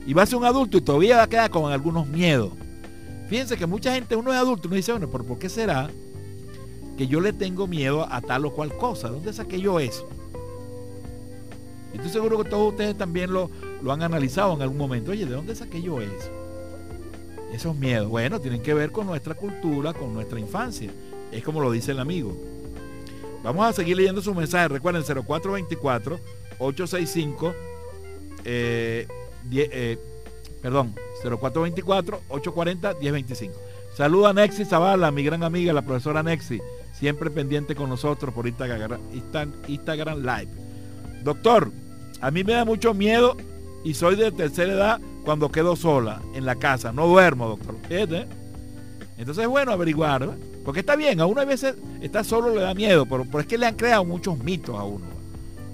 Y 0.05 0.13
va 0.13 0.23
a 0.23 0.25
ser 0.25 0.37
un 0.37 0.45
adulto 0.45 0.77
y 0.77 0.81
todavía 0.81 1.17
va 1.17 1.23
a 1.23 1.29
quedar 1.29 1.49
con 1.49 1.71
algunos 1.71 2.07
miedos. 2.07 2.51
Fíjense 3.29 3.57
que 3.57 3.65
mucha 3.65 3.93
gente, 3.93 4.15
uno 4.15 4.31
es 4.31 4.37
adulto, 4.37 4.67
uno 4.67 4.75
dice, 4.75 4.91
bueno, 4.91 5.09
¿pero 5.09 5.23
por 5.23 5.39
qué 5.39 5.49
será 5.49 5.89
que 6.97 7.07
yo 7.07 7.21
le 7.21 7.33
tengo 7.33 7.67
miedo 7.67 8.05
a 8.09 8.21
tal 8.21 8.45
o 8.45 8.53
cual 8.53 8.75
cosa? 8.77 9.09
¿Dónde 9.09 9.33
saqué 9.33 9.59
yo 9.59 9.79
eso? 9.79 10.07
Y 11.93 11.97
estoy 11.97 12.11
seguro 12.11 12.41
que 12.43 12.49
todos 12.49 12.71
ustedes 12.71 12.97
también 12.97 13.31
lo, 13.31 13.49
lo 13.81 13.91
han 13.91 14.01
analizado 14.01 14.53
en 14.53 14.61
algún 14.61 14.77
momento. 14.77 15.11
Oye, 15.11 15.25
¿de 15.25 15.33
dónde 15.33 15.55
saqué 15.55 15.81
yo 15.81 16.01
eso? 16.01 16.29
Esos 17.53 17.75
miedos, 17.75 18.09
bueno, 18.09 18.39
tienen 18.39 18.61
que 18.61 18.73
ver 18.73 18.91
con 18.91 19.05
nuestra 19.05 19.35
cultura, 19.35 19.93
con 19.93 20.13
nuestra 20.13 20.39
infancia. 20.39 20.91
Es 21.31 21.43
como 21.43 21.61
lo 21.61 21.71
dice 21.71 21.91
el 21.91 21.99
amigo. 21.99 22.35
Vamos 23.43 23.65
a 23.65 23.73
seguir 23.73 23.97
leyendo 23.97 24.21
sus 24.21 24.35
mensajes. 24.35 24.71
Recuerden 24.71 25.03
0424 25.03 26.19
865 26.59 27.53
eh, 28.45 29.07
eh, 29.51 29.97
perdón, 30.61 30.93
0424 31.23 32.21
840 32.29 32.93
1025. 32.99 33.53
Saluda 33.95 34.29
a 34.29 34.33
Nexi 34.33 34.65
Zavala, 34.65 35.11
mi 35.11 35.23
gran 35.23 35.43
amiga, 35.43 35.71
la 35.73 35.83
profesora 35.83 36.23
Nexi, 36.23 36.59
siempre 36.93 37.29
pendiente 37.29 37.75
con 37.75 37.89
nosotros 37.89 38.33
por 38.33 38.47
Instagram, 38.47 38.99
Instagram 39.67 40.19
Live. 40.19 40.49
Doctor, 41.23 41.71
a 42.19 42.31
mí 42.31 42.43
me 42.43 42.53
da 42.53 42.65
mucho 42.65 42.93
miedo 42.93 43.37
y 43.83 43.93
soy 43.93 44.15
de 44.15 44.31
tercera 44.31 44.73
edad 44.73 45.01
cuando 45.23 45.51
quedo 45.51 45.75
sola 45.75 46.21
en 46.33 46.45
la 46.45 46.55
casa. 46.55 46.91
No 46.91 47.07
duermo, 47.07 47.47
doctor. 47.47 47.75
Entonces 49.17 49.43
es 49.43 49.49
bueno 49.49 49.71
averiguar, 49.71 50.29
porque 50.65 50.79
está 50.79 50.95
bien, 50.95 51.21
a 51.21 51.25
uno 51.25 51.41
a 51.41 51.45
veces 51.45 51.75
está 52.01 52.23
solo 52.23 52.53
le 52.53 52.61
da 52.61 52.73
miedo, 52.73 53.05
pero, 53.05 53.39
es 53.39 53.45
que 53.45 53.57
le 53.57 53.67
han 53.67 53.75
creado 53.75 54.05
muchos 54.05 54.37
mitos 54.39 54.77
a 54.77 54.83
uno. 54.83 55.05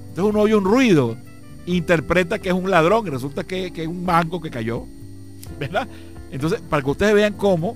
Entonces 0.10 0.23
uno 0.23 0.41
oye 0.41 0.55
un 0.55 0.65
ruido, 0.65 1.15
interpreta 1.77 2.39
que 2.39 2.49
es 2.49 2.55
un 2.55 2.69
ladrón 2.69 3.08
y 3.08 3.10
resulta 3.10 3.43
que, 3.43 3.67
es 3.67 3.88
un 3.88 4.03
mango 4.03 4.41
que 4.41 4.49
cayó. 4.49 4.86
¿Verdad? 5.60 5.88
Entonces, 6.32 6.62
para 6.62 6.84
que 6.84 6.89
ustedes 6.89 7.13
vean 7.13 7.34
cómo 7.34 7.75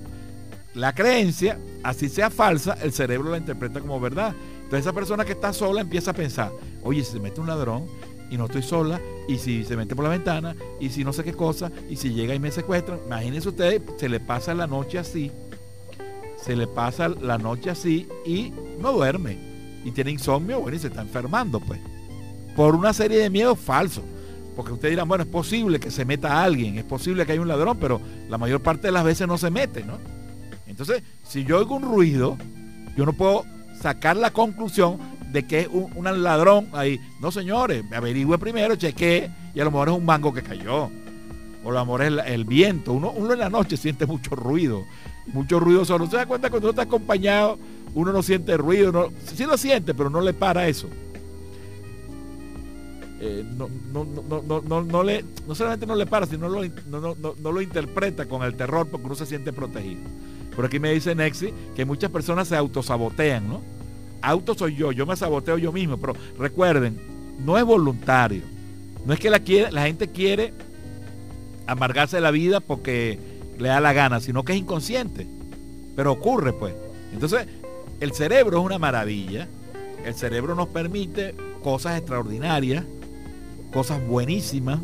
la 0.74 0.92
creencia, 0.92 1.58
así 1.82 2.08
sea 2.08 2.30
falsa, 2.30 2.76
el 2.82 2.92
cerebro 2.92 3.30
la 3.30 3.38
interpreta 3.38 3.80
como 3.80 4.00
verdad. 4.00 4.34
Entonces 4.56 4.80
esa 4.80 4.92
persona 4.92 5.24
que 5.24 5.32
está 5.32 5.52
sola 5.52 5.80
empieza 5.80 6.10
a 6.10 6.14
pensar, 6.14 6.50
oye, 6.82 7.04
si 7.04 7.12
se 7.12 7.20
mete 7.20 7.40
un 7.40 7.46
ladrón 7.46 7.86
y 8.30 8.36
no 8.36 8.46
estoy 8.46 8.62
sola, 8.62 9.00
y 9.28 9.38
si 9.38 9.64
se 9.64 9.76
mete 9.76 9.94
por 9.94 10.04
la 10.04 10.10
ventana, 10.10 10.56
y 10.80 10.88
si 10.88 11.04
no 11.04 11.12
sé 11.12 11.22
qué 11.22 11.32
cosa, 11.32 11.70
y 11.88 11.96
si 11.96 12.12
llega 12.12 12.34
y 12.34 12.40
me 12.40 12.50
secuestran, 12.50 12.98
imagínense 13.06 13.48
ustedes, 13.48 13.82
se 13.98 14.08
le 14.08 14.18
pasa 14.18 14.54
la 14.54 14.66
noche 14.66 14.98
así, 14.98 15.30
se 16.42 16.56
le 16.56 16.66
pasa 16.66 17.08
la 17.08 17.38
noche 17.38 17.70
así 17.70 18.08
y 18.26 18.52
no 18.80 18.92
duerme. 18.92 19.38
Y 19.84 19.90
tiene 19.92 20.10
insomnio, 20.10 20.60
bueno, 20.60 20.76
y 20.76 20.80
se 20.80 20.88
está 20.88 21.02
enfermando, 21.02 21.60
pues. 21.60 21.78
Por 22.56 22.74
una 22.74 22.92
serie 22.92 23.18
de 23.18 23.30
miedos 23.30 23.58
falsos. 23.58 24.04
Porque 24.56 24.72
ustedes 24.72 24.92
dirán, 24.92 25.08
bueno, 25.08 25.24
es 25.24 25.30
posible 25.30 25.80
que 25.80 25.90
se 25.90 26.04
meta 26.04 26.42
alguien, 26.42 26.78
es 26.78 26.84
posible 26.84 27.26
que 27.26 27.32
haya 27.32 27.40
un 27.40 27.48
ladrón, 27.48 27.76
pero 27.80 28.00
la 28.28 28.38
mayor 28.38 28.60
parte 28.60 28.86
de 28.86 28.92
las 28.92 29.04
veces 29.04 29.26
no 29.26 29.36
se 29.36 29.50
mete, 29.50 29.82
¿no? 29.82 29.98
Entonces, 30.66 31.02
si 31.24 31.44
yo 31.44 31.58
oigo 31.58 31.74
un 31.74 31.82
ruido, 31.82 32.36
yo 32.96 33.04
no 33.04 33.12
puedo 33.12 33.44
sacar 33.80 34.16
la 34.16 34.30
conclusión 34.30 34.98
de 35.32 35.46
que 35.46 35.62
es 35.62 35.68
un, 35.68 36.04
ladrón 36.22 36.68
ahí. 36.72 37.00
No, 37.20 37.32
señores, 37.32 37.84
averigüe 37.92 38.38
primero, 38.38 38.76
cheque, 38.76 39.28
y 39.54 39.60
a 39.60 39.64
lo 39.64 39.72
mejor 39.72 39.88
es 39.88 39.94
un 39.94 40.04
mango 40.04 40.32
que 40.32 40.42
cayó. 40.42 40.90
O 41.64 41.70
a 41.70 41.72
lo 41.72 41.80
mejor 41.80 42.02
es 42.02 42.12
el, 42.26 42.44
viento. 42.44 42.92
Uno, 42.92 43.10
uno, 43.10 43.32
en 43.32 43.40
la 43.40 43.50
noche 43.50 43.76
siente 43.76 44.06
mucho 44.06 44.36
ruido, 44.36 44.84
mucho 45.26 45.58
ruido 45.58 45.84
solo. 45.84 46.06
¿Se 46.06 46.16
da 46.16 46.26
cuenta 46.26 46.50
cuando 46.50 46.68
uno 46.68 46.70
está 46.70 46.82
acompañado, 46.82 47.58
uno 47.94 48.12
no 48.12 48.22
siente 48.22 48.56
ruido? 48.56 49.10
Sí 49.34 49.44
lo 49.44 49.56
siente, 49.56 49.92
pero 49.92 50.08
no 50.08 50.20
le 50.20 50.32
para 50.32 50.68
eso. 50.68 50.88
Eh, 53.26 53.42
no, 53.56 53.70
no, 53.90 54.82
no, 54.82 55.02
le, 55.02 55.24
no 55.48 55.54
solamente 55.54 55.86
no 55.86 55.94
le 55.94 56.04
para, 56.04 56.26
sino 56.26 56.46
lo, 56.46 56.60
no, 56.62 57.52
lo 57.52 57.62
interpreta 57.62 58.26
con 58.26 58.42
el 58.42 58.54
terror 58.54 58.86
porque 58.86 59.06
uno 59.06 59.14
se 59.14 59.24
siente 59.24 59.50
protegido. 59.50 60.02
Por 60.54 60.66
aquí 60.66 60.78
me 60.78 60.92
dice 60.92 61.14
Nexi 61.14 61.50
que 61.74 61.86
muchas 61.86 62.10
personas 62.10 62.48
se 62.48 62.56
autosabotean, 62.56 63.48
¿no? 63.48 63.62
Auto 64.20 64.54
soy 64.54 64.76
yo, 64.76 64.92
yo 64.92 65.06
me 65.06 65.16
saboteo 65.16 65.56
yo 65.56 65.72
mismo, 65.72 65.96
pero 65.96 66.12
recuerden, 66.38 67.00
no 67.42 67.56
es 67.56 67.64
voluntario. 67.64 68.42
No 69.06 69.14
es 69.14 69.20
que 69.20 69.30
la, 69.30 69.38
quiere, 69.38 69.72
la 69.72 69.86
gente 69.86 70.08
quiere 70.08 70.52
amargarse 71.66 72.20
la 72.20 72.30
vida 72.30 72.60
porque 72.60 73.18
le 73.58 73.68
da 73.68 73.80
la 73.80 73.94
gana, 73.94 74.20
sino 74.20 74.44
que 74.44 74.52
es 74.52 74.58
inconsciente. 74.58 75.26
Pero 75.96 76.12
ocurre, 76.12 76.52
pues. 76.52 76.74
Entonces, 77.10 77.46
el 78.00 78.12
cerebro 78.12 78.58
es 78.58 78.64
una 78.64 78.78
maravilla. 78.78 79.48
El 80.04 80.14
cerebro 80.14 80.54
nos 80.54 80.68
permite 80.68 81.34
cosas 81.62 81.96
extraordinarias, 81.96 82.84
cosas 83.74 84.06
buenísimas, 84.06 84.78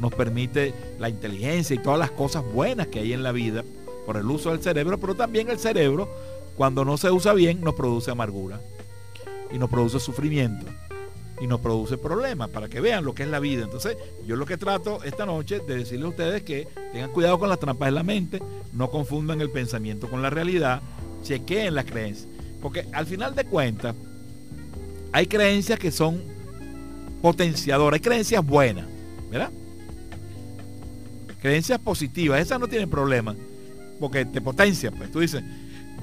nos 0.00 0.12
permite 0.12 0.74
la 0.98 1.08
inteligencia 1.08 1.76
y 1.76 1.78
todas 1.78 1.98
las 1.98 2.10
cosas 2.10 2.42
buenas 2.52 2.88
que 2.88 2.98
hay 2.98 3.12
en 3.12 3.22
la 3.22 3.30
vida 3.30 3.64
por 4.04 4.16
el 4.16 4.26
uso 4.26 4.50
del 4.50 4.60
cerebro, 4.60 4.98
pero 4.98 5.14
también 5.14 5.48
el 5.48 5.60
cerebro, 5.60 6.10
cuando 6.56 6.84
no 6.84 6.96
se 6.96 7.08
usa 7.12 7.32
bien, 7.34 7.60
nos 7.60 7.74
produce 7.74 8.10
amargura 8.10 8.60
y 9.52 9.58
nos 9.58 9.70
produce 9.70 10.00
sufrimiento 10.00 10.66
y 11.40 11.46
nos 11.46 11.60
produce 11.60 11.98
problemas 11.98 12.50
para 12.50 12.68
que 12.68 12.80
vean 12.80 13.04
lo 13.04 13.14
que 13.14 13.22
es 13.22 13.28
la 13.28 13.38
vida. 13.38 13.62
Entonces, 13.62 13.96
yo 14.26 14.34
lo 14.34 14.44
que 14.44 14.56
trato 14.56 15.04
esta 15.04 15.24
noche 15.24 15.60
de 15.60 15.76
decirles 15.76 16.06
a 16.06 16.08
ustedes 16.08 16.42
que 16.42 16.66
tengan 16.92 17.12
cuidado 17.12 17.38
con 17.38 17.48
las 17.48 17.60
trampas 17.60 17.86
de 17.86 17.92
la 17.92 18.02
mente, 18.02 18.42
no 18.72 18.90
confundan 18.90 19.40
el 19.40 19.50
pensamiento 19.50 20.10
con 20.10 20.20
la 20.20 20.30
realidad, 20.30 20.82
chequeen 21.22 21.76
las 21.76 21.84
creencias. 21.84 22.26
Porque 22.60 22.86
al 22.92 23.06
final 23.06 23.36
de 23.36 23.44
cuentas, 23.44 23.94
hay 25.12 25.28
creencias 25.28 25.78
que 25.78 25.92
son 25.92 26.35
potenciador. 27.26 27.92
Hay 27.92 27.98
creencias 27.98 28.46
buenas, 28.46 28.86
¿verdad? 29.28 29.50
Creencias 31.42 31.80
positivas, 31.80 32.40
esas 32.40 32.60
no 32.60 32.68
tienen 32.68 32.88
problema, 32.88 33.34
porque 33.98 34.24
te 34.24 34.40
potencian. 34.40 34.94
Pues 34.94 35.10
tú 35.10 35.18
dices, 35.18 35.42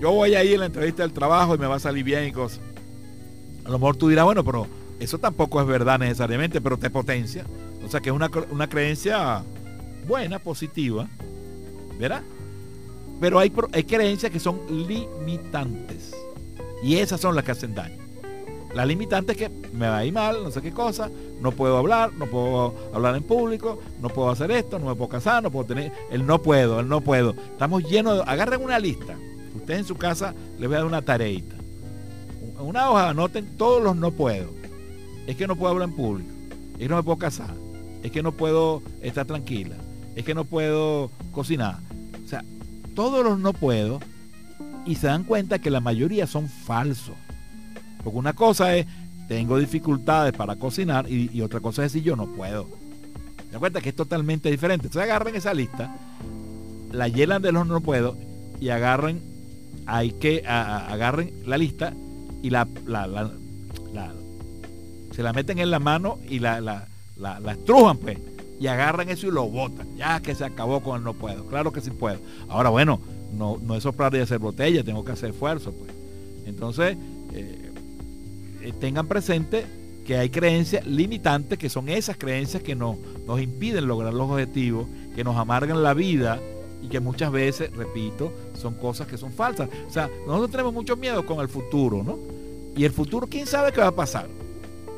yo 0.01 0.11
voy 0.11 0.35
a 0.35 0.43
ir 0.43 0.57
a 0.57 0.59
la 0.59 0.65
entrevista 0.65 1.03
del 1.03 1.13
trabajo 1.13 1.55
y 1.55 1.57
me 1.57 1.65
va 1.65 1.75
a 1.75 1.79
salir 1.79 2.03
bien 2.03 2.25
y 2.25 2.33
cosas. 2.33 2.59
A 3.63 3.69
lo 3.69 3.79
mejor 3.79 3.95
tú 3.95 4.09
dirás, 4.09 4.25
bueno, 4.25 4.43
pero 4.43 4.67
eso 4.99 5.17
tampoco 5.17 5.61
es 5.61 5.67
verdad 5.67 5.97
necesariamente, 5.97 6.59
pero 6.59 6.75
te 6.75 6.89
potencia. 6.89 7.45
O 7.85 7.89
sea 7.89 8.01
que 8.01 8.09
es 8.09 8.15
una, 8.15 8.29
una 8.51 8.67
creencia 8.67 9.45
buena, 10.05 10.39
positiva, 10.39 11.07
¿verdad? 11.97 12.21
Pero 13.21 13.39
hay, 13.39 13.49
hay 13.71 13.85
creencias 13.85 14.29
que 14.29 14.41
son 14.41 14.59
limitantes. 14.69 16.13
Y 16.83 16.97
esas 16.97 17.21
son 17.21 17.33
las 17.33 17.45
que 17.45 17.51
hacen 17.51 17.73
daño. 17.73 18.02
La 18.73 18.85
limitante 18.85 19.33
es 19.33 19.37
que 19.37 19.49
me 19.49 19.87
va 19.87 19.97
a 19.97 20.05
ir 20.05 20.13
mal, 20.13 20.43
no 20.43 20.49
sé 20.49 20.61
qué 20.61 20.71
cosa, 20.71 21.09
no 21.41 21.51
puedo 21.51 21.77
hablar, 21.77 22.11
no 22.13 22.25
puedo 22.25 22.73
hablar 22.93 23.15
en 23.15 23.23
público, 23.23 23.79
no 24.01 24.09
puedo 24.09 24.31
hacer 24.31 24.49
esto, 24.51 24.79
no 24.79 24.87
me 24.87 24.95
puedo 24.95 25.09
casar, 25.09 25.43
no 25.43 25.51
puedo 25.51 25.65
tener, 25.65 25.91
el 26.09 26.25
no 26.25 26.41
puedo, 26.41 26.79
el 26.79 26.87
no 26.87 27.01
puedo. 27.01 27.31
Estamos 27.31 27.83
llenos 27.83 28.17
de, 28.17 28.23
agarren 28.25 28.63
una 28.63 28.79
lista. 28.79 29.15
Ustedes 29.55 29.81
en 29.81 29.85
su 29.85 29.95
casa 29.95 30.33
les 30.57 30.67
voy 30.67 30.75
a 30.75 30.79
dar 30.79 30.87
una 30.87 31.03
tareita. 31.03 31.55
Una 32.59 32.89
hoja, 32.89 33.09
anoten 33.09 33.57
todos 33.57 33.83
los 33.83 33.95
no 33.95 34.11
puedo. 34.11 34.49
Es 35.27 35.35
que 35.35 35.45
no 35.45 35.55
puedo 35.55 35.71
hablar 35.71 35.89
en 35.89 35.95
público, 35.95 36.29
es 36.73 36.79
que 36.79 36.89
no 36.89 36.97
me 36.97 37.03
puedo 37.03 37.17
casar, 37.17 37.53
es 38.01 38.11
que 38.11 38.23
no 38.23 38.31
puedo 38.31 38.81
estar 39.01 39.25
tranquila, 39.25 39.75
es 40.15 40.25
que 40.25 40.33
no 40.33 40.45
puedo 40.45 41.11
cocinar. 41.31 41.77
O 42.25 42.27
sea, 42.27 42.43
todos 42.95 43.23
los 43.23 43.39
no 43.39 43.53
puedo 43.53 43.99
y 44.85 44.95
se 44.95 45.07
dan 45.07 45.23
cuenta 45.23 45.59
que 45.59 45.69
la 45.69 45.79
mayoría 45.79 46.27
son 46.27 46.49
falsos. 46.49 47.15
Porque 48.03 48.19
una 48.19 48.33
cosa 48.33 48.75
es, 48.75 48.85
tengo 49.27 49.57
dificultades 49.57 50.33
para 50.33 50.55
cocinar 50.57 51.09
y, 51.09 51.41
otra 51.41 51.59
cosa 51.59 51.85
es 51.85 51.91
si 51.93 52.01
yo 52.01 52.15
no 52.15 52.27
puedo. 52.27 52.67
¿Se 53.51 53.57
cuenta 53.57 53.81
que 53.81 53.89
es 53.89 53.95
totalmente 53.95 54.49
diferente? 54.51 54.87
Entonces 54.87 55.09
agarren 55.09 55.35
esa 55.35 55.53
lista, 55.53 55.95
la 56.91 57.07
llenan 57.07 57.41
de 57.41 57.51
los 57.51 57.67
no 57.67 57.81
puedo 57.81 58.17
y 58.59 58.69
agarren, 58.69 59.21
hay 59.85 60.11
que, 60.11 60.43
agarren 60.45 61.33
la 61.45 61.57
lista 61.57 61.93
y 62.41 62.49
la, 62.49 62.67
se 65.11 65.23
la 65.23 65.33
meten 65.33 65.59
en 65.59 65.71
la 65.71 65.79
mano 65.79 66.19
y 66.27 66.39
la, 66.39 66.59
la, 66.59 66.87
la, 67.17 67.51
estrujan 67.51 67.97
pues. 67.97 68.17
Y 68.59 68.67
agarran 68.67 69.09
eso 69.09 69.27
y 69.27 69.31
lo 69.31 69.47
botan. 69.49 69.95
Ya 69.97 70.21
que 70.21 70.35
se 70.35 70.45
acabó 70.45 70.81
con 70.81 70.97
el 70.97 71.03
no 71.03 71.13
puedo. 71.13 71.45
Claro 71.47 71.71
que 71.71 71.81
sí 71.81 71.91
puedo. 71.91 72.19
Ahora 72.49 72.69
bueno, 72.69 72.99
no, 73.33 73.57
no 73.61 73.75
es 73.75 73.83
soplar 73.83 74.13
y 74.15 74.19
hacer 74.19 74.39
botella, 74.39 74.83
tengo 74.83 75.03
que 75.03 75.11
hacer 75.11 75.31
esfuerzo 75.31 75.73
pues. 75.73 75.91
Entonces, 76.45 76.97
eh, 77.33 77.62
tengan 78.71 79.07
presente 79.07 79.65
que 80.05 80.17
hay 80.17 80.29
creencias 80.29 80.85
limitantes, 80.85 81.57
que 81.57 81.69
son 81.69 81.89
esas 81.89 82.17
creencias 82.17 82.61
que 82.63 82.75
nos, 82.75 82.97
nos 83.25 83.41
impiden 83.41 83.87
lograr 83.87 84.13
los 84.13 84.29
objetivos, 84.29 84.87
que 85.15 85.23
nos 85.23 85.35
amargan 85.37 85.83
la 85.83 85.93
vida 85.93 86.39
y 86.81 86.89
que 86.89 86.99
muchas 86.99 87.31
veces, 87.31 87.71
repito, 87.75 88.33
son 88.53 88.73
cosas 88.75 89.07
que 89.07 89.17
son 89.17 89.31
falsas. 89.31 89.69
O 89.87 89.89
sea, 89.89 90.09
nosotros 90.27 90.51
tenemos 90.51 90.73
mucho 90.73 90.97
miedo 90.97 91.25
con 91.25 91.39
el 91.39 91.47
futuro, 91.47 92.03
¿no? 92.03 92.17
Y 92.75 92.83
el 92.83 92.91
futuro, 92.91 93.27
¿quién 93.27 93.47
sabe 93.47 93.71
qué 93.71 93.79
va 93.79 93.87
a 93.87 93.95
pasar? 93.95 94.27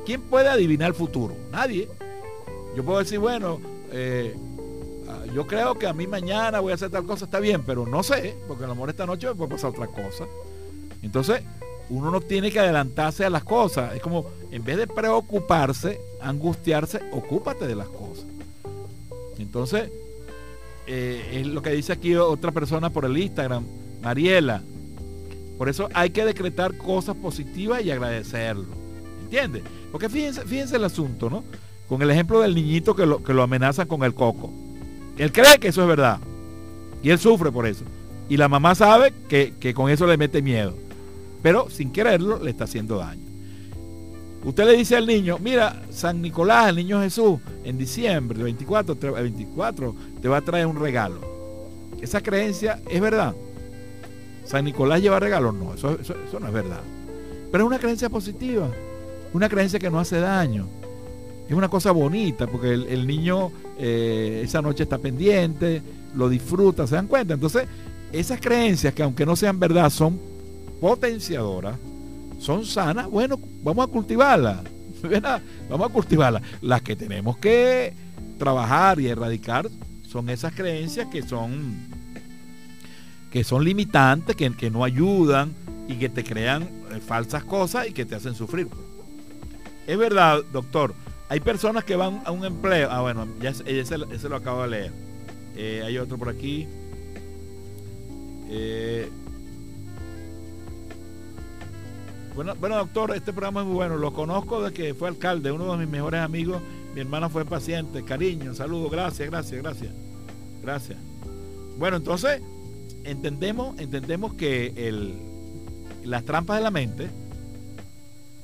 ¿Quién 0.05 0.21
puede 0.21 0.49
adivinar 0.49 0.89
el 0.89 0.95
futuro? 0.95 1.35
Nadie. 1.51 1.87
Yo 2.75 2.83
puedo 2.83 2.99
decir, 2.99 3.19
bueno, 3.19 3.59
eh, 3.91 4.35
ah, 5.07 5.23
yo 5.33 5.45
creo 5.45 5.77
que 5.77 5.87
a 5.87 5.93
mí 5.93 6.07
mañana 6.07 6.59
voy 6.59 6.71
a 6.71 6.75
hacer 6.75 6.89
tal 6.89 7.05
cosa, 7.05 7.25
está 7.25 7.39
bien, 7.39 7.63
pero 7.63 7.85
no 7.85 8.01
sé, 8.01 8.35
porque 8.47 8.63
a 8.63 8.67
lo 8.67 8.89
esta 8.89 9.05
noche 9.05 9.27
me 9.27 9.35
puede 9.35 9.51
pasar 9.51 9.69
otra 9.69 9.87
cosa. 9.87 10.25
Entonces, 11.01 11.41
uno 11.89 12.11
no 12.11 12.21
tiene 12.21 12.51
que 12.51 12.59
adelantarse 12.59 13.25
a 13.25 13.29
las 13.29 13.43
cosas. 13.43 13.95
Es 13.95 14.01
como, 14.01 14.25
en 14.51 14.63
vez 14.63 14.77
de 14.77 14.87
preocuparse, 14.87 15.99
angustiarse, 16.21 17.01
ocúpate 17.11 17.67
de 17.67 17.75
las 17.75 17.87
cosas. 17.87 18.25
Entonces, 19.37 19.91
eh, 20.87 21.39
es 21.41 21.47
lo 21.47 21.61
que 21.61 21.71
dice 21.71 21.93
aquí 21.93 22.15
otra 22.15 22.51
persona 22.51 22.89
por 22.89 23.05
el 23.05 23.17
Instagram, 23.17 23.65
Mariela. 24.01 24.63
Por 25.57 25.69
eso 25.69 25.89
hay 25.93 26.09
que 26.09 26.25
decretar 26.25 26.75
cosas 26.77 27.15
positivas 27.15 27.83
y 27.83 27.91
agradecerlo. 27.91 28.67
¿Entiendes? 29.23 29.63
Porque 29.91 30.09
fíjense, 30.09 30.41
fíjense 30.41 30.75
el 30.75 30.83
asunto, 30.83 31.29
¿no? 31.29 31.43
Con 31.87 32.01
el 32.01 32.09
ejemplo 32.09 32.41
del 32.41 32.55
niñito 32.55 32.95
que 32.95 33.05
lo, 33.05 33.23
que 33.23 33.33
lo 33.33 33.43
amenazan 33.43 33.87
con 33.87 34.03
el 34.03 34.13
coco. 34.13 34.51
Él 35.17 35.31
cree 35.31 35.59
que 35.59 35.69
eso 35.69 35.81
es 35.81 35.87
verdad. 35.87 36.19
Y 37.01 37.11
él 37.11 37.19
sufre 37.19 37.51
por 37.51 37.67
eso. 37.67 37.85
Y 38.27 38.37
la 38.37 38.49
mamá 38.49 38.73
sabe 38.73 39.13
que, 39.29 39.53
que 39.59 39.73
con 39.73 39.89
eso 39.89 40.07
le 40.07 40.17
mete 40.17 40.41
miedo 40.41 40.84
pero 41.45 41.69
sin 41.69 41.91
quererlo 41.91 42.41
le 42.43 42.49
está 42.49 42.63
haciendo 42.63 42.97
daño. 42.97 43.21
Usted 44.43 44.65
le 44.65 44.77
dice 44.77 44.95
al 44.95 45.05
niño, 45.05 45.37
mira, 45.37 45.83
San 45.91 46.19
Nicolás, 46.19 46.69
el 46.69 46.77
niño 46.77 46.99
Jesús, 47.01 47.39
en 47.63 47.77
diciembre, 47.77 48.39
el 48.39 48.45
24, 48.45 48.97
el 49.15 49.23
24, 49.25 49.95
te 50.23 50.27
va 50.27 50.37
a 50.37 50.41
traer 50.41 50.65
un 50.65 50.79
regalo. 50.79 51.19
Esa 52.01 52.21
creencia 52.21 52.81
es 52.89 52.99
verdad. 52.99 53.35
San 54.43 54.65
Nicolás 54.65 55.03
lleva 55.03 55.19
regalos, 55.19 55.53
no, 55.53 55.75
eso, 55.75 55.99
no 56.39 56.47
es 56.47 56.53
verdad. 56.53 56.81
Pero 57.51 57.63
es 57.63 57.67
una 57.67 57.77
creencia 57.77 58.09
positiva, 58.09 58.67
una 59.31 59.47
creencia 59.47 59.77
que 59.77 59.91
no 59.91 59.99
hace 59.99 60.19
daño. 60.19 60.65
Es 61.47 61.53
una 61.53 61.69
cosa 61.69 61.91
bonita, 61.91 62.47
porque 62.47 62.73
el, 62.73 63.05
niño 63.05 63.51
eh, 63.77 64.41
esa 64.43 64.63
noche 64.63 64.81
está 64.81 64.97
pendiente, 64.97 65.83
lo 66.15 66.27
disfruta, 66.27 66.87
se 66.87 66.95
dan 66.95 67.05
cuenta. 67.05 67.35
Entonces, 67.35 67.67
esas 68.11 68.41
creencias 68.41 68.95
que 68.95 69.03
aunque 69.03 69.27
no 69.27 69.35
sean 69.35 69.59
verdad, 69.59 69.91
son 69.91 70.33
potenciadoras, 70.79 71.77
son 72.39 72.65
sanas, 72.65 73.09
bueno, 73.09 73.39
vamos 73.63 73.87
a 73.87 73.91
cultivarlas. 73.91 74.59
Vamos 75.69 75.89
a 75.89 75.93
cultivarlas. 75.93 76.41
Las 76.61 76.81
que 76.81 76.95
tenemos 76.95 77.37
que 77.37 77.93
trabajar 78.39 78.99
y 78.99 79.07
erradicar 79.07 79.67
son 80.03 80.29
esas 80.29 80.53
creencias 80.53 81.07
que 81.07 81.21
son 81.21 81.95
que 83.31 83.43
son 83.43 83.65
limitantes, 83.65 84.35
que, 84.35 84.69
no 84.71 84.85
ayudan 84.85 85.53
y 85.89 85.95
que 85.95 86.07
te 86.07 86.23
crean 86.23 86.63
eh, 86.63 87.01
falsas 87.05 87.43
cosas 87.43 87.85
y 87.85 87.91
que 87.91 88.05
te 88.05 88.15
hacen 88.15 88.33
sufrir. 88.33 88.69
Es 89.85 89.97
verdad, 89.97 90.41
doctor, 90.53 90.95
hay 91.27 91.41
personas 91.41 91.83
que 91.83 91.97
van 91.97 92.21
a 92.23 92.31
un 92.31 92.45
empleo. 92.45 92.89
Ah, 92.89 93.01
bueno, 93.01 93.27
ya 93.41 93.49
ese, 93.49 93.97
lo 93.97 94.35
acabo 94.37 94.61
de 94.61 94.67
leer. 94.69 94.93
Eh, 95.57 95.83
hay 95.85 95.97
otro 95.97 96.17
por 96.17 96.29
aquí. 96.29 96.65
Eh, 98.49 99.09
bueno, 102.35 102.75
doctor, 102.75 103.15
este 103.15 103.31
programa 103.31 103.61
es 103.61 103.67
muy 103.67 103.75
bueno. 103.75 103.97
Lo 103.97 104.11
conozco 104.11 104.61
de 104.61 104.73
que 104.73 104.93
fue 104.93 105.07
alcalde, 105.07 105.51
uno 105.51 105.71
de 105.71 105.77
mis 105.77 105.89
mejores 105.89 106.19
amigos. 106.19 106.61
Mi 106.93 107.01
hermana 107.01 107.29
fue 107.29 107.45
paciente. 107.45 108.03
Cariño, 108.03 108.53
saludo, 108.53 108.89
gracias, 108.89 109.29
gracias, 109.29 109.61
gracias. 109.61 109.93
Gracias. 110.61 110.97
Bueno, 111.77 111.97
entonces, 111.97 112.41
entendemos, 113.05 113.79
entendemos 113.79 114.33
que 114.33 114.73
el, 114.75 115.13
las 116.03 116.25
trampas 116.25 116.57
de 116.57 116.63
la 116.63 116.71
mente, 116.71 117.09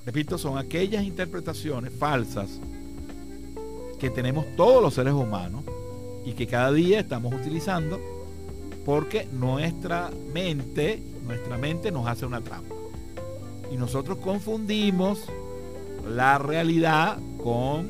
repito, 0.05 0.37
son 0.37 0.57
aquellas 0.57 1.03
interpretaciones 1.03 1.91
falsas 1.93 2.61
que 3.99 4.09
tenemos 4.09 4.45
todos 4.55 4.81
los 4.81 4.93
seres 4.93 5.13
humanos 5.13 5.63
y 6.25 6.31
que 6.33 6.47
cada 6.47 6.71
día 6.71 6.99
estamos 7.01 7.33
utilizando 7.33 7.99
porque 8.85 9.27
nuestra 9.31 10.09
mente, 10.33 11.01
nuestra 11.25 11.57
mente 11.57 11.91
nos 11.91 12.07
hace 12.07 12.25
una 12.25 12.41
trampa. 12.41 12.80
Y 13.71 13.77
nosotros 13.77 14.17
confundimos 14.17 15.23
la 16.07 16.37
realidad 16.37 17.17
con 17.41 17.89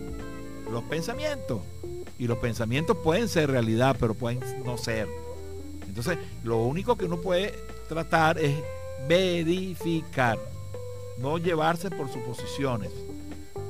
los 0.72 0.84
pensamientos. 0.84 1.62
Y 2.20 2.28
los 2.28 2.38
pensamientos 2.38 2.96
pueden 3.04 3.28
ser 3.28 3.50
realidad, 3.50 3.96
pero 4.00 4.14
pueden 4.14 4.40
no 4.64 4.78
ser. 4.78 5.08
Entonces, 5.88 6.20
lo 6.44 6.58
único 6.64 6.96
que 6.96 7.06
uno 7.06 7.20
puede 7.20 7.54
tratar 7.90 8.38
es 8.38 8.56
verificar, 9.08 10.38
no 11.18 11.38
llevarse 11.38 11.90
por 11.90 12.12
suposiciones. 12.12 12.92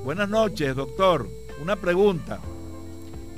Buenas 0.04 0.30
noches, 0.30 0.76
doctor. 0.76 1.28
Una 1.62 1.76
pregunta. 1.76 2.40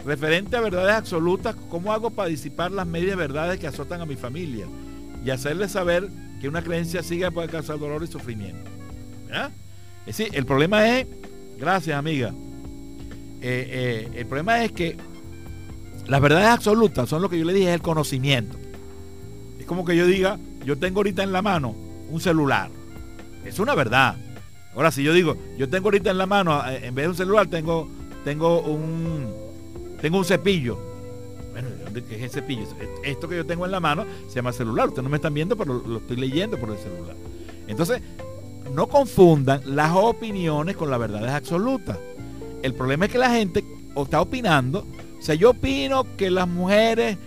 Referente 0.05 0.57
a 0.57 0.61
verdades 0.61 0.95
absolutas, 0.95 1.55
¿cómo 1.69 1.93
hago 1.93 2.09
para 2.09 2.27
disipar 2.27 2.71
las 2.71 2.87
medias 2.87 3.15
verdades 3.15 3.59
que 3.59 3.67
azotan 3.67 4.01
a 4.01 4.05
mi 4.05 4.15
familia? 4.15 4.65
Y 5.23 5.29
hacerles 5.29 5.71
saber 5.71 6.09
que 6.43 6.49
una 6.49 6.61
creencia 6.61 7.01
siga 7.01 7.31
puede 7.31 7.47
causar 7.47 7.79
dolor 7.79 8.03
y 8.03 8.07
sufrimiento. 8.07 8.69
Es 10.05 10.17
decir, 10.17 10.35
el 10.35 10.45
problema 10.45 10.89
es, 10.89 11.07
gracias 11.57 11.97
amiga, 11.97 12.33
eh, 13.39 14.09
eh, 14.11 14.11
el 14.13 14.25
problema 14.25 14.61
es 14.65 14.73
que 14.73 14.97
las 16.05 16.19
verdades 16.19 16.49
absolutas 16.49 17.07
son 17.07 17.21
lo 17.21 17.29
que 17.29 17.39
yo 17.39 17.45
le 17.45 17.53
dije, 17.53 17.69
es 17.69 17.75
el 17.75 17.81
conocimiento. 17.81 18.57
Es 19.57 19.65
como 19.65 19.85
que 19.85 19.95
yo 19.95 20.05
diga, 20.05 20.37
yo 20.65 20.77
tengo 20.77 20.99
ahorita 20.99 21.23
en 21.23 21.31
la 21.31 21.41
mano 21.41 21.77
un 22.09 22.19
celular. 22.19 22.69
Es 23.45 23.59
una 23.59 23.73
verdad. 23.73 24.17
Ahora, 24.75 24.91
si 24.91 25.01
yo 25.01 25.13
digo, 25.13 25.37
yo 25.57 25.69
tengo 25.69 25.85
ahorita 25.85 26.11
en 26.11 26.17
la 26.17 26.25
mano, 26.25 26.61
eh, 26.69 26.87
en 26.87 26.93
vez 26.93 27.05
de 27.05 27.09
un 27.09 27.15
celular, 27.15 27.47
tengo, 27.47 27.89
tengo 28.25 28.59
un, 28.63 29.33
tengo 30.01 30.17
un 30.17 30.25
cepillo. 30.25 30.77
¿Qué 32.01 32.15
es 32.15 32.23
el 32.23 32.29
cepillo? 32.29 32.63
Esto 33.03 33.27
que 33.27 33.35
yo 33.35 33.45
tengo 33.45 33.65
en 33.65 33.71
la 33.71 33.79
mano 33.79 34.05
se 34.27 34.35
llama 34.35 34.53
celular. 34.53 34.87
Ustedes 34.87 35.03
no 35.03 35.09
me 35.09 35.17
están 35.17 35.33
viendo, 35.33 35.55
pero 35.55 35.83
lo 35.85 35.99
estoy 35.99 36.17
leyendo 36.17 36.57
por 36.57 36.71
el 36.71 36.77
celular. 36.77 37.15
Entonces, 37.67 38.01
no 38.73 38.87
confundan 38.87 39.61
las 39.65 39.91
opiniones 39.95 40.75
con 40.75 40.89
las 40.89 40.99
verdades 40.99 41.31
absolutas. 41.31 41.97
El 42.61 42.73
problema 42.73 43.05
es 43.05 43.11
que 43.11 43.17
la 43.17 43.29
gente 43.29 43.63
está 43.95 44.21
opinando. 44.21 44.87
O 45.19 45.21
sea, 45.21 45.35
yo 45.35 45.51
opino 45.51 46.05
que 46.17 46.31
las 46.31 46.47
mujeres 46.47 47.17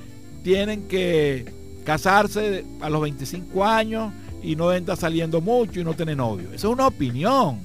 tienen 0.42 0.88
que 0.88 1.52
casarse 1.85 2.64
a 2.81 2.90
los 2.90 3.00
25 3.00 3.64
años 3.64 4.12
y 4.42 4.57
no 4.57 4.72
entra 4.72 4.96
saliendo 4.96 5.40
mucho 5.40 5.81
y 5.81 5.85
no 5.85 5.94
tener 5.94 6.16
novio. 6.16 6.48
Eso 6.52 6.68
es 6.68 6.74
una 6.74 6.87
opinión. 6.87 7.61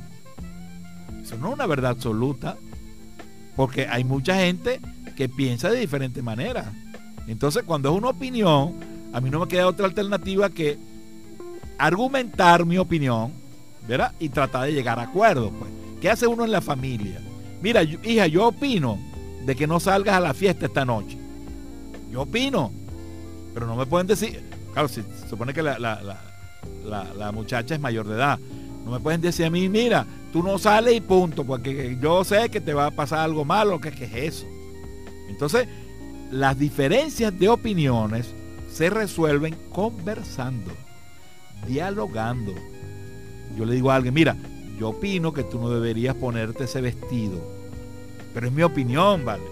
Eso 1.22 1.38
no 1.38 1.50
es 1.50 1.54
una 1.54 1.66
verdad 1.66 1.92
absoluta. 1.92 2.58
Porque 3.56 3.88
hay 3.88 4.04
mucha 4.04 4.36
gente 4.36 4.80
que 5.16 5.28
piensa 5.30 5.70
de 5.70 5.80
diferente 5.80 6.22
manera. 6.22 6.72
Entonces, 7.28 7.64
cuando 7.64 7.92
es 7.92 7.98
una 7.98 8.10
opinión, 8.10 8.74
a 9.14 9.22
mí 9.22 9.30
no 9.30 9.40
me 9.40 9.48
queda 9.48 9.68
otra 9.68 9.86
alternativa 9.86 10.50
que 10.50 10.78
argumentar 11.78 12.66
mi 12.66 12.78
opinión, 12.78 13.32
¿verdad? 13.88 14.14
Y 14.20 14.30
tratar 14.30 14.66
de 14.66 14.74
llegar 14.74 15.00
a 15.00 15.04
acuerdos, 15.04 15.52
pues. 15.58 15.72
¿Qué 16.02 16.10
hace 16.10 16.26
uno 16.26 16.44
en 16.44 16.52
la 16.52 16.62
familia? 16.62 17.22
Mira, 17.62 17.84
hija, 17.84 18.26
yo 18.26 18.48
opino 18.48 18.98
de 19.46 19.56
que 19.56 19.68
no 19.68 19.80
salgas 19.80 20.16
a 20.16 20.20
la 20.20 20.34
fiesta 20.34 20.66
esta 20.66 20.84
noche. 20.84 21.18
Yo 22.12 22.22
opino. 22.24 22.72
Pero 23.54 23.68
no 23.68 23.76
me 23.76 23.86
pueden 23.86 24.08
decir, 24.08 24.42
claro, 24.74 24.88
si 24.88 25.02
se 25.02 25.30
supone 25.30 25.54
que 25.54 25.62
la, 25.62 27.32
muchacha 27.34 27.76
es 27.76 27.82
mayor 27.82 28.08
de 28.08 28.16
edad. 28.16 28.40
No 28.84 28.92
me 28.92 29.00
pueden 29.00 29.22
decir 29.22 29.46
a 29.46 29.52
mí, 29.52 29.70
mira, 29.70 30.08
tú 30.34 30.42
no 30.42 30.58
sales 30.58 30.96
y 30.96 31.02
punto, 31.02 31.44
porque 31.44 31.98
yo 32.02 32.24
sé 32.24 32.50
que 32.50 32.62
te 32.62 32.74
va 32.74 32.88
a 32.88 32.92
pasar 32.92 33.20
algo 33.20 33.46
malo, 33.46 33.80
que, 33.80 33.92
que 33.92 34.06
es 34.06 34.16
eso. 34.16 34.46
Entonces, 35.30 35.68
las 36.32 36.58
diferencias 36.58 37.38
de 37.38 37.50
opiniones 37.50 38.34
se 38.72 38.90
resuelven 38.90 39.56
conversando, 39.72 40.72
dialogando. 41.68 42.54
Yo 43.58 43.66
le 43.66 43.76
digo 43.76 43.92
a 43.92 43.96
alguien, 43.96 44.14
mira, 44.14 44.38
yo 44.80 44.90
opino 44.90 45.34
que 45.34 45.44
tú 45.44 45.60
no 45.60 45.70
deberías 45.70 46.16
ponerte 46.16 46.64
ese 46.64 46.80
vestido. 46.80 47.42
Pero 48.34 48.48
es 48.48 48.54
mi 48.54 48.64
opinión, 48.64 49.26
¿vale? 49.26 49.44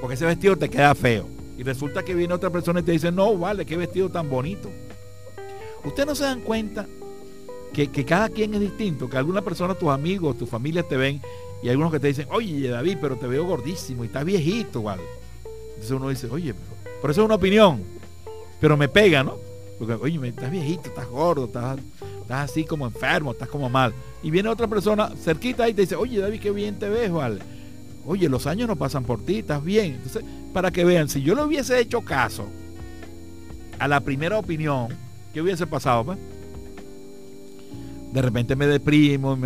Porque 0.00 0.14
ese 0.14 0.24
vestido 0.24 0.56
te 0.56 0.70
queda 0.70 0.94
feo. 0.94 1.28
Y 1.58 1.62
resulta 1.62 2.02
que 2.02 2.14
viene 2.14 2.32
otra 2.32 2.48
persona 2.48 2.80
y 2.80 2.82
te 2.82 2.92
dice, 2.92 3.12
no, 3.12 3.36
vale, 3.36 3.66
qué 3.66 3.76
vestido 3.76 4.08
tan 4.08 4.30
bonito. 4.30 4.70
Ustedes 5.84 6.06
no 6.06 6.14
se 6.14 6.24
dan 6.24 6.40
cuenta 6.40 6.86
que, 7.74 7.88
cada 8.06 8.30
quien 8.30 8.54
es 8.54 8.60
distinto, 8.60 9.08
que 9.08 9.18
alguna 9.18 9.42
persona, 9.42 9.74
tus 9.74 9.90
amigos, 9.90 10.38
tu 10.38 10.46
familia 10.46 10.82
te 10.82 10.96
ven 10.96 11.20
y 11.62 11.68
algunos 11.68 11.92
que 11.92 12.00
te 12.00 12.08
dicen, 12.08 12.26
oye 12.30 12.68
David, 12.68 12.98
pero 13.00 13.16
te 13.16 13.26
veo 13.26 13.44
gordísimo 13.44 14.02
y 14.02 14.06
estás 14.06 14.24
viejito, 14.24 14.82
¿vale? 14.82 15.02
Entonces 15.74 15.90
uno 15.90 16.08
dice, 16.08 16.28
oye, 16.30 16.54
por 17.00 17.10
eso 17.10 17.22
es 17.22 17.24
una 17.24 17.34
opinión, 17.34 17.82
pero 18.60 18.76
me 18.76 18.88
pega, 18.88 19.24
¿no? 19.24 19.36
Porque, 19.78 19.94
oye, 19.94 20.28
estás 20.28 20.50
viejito, 20.50 20.88
estás 20.88 21.08
gordo, 21.08 21.46
estás, 21.46 21.78
estás 22.20 22.50
así 22.50 22.64
como 22.64 22.86
enfermo, 22.86 23.32
estás 23.32 23.48
como 23.48 23.68
mal. 23.68 23.92
Y 24.22 24.30
viene 24.30 24.48
otra 24.48 24.68
persona 24.68 25.10
cerquita 25.16 25.68
y 25.68 25.74
te 25.74 25.82
dice, 25.82 25.96
oye 25.96 26.20
David, 26.20 26.40
qué 26.40 26.52
bien 26.52 26.78
te 26.78 26.88
ves, 26.88 27.10
¿vale? 27.10 27.40
Oye, 28.06 28.28
los 28.28 28.46
años 28.46 28.68
no 28.68 28.76
pasan 28.76 29.04
por 29.04 29.24
ti, 29.24 29.38
estás 29.38 29.62
bien. 29.64 29.94
Entonces, 29.94 30.24
para 30.52 30.70
que 30.70 30.84
vean, 30.84 31.08
si 31.08 31.22
yo 31.22 31.34
le 31.34 31.42
hubiese 31.42 31.80
hecho 31.80 32.02
caso 32.02 32.46
a 33.78 33.88
la 33.88 34.00
primera 34.00 34.38
opinión, 34.38 34.88
¿qué 35.34 35.42
hubiese 35.42 35.66
pasado? 35.66 36.04
Pues? 36.04 36.18
De 38.12 38.22
repente 38.22 38.54
me 38.54 38.66
deprimo, 38.66 39.36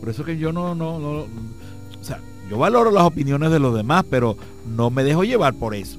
por 0.00 0.08
eso 0.08 0.24
que 0.24 0.36
yo 0.36 0.52
no, 0.52 0.74
no, 0.74 0.98
no, 0.98 1.08
o 1.20 2.04
sea, 2.04 2.20
yo 2.50 2.58
valoro 2.58 2.90
las 2.90 3.04
opiniones 3.04 3.50
de 3.50 3.58
los 3.58 3.74
demás, 3.74 4.04
pero 4.08 4.36
no 4.66 4.90
me 4.90 5.04
dejo 5.04 5.24
llevar 5.24 5.54
por 5.54 5.74
eso. 5.74 5.98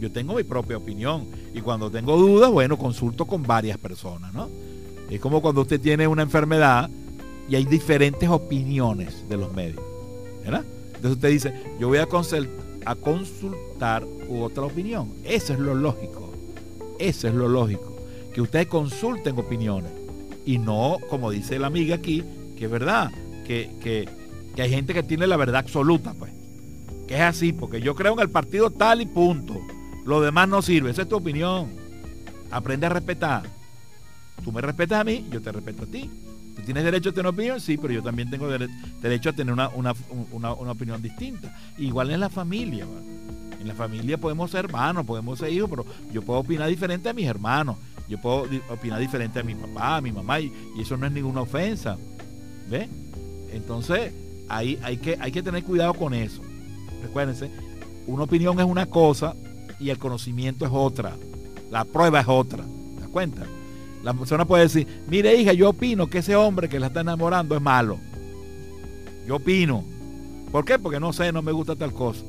Yo 0.00 0.12
tengo 0.12 0.34
mi 0.34 0.42
propia 0.42 0.76
opinión 0.76 1.26
y 1.54 1.60
cuando 1.60 1.90
tengo 1.90 2.16
dudas, 2.16 2.50
bueno, 2.50 2.76
consulto 2.76 3.26
con 3.26 3.42
varias 3.42 3.78
personas, 3.78 4.34
¿no? 4.34 4.48
Es 5.08 5.20
como 5.20 5.40
cuando 5.40 5.62
usted 5.62 5.80
tiene 5.80 6.06
una 6.06 6.22
enfermedad 6.22 6.90
y 7.48 7.54
hay 7.54 7.64
diferentes 7.64 8.28
opiniones 8.28 9.28
de 9.28 9.36
los 9.36 9.52
médicos, 9.54 9.84
¿verdad? 10.44 10.64
Entonces 10.88 11.12
usted 11.12 11.28
dice, 11.30 11.54
yo 11.78 11.88
voy 11.88 11.98
a, 11.98 12.08
a 12.86 12.94
consultar 12.96 14.04
otra 14.28 14.64
opinión. 14.64 15.12
Eso 15.24 15.52
es 15.52 15.58
lo 15.58 15.74
lógico. 15.74 16.32
Eso 16.98 17.28
es 17.28 17.34
lo 17.34 17.48
lógico. 17.48 17.96
Que 18.34 18.40
ustedes 18.40 18.66
consulten 18.66 19.38
opiniones. 19.38 19.92
Y 20.44 20.58
no, 20.58 20.98
como 21.10 21.30
dice 21.30 21.58
la 21.58 21.66
amiga 21.66 21.96
aquí, 21.96 22.24
que 22.56 22.66
es 22.66 22.70
verdad, 22.70 23.10
que, 23.46 23.70
que, 23.80 24.08
que 24.56 24.62
hay 24.62 24.70
gente 24.70 24.94
que 24.94 25.02
tiene 25.02 25.26
la 25.26 25.36
verdad 25.36 25.60
absoluta, 25.60 26.14
pues. 26.14 26.32
Que 27.06 27.14
es 27.14 27.20
así, 27.20 27.52
porque 27.52 27.80
yo 27.80 27.94
creo 27.94 28.14
en 28.14 28.20
el 28.20 28.30
partido 28.30 28.70
tal 28.70 29.02
y 29.02 29.06
punto. 29.06 29.60
Lo 30.04 30.20
demás 30.20 30.48
no 30.48 30.62
sirve. 30.62 30.90
Esa 30.90 31.02
es 31.02 31.08
tu 31.08 31.16
opinión. 31.16 31.70
Aprende 32.50 32.86
a 32.86 32.88
respetar. 32.88 33.44
Tú 34.42 34.52
me 34.52 34.60
respetas 34.60 35.00
a 35.00 35.04
mí, 35.04 35.26
yo 35.30 35.40
te 35.40 35.52
respeto 35.52 35.84
a 35.84 35.86
ti. 35.86 36.10
Tú 36.56 36.62
tienes 36.62 36.84
derecho 36.84 37.10
a 37.10 37.12
tener 37.12 37.26
opinión, 37.26 37.60
sí, 37.60 37.76
pero 37.76 37.92
yo 37.92 38.02
también 38.02 38.30
tengo 38.30 38.48
derecho 38.48 39.30
a 39.30 39.32
tener 39.34 39.52
una, 39.52 39.92
opinión 40.70 41.02
distinta. 41.02 41.54
Igual 41.76 42.10
en 42.10 42.20
la 42.20 42.30
familia. 42.30 42.86
En 43.60 43.68
la 43.68 43.74
familia 43.74 44.16
podemos 44.16 44.50
ser 44.50 44.64
hermanos, 44.64 45.04
podemos 45.04 45.38
ser 45.38 45.52
hijos, 45.52 45.68
pero 45.68 45.84
yo 46.12 46.22
puedo 46.22 46.40
opinar 46.40 46.68
diferente 46.68 47.08
a 47.08 47.12
mis 47.12 47.26
hermanos. 47.26 47.76
Yo 48.08 48.18
puedo 48.18 48.46
opinar 48.70 49.00
diferente 49.00 49.40
a 49.40 49.42
mi 49.42 49.54
papá, 49.54 49.96
a 49.96 50.00
mi 50.00 50.12
mamá, 50.12 50.40
y, 50.40 50.52
eso 50.80 50.96
no 50.96 51.06
es 51.06 51.12
ninguna 51.12 51.42
ofensa. 51.42 51.98
¿Ve? 52.70 52.88
Entonces, 53.52 54.12
ahí 54.48 54.78
hay 54.82 54.98
que, 54.98 55.16
hay 55.20 55.32
que 55.32 55.42
tener 55.42 55.62
cuidado 55.64 55.94
con 55.94 56.14
eso. 56.14 56.42
Recuérdense, 57.02 57.50
una 58.06 58.24
opinión 58.24 58.58
es 58.60 58.66
una 58.66 58.86
cosa 58.86 59.34
y 59.78 59.90
el 59.90 59.98
conocimiento 59.98 60.64
es 60.64 60.70
otra. 60.72 61.16
La 61.70 61.84
prueba 61.84 62.20
es 62.20 62.28
otra. 62.28 62.64
¿Te 62.94 63.00
das 63.00 63.10
cuenta? 63.10 63.46
La 64.02 64.14
persona 64.14 64.44
puede 64.44 64.64
decir, 64.64 64.86
mire 65.08 65.34
hija, 65.34 65.52
yo 65.52 65.70
opino 65.70 66.06
que 66.08 66.18
ese 66.18 66.36
hombre 66.36 66.68
que 66.68 66.78
la 66.78 66.88
está 66.88 67.00
enamorando 67.00 67.56
es 67.56 67.62
malo. 67.62 67.98
Yo 69.26 69.36
opino. 69.36 69.84
¿Por 70.52 70.64
qué? 70.64 70.78
Porque 70.78 71.00
no 71.00 71.12
sé, 71.12 71.32
no 71.32 71.42
me 71.42 71.52
gusta 71.52 71.74
tal 71.74 71.92
cosa. 71.92 72.24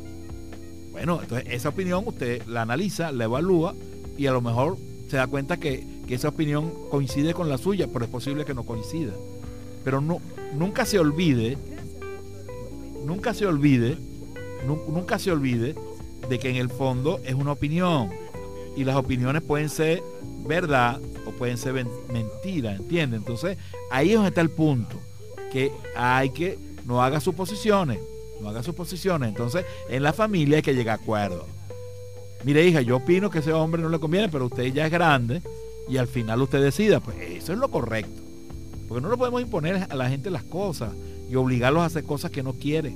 Bueno, 0.91 1.21
entonces 1.21 1.47
esa 1.51 1.69
opinión 1.69 2.03
usted 2.07 2.43
la 2.47 2.63
analiza, 2.63 3.11
la 3.11 3.25
evalúa 3.25 3.75
y 4.17 4.25
a 4.25 4.31
lo 4.31 4.41
mejor 4.41 4.77
se 5.07 5.17
da 5.17 5.27
cuenta 5.27 5.57
que, 5.57 5.85
esa 6.07 6.29
opinión 6.29 6.71
coincide 6.89 7.33
con 7.33 7.49
la 7.49 7.57
suya, 7.57 7.89
pero 7.91 8.05
es 8.05 8.09
posible 8.09 8.45
que 8.45 8.53
no 8.53 8.63
coincida. 8.63 9.11
Pero 9.83 9.99
no, 9.99 10.21
nunca 10.55 10.85
se 10.85 10.99
olvide, 10.99 11.57
nunca 13.05 13.33
se 13.33 13.45
olvide, 13.45 13.97
nunca 14.65 15.19
se 15.19 15.31
olvide 15.31 15.75
de 16.29 16.39
que 16.39 16.49
en 16.49 16.57
el 16.57 16.69
fondo 16.69 17.19
es 17.23 17.35
una 17.35 17.51
opinión 17.51 18.09
y 18.75 18.83
las 18.83 18.95
opiniones 18.95 19.41
pueden 19.41 19.69
ser 19.69 20.03
verdad 20.45 20.99
o 21.25 21.31
pueden 21.31 21.57
ser 21.57 21.73
mentira, 22.11 22.75
¿entiende? 22.75 23.17
Entonces 23.17 23.57
ahí 23.91 24.09
es 24.09 24.15
donde 24.15 24.29
está 24.29 24.41
el 24.41 24.49
punto, 24.49 24.99
que 25.51 25.71
hay 25.95 26.29
que 26.29 26.59
no 26.85 27.03
haga 27.03 27.19
suposiciones, 27.19 27.99
no 28.41 28.49
haga 28.49 28.63
suposiciones. 28.63 29.29
Entonces 29.29 29.65
en 29.89 30.03
la 30.03 30.13
familia 30.13 30.57
hay 30.57 30.63
que 30.63 30.75
llegar 30.75 30.99
a 30.99 31.01
acuerdos. 31.01 31.45
Mire 32.43 32.65
hija, 32.65 32.81
yo 32.81 32.97
opino 32.97 33.29
que 33.29 33.39
ese 33.39 33.51
hombre 33.51 33.81
no 33.81 33.89
le 33.89 33.99
conviene, 33.99 34.29
pero 34.29 34.45
usted 34.45 34.65
ya 34.65 34.85
es 34.85 34.91
grande 34.91 35.41
y 35.89 35.97
al 35.97 36.07
final 36.07 36.41
usted 36.41 36.61
decida, 36.61 36.99
pues 36.99 37.17
eso 37.19 37.53
es 37.53 37.59
lo 37.59 37.69
correcto. 37.69 38.21
Porque 38.87 39.01
no 39.01 39.09
le 39.09 39.17
podemos 39.17 39.41
imponer 39.41 39.87
a 39.89 39.95
la 39.95 40.09
gente 40.09 40.29
las 40.29 40.43
cosas 40.43 40.91
y 41.29 41.35
obligarlos 41.35 41.81
a 41.83 41.85
hacer 41.85 42.03
cosas 42.03 42.31
que 42.31 42.43
no 42.43 42.53
quiere. 42.53 42.95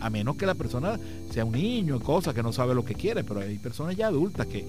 A 0.00 0.10
menos 0.10 0.36
que 0.36 0.46
la 0.46 0.54
persona 0.54 0.98
sea 1.30 1.44
un 1.44 1.52
niño, 1.52 2.00
cosas 2.00 2.34
que 2.34 2.42
no 2.42 2.52
sabe 2.52 2.74
lo 2.74 2.84
que 2.84 2.94
quiere, 2.94 3.24
pero 3.24 3.40
hay 3.40 3.58
personas 3.58 3.96
ya 3.96 4.06
adultas 4.06 4.46
que, 4.46 4.64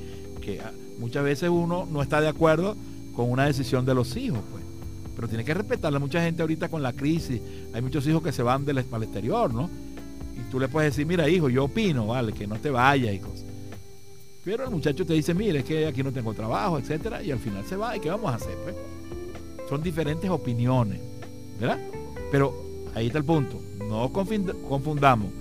ah, 0.63 0.71
muchas 0.97 1.23
veces 1.23 1.49
uno 1.49 1.87
no 1.89 2.01
está 2.01 2.19
de 2.19 2.27
acuerdo 2.27 2.75
con 3.15 3.29
una 3.29 3.45
decisión 3.45 3.85
de 3.85 3.93
los 3.93 4.15
hijos, 4.17 4.39
pues. 4.51 4.63
Pero 5.15 5.27
tiene 5.27 5.43
que 5.43 5.53
respetarla. 5.53 5.99
Mucha 5.99 6.21
gente 6.21 6.41
ahorita 6.41 6.69
con 6.69 6.81
la 6.81 6.93
crisis, 6.93 7.41
hay 7.73 7.81
muchos 7.81 8.07
hijos 8.07 8.23
que 8.23 8.31
se 8.31 8.41
van 8.41 8.65
del, 8.65 8.83
al 8.91 9.03
exterior, 9.03 9.53
¿no? 9.53 9.69
Y 10.35 10.49
tú 10.49 10.59
le 10.59 10.67
puedes 10.67 10.93
decir, 10.93 11.05
mira 11.05 11.29
hijo, 11.29 11.49
yo 11.49 11.65
opino, 11.65 12.07
vale, 12.07 12.33
que 12.33 12.47
no 12.47 12.55
te 12.55 12.69
vayas 12.69 13.13
y 13.13 13.19
cosas. 13.19 13.45
Pero 14.43 14.63
el 14.63 14.71
muchacho 14.71 15.05
te 15.05 15.13
dice, 15.13 15.33
mire, 15.33 15.59
es 15.59 15.65
que 15.65 15.85
aquí 15.85 16.01
no 16.01 16.11
tengo 16.11 16.33
trabajo, 16.33 16.79
etcétera, 16.79 17.21
y 17.21 17.31
al 17.31 17.39
final 17.39 17.65
se 17.65 17.75
va, 17.75 17.95
¿y 17.95 17.99
qué 17.99 18.09
vamos 18.09 18.31
a 18.31 18.35
hacer? 18.35 18.57
Pues? 18.63 18.75
Son 19.67 19.83
diferentes 19.83 20.29
opiniones, 20.29 21.01
¿verdad? 21.59 21.77
Pero 22.31 22.53
ahí 22.95 23.07
está 23.07 23.17
el 23.17 23.25
punto. 23.25 23.61
No 23.87 24.11
confundamos 24.11 25.31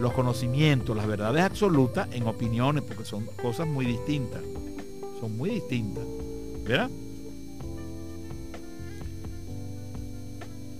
los 0.00 0.12
conocimientos, 0.12 0.96
las 0.96 1.06
verdades 1.06 1.42
absolutas 1.42 2.08
en 2.12 2.26
opiniones, 2.26 2.82
porque 2.82 3.04
son 3.04 3.26
cosas 3.40 3.66
muy 3.66 3.86
distintas. 3.86 4.42
Son 5.20 5.36
muy 5.36 5.50
distintas. 5.50 6.04
¿Verdad? 6.64 6.90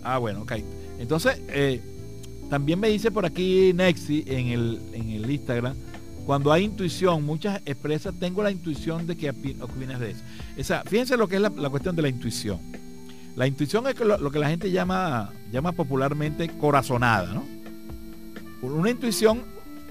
Ah, 0.02 0.18
bueno, 0.18 0.42
ok. 0.42 0.52
Entonces, 0.98 1.40
eh, 1.48 1.80
también 2.48 2.80
me 2.80 2.88
dice 2.88 3.10
por 3.10 3.26
aquí 3.26 3.72
Nexi 3.74 4.24
en 4.26 4.48
el, 4.48 4.80
en 4.92 5.10
el 5.10 5.30
Instagram 5.30 5.74
cuando 6.28 6.52
hay 6.52 6.64
intuición, 6.64 7.24
muchas 7.24 7.62
expresas, 7.64 8.12
tengo 8.20 8.42
la 8.42 8.50
intuición 8.50 9.06
de 9.06 9.16
que 9.16 9.30
opinas 9.30 9.98
de 9.98 10.10
eso. 10.10 10.20
O 10.58 10.62
sea, 10.62 10.82
fíjense 10.84 11.16
lo 11.16 11.26
que 11.26 11.36
es 11.36 11.40
la, 11.40 11.70
cuestión 11.70 11.96
de 11.96 12.02
la 12.02 12.10
intuición. 12.10 12.60
La 13.38 13.46
intuición 13.46 13.86
es 13.86 13.96
lo, 14.00 14.32
que 14.32 14.40
la 14.40 14.48
gente 14.48 14.68
llama, 14.72 15.30
llama 15.52 15.70
popularmente 15.70 16.48
corazonada, 16.48 17.32
¿no? 17.32 17.44
Una 18.62 18.90
intuición 18.90 19.42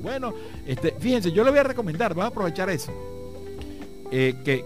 Bueno, 0.02 0.32
este, 0.66 0.94
fíjense, 0.98 1.32
yo 1.32 1.44
le 1.44 1.50
voy 1.50 1.58
a 1.58 1.64
recomendar, 1.64 2.14
vamos 2.14 2.24
a 2.24 2.28
aprovechar 2.28 2.70
eso. 2.70 2.92
Eh, 4.10 4.34
que, 4.42 4.64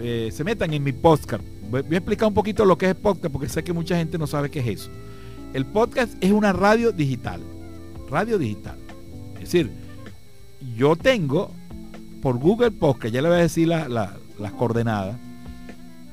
eh, 0.00 0.30
se 0.32 0.42
metan 0.42 0.72
en 0.72 0.82
mi 0.82 0.92
podcast. 0.92 1.44
Voy 1.70 1.82
a 1.90 1.96
explicar 1.96 2.28
un 2.28 2.34
poquito 2.34 2.64
lo 2.64 2.78
que 2.78 2.86
es 2.86 2.90
el 2.90 2.96
podcast 2.96 3.32
porque 3.32 3.48
sé 3.48 3.62
que 3.62 3.72
mucha 3.72 3.96
gente 3.96 4.16
no 4.18 4.26
sabe 4.26 4.50
qué 4.50 4.60
es 4.60 4.66
eso. 4.66 4.90
El 5.52 5.66
podcast 5.66 6.12
es 6.20 6.32
una 6.32 6.52
radio 6.52 6.92
digital. 6.92 7.40
Radio 8.10 8.38
digital. 8.38 8.76
Es 9.34 9.40
decir, 9.40 9.70
yo 10.76 10.96
tengo 10.96 11.50
por 12.22 12.38
Google 12.38 12.70
Podcast, 12.70 13.14
ya 13.14 13.22
le 13.22 13.28
voy 13.28 13.38
a 13.38 13.42
decir 13.42 13.68
las 13.68 14.52
coordenadas, 14.56 15.16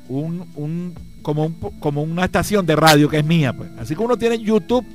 un, 0.08 0.45
un 0.56 0.93
como, 1.22 1.51
como 1.80 2.03
una 2.03 2.26
estación 2.26 2.66
de 2.66 2.76
radio 2.76 3.10
que 3.10 3.20
es 3.20 3.26
mía. 3.26 3.53
Pues. 3.53 3.70
Así 3.80 3.95
como 3.95 4.08
uno 4.08 4.18
tiene 4.18 4.38
YouTube, 4.38 4.86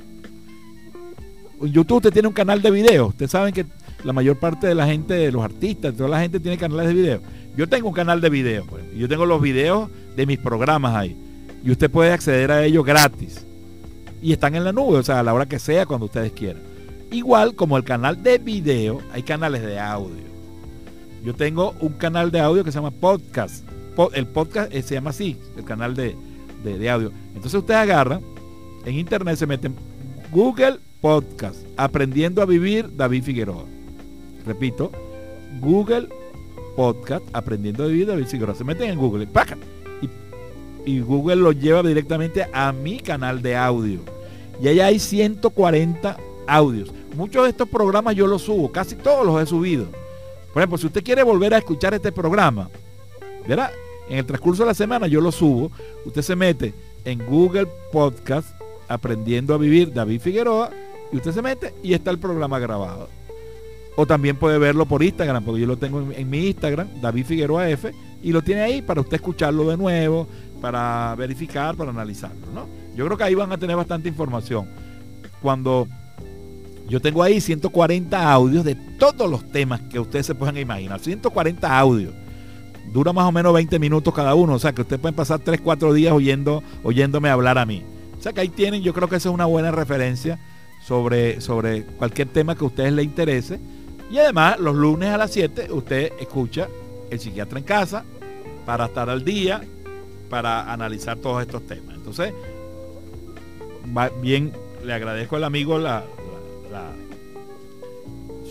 YouTube 1.61 1.97
usted 1.97 2.13
tiene 2.13 2.27
un 2.27 2.33
canal 2.33 2.61
de 2.61 2.71
video. 2.71 3.07
Ustedes 3.07 3.31
saben 3.31 3.53
que 3.53 3.65
la 4.03 4.13
mayor 4.13 4.39
parte 4.39 4.67
de 4.67 4.75
la 4.75 4.87
gente, 4.87 5.13
de 5.13 5.31
los 5.31 5.43
artistas, 5.43 5.93
toda 5.93 6.09
la 6.09 6.21
gente 6.21 6.39
tiene 6.39 6.57
canales 6.57 6.87
de 6.87 6.93
video. 6.93 7.21
Yo 7.55 7.67
tengo 7.67 7.89
un 7.89 7.93
canal 7.93 8.21
de 8.21 8.29
video. 8.29 8.65
Pues. 8.65 8.83
Yo 8.95 9.07
tengo 9.07 9.25
los 9.25 9.41
videos 9.41 9.89
de 10.15 10.25
mis 10.25 10.39
programas 10.39 10.95
ahí. 10.95 11.15
Y 11.63 11.71
usted 11.71 11.89
puede 11.89 12.11
acceder 12.11 12.51
a 12.51 12.63
ellos 12.63 12.85
gratis. 12.85 13.45
Y 14.21 14.33
están 14.33 14.55
en 14.55 14.63
la 14.63 14.71
nube, 14.71 14.97
o 14.97 15.03
sea, 15.03 15.19
a 15.19 15.23
la 15.23 15.33
hora 15.33 15.47
que 15.47 15.59
sea, 15.59 15.85
cuando 15.85 16.05
ustedes 16.05 16.31
quieran. 16.31 16.61
Igual 17.11 17.55
como 17.55 17.77
el 17.77 17.83
canal 17.83 18.21
de 18.21 18.37
video, 18.37 19.01
hay 19.13 19.23
canales 19.23 19.61
de 19.61 19.79
audio. 19.79 20.31
Yo 21.23 21.35
tengo 21.35 21.75
un 21.79 21.93
canal 21.93 22.31
de 22.31 22.39
audio 22.39 22.63
que 22.63 22.71
se 22.71 22.77
llama 22.77 22.91
Podcast 22.91 23.63
el 24.13 24.27
podcast 24.27 24.73
eh, 24.73 24.81
se 24.81 24.95
llama 24.95 25.11
así, 25.11 25.37
el 25.57 25.63
canal 25.63 25.95
de, 25.95 26.15
audio. 26.89 27.11
Entonces 27.29 27.53
usted 27.55 27.73
agarra 27.73 28.19
en 28.85 28.95
internet 28.95 29.37
se 29.37 29.47
meten 29.47 29.75
Google 30.31 30.79
Podcast, 31.01 31.65
Aprendiendo 31.77 32.41
a 32.41 32.45
Vivir, 32.45 32.95
David 32.95 33.23
Figueroa. 33.23 33.65
Repito, 34.45 34.91
Google 35.59 36.07
Podcast, 36.75 37.23
Aprendiendo 37.33 37.83
a 37.83 37.87
Vivir, 37.87 38.07
David 38.07 38.25
Figueroa. 38.25 38.55
Se 38.55 38.63
meten 38.63 38.89
en 38.89 38.99
Google 38.99 39.27
y, 40.85 40.99
Google 40.99 41.35
lo 41.35 41.51
lleva 41.51 41.83
directamente 41.83 42.47
a 42.51 42.71
mi 42.71 42.99
canal 42.99 43.41
de 43.41 43.55
audio. 43.55 43.99
Y 44.61 44.67
allá 44.67 44.87
hay 44.87 44.99
140 44.99 46.17
audios. 46.47 46.91
Muchos 47.15 47.43
de 47.43 47.49
estos 47.49 47.69
programas 47.69 48.15
yo 48.15 48.25
los 48.27 48.43
subo, 48.43 48.71
casi 48.71 48.95
todos 48.95 49.25
los 49.25 49.41
he 49.41 49.45
subido. 49.45 49.85
Por 50.53 50.61
ejemplo, 50.61 50.77
si 50.77 50.87
usted 50.87 51.03
quiere 51.03 51.23
volver 51.23 51.53
a 51.53 51.59
escuchar 51.59 51.93
este 51.93 52.11
programa, 52.11 52.69
¿verdad? 53.47 53.71
En 54.09 54.17
el 54.17 54.25
transcurso 54.25 54.63
de 54.63 54.67
la 54.67 54.73
semana 54.73 55.07
yo 55.07 55.21
lo 55.21 55.31
subo. 55.31 55.71
Usted 56.05 56.21
se 56.21 56.35
mete 56.35 56.73
en 57.05 57.25
Google 57.25 57.67
Podcast, 57.91 58.49
Aprendiendo 58.87 59.53
a 59.53 59.57
Vivir, 59.57 59.93
David 59.93 60.19
Figueroa, 60.19 60.69
y 61.11 61.17
usted 61.17 61.31
se 61.31 61.41
mete 61.41 61.73
y 61.81 61.93
está 61.93 62.11
el 62.11 62.19
programa 62.19 62.59
grabado. 62.59 63.07
O 63.95 64.05
también 64.05 64.37
puede 64.37 64.57
verlo 64.57 64.85
por 64.85 65.03
Instagram, 65.03 65.43
porque 65.43 65.61
yo 65.61 65.67
lo 65.67 65.77
tengo 65.77 66.01
en, 66.11 66.29
mi 66.29 66.47
Instagram, 66.47 66.87
David 67.01 67.25
Figueroa 67.25 67.69
F, 67.69 67.91
y 68.23 68.31
lo 68.31 68.41
tiene 68.41 68.61
ahí 68.61 68.81
para 68.81 69.01
usted 69.01 69.15
escucharlo 69.15 69.69
de 69.69 69.77
nuevo, 69.77 70.27
para 70.61 71.15
verificar, 71.17 71.75
para 71.75 71.91
analizarlo, 71.91 72.47
¿no? 72.53 72.67
Yo 72.95 73.05
creo 73.05 73.17
que 73.17 73.23
ahí 73.23 73.35
van 73.35 73.51
a 73.51 73.57
tener 73.57 73.75
bastante 73.75 74.07
información. 74.07 74.67
Cuando 75.41 75.87
yo 76.91 76.99
tengo 76.99 77.23
ahí 77.23 77.39
140 77.39 78.31
audios 78.31 78.65
de 78.65 78.75
todos 78.75 79.29
los 79.29 79.49
temas 79.49 79.79
que 79.81 79.97
ustedes 79.97 80.25
se 80.25 80.35
puedan 80.35 80.57
imaginar. 80.57 80.99
140 80.99 81.79
audios. 81.79 82.13
Dura 82.91 83.13
más 83.13 83.25
o 83.25 83.31
menos 83.31 83.53
20 83.53 83.79
minutos 83.79 84.13
cada 84.13 84.35
uno. 84.35 84.55
O 84.55 84.59
sea 84.59 84.73
que 84.73 84.81
ustedes 84.81 84.99
pueden 84.99 85.15
pasar 85.15 85.39
3, 85.39 85.61
4 85.61 85.93
días 85.93 86.13
oyendo, 86.13 86.61
oyéndome 86.83 87.29
hablar 87.29 87.57
a 87.57 87.65
mí. 87.65 87.83
O 88.19 88.21
sea 88.21 88.33
que 88.33 88.41
ahí 88.41 88.49
tienen, 88.49 88.81
yo 88.81 88.93
creo 88.93 89.07
que 89.07 89.15
esa 89.15 89.29
es 89.29 89.33
una 89.33 89.45
buena 89.45 89.71
referencia 89.71 90.37
sobre, 90.85 91.39
sobre 91.39 91.83
cualquier 91.85 92.27
tema 92.27 92.55
que 92.55 92.63
a 92.65 92.67
ustedes 92.67 92.91
les 92.91 93.05
interese. 93.05 93.59
Y 94.11 94.17
además, 94.19 94.59
los 94.59 94.75
lunes 94.75 95.09
a 95.09 95.17
las 95.17 95.31
7 95.31 95.71
usted 95.71 96.11
escucha 96.19 96.67
El 97.09 97.19
psiquiatra 97.19 97.59
en 97.59 97.63
casa 97.63 98.03
para 98.65 98.85
estar 98.85 99.09
al 99.09 99.23
día, 99.23 99.61
para 100.29 100.71
analizar 100.71 101.17
todos 101.17 101.41
estos 101.41 101.65
temas. 101.65 101.95
Entonces, 101.95 102.33
bien, 104.21 104.51
le 104.83 104.93
agradezco 104.93 105.37
al 105.37 105.45
amigo 105.45 105.79
la, 105.79 106.03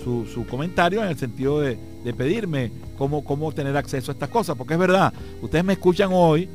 su, 0.02 0.46
comentario 0.48 1.02
en 1.02 1.08
el 1.08 1.18
sentido 1.18 1.61
de, 1.61 1.78
pedirme 2.16 2.72
cómo, 2.96 3.22
cómo 3.22 3.52
tener 3.52 3.76
acceso 3.76 4.11
a 4.11 4.14
estas 4.14 4.30
cosas, 4.30 4.56
porque 4.56 4.74
es 4.74 4.80
verdad, 4.80 5.12
ustedes 5.42 5.64
me 5.64 5.74
escuchan 5.74 6.11
hoy 6.12 6.48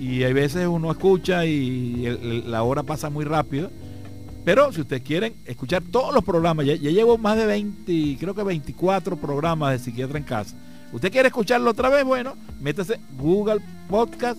y 0.00 0.22
hay 0.22 0.32
veces 0.32 0.66
uno 0.68 0.90
escucha 0.90 1.44
y 1.44 2.44
la 2.46 2.62
hora 2.62 2.82
pasa 2.84 3.10
muy 3.10 3.24
rápido, 3.24 3.70
pero 4.44 4.72
si 4.72 4.80
ustedes 4.80 5.02
quieren 5.02 5.34
escuchar 5.46 5.82
todos 5.82 6.14
los 6.14 6.24
programas, 6.24 6.66
ya, 6.66 6.74
llevo 6.74 7.18
más 7.18 7.36
de 7.36 7.46
20, 7.46 8.16
creo 8.18 8.34
que 8.34 8.42
24 8.42 9.16
programas 9.16 9.72
de 9.72 9.78
psiquiatra 9.78 10.18
en 10.18 10.24
casa. 10.24 10.56
¿Usted 10.92 11.10
quiere 11.10 11.28
escucharlo 11.28 11.70
otra 11.70 11.88
vez? 11.88 12.04
Bueno, 12.04 12.34
métase 12.60 13.00
Google 13.16 13.60
Podcast, 13.88 14.38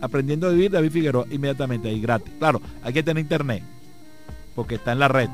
Aprendiendo 0.00 0.48
a 0.48 0.50
Vivir, 0.50 0.70
David 0.70 0.90
Figueroa, 0.90 1.26
inmediatamente 1.30 1.88
ahí 1.88 2.00
gratis. 2.00 2.32
Claro, 2.38 2.60
hay 2.82 2.92
que 2.92 3.02
tener 3.02 3.22
internet, 3.22 3.62
porque 4.54 4.76
está 4.76 4.92
en 4.92 4.98
la 4.98 5.08
red, 5.08 5.28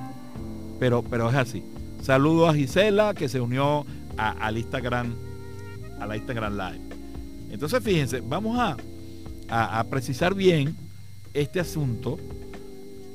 pero, 0.79 1.03
pero 1.03 1.31
es 1.31 1.37
así. 1.37 1.63
Saludo 2.03 2.49
a 2.49 2.55
Gisela 2.55 3.15
que 3.15 3.29
se 3.29 3.41
unió 3.41 3.87
a, 4.17 4.31
al 4.31 4.59
Instagram, 4.59 5.15
a 6.01 6.07
la 6.07 6.17
Instagram 6.17 6.57
Live. 6.57 6.81
Entonces 7.51 7.83
fíjense, 7.83 8.21
vamos 8.21 8.59
a, 8.59 8.77
a, 9.49 9.85
precisar 9.85 10.35
bien 10.35 10.77
este 11.35 11.61
asunto 11.61 12.19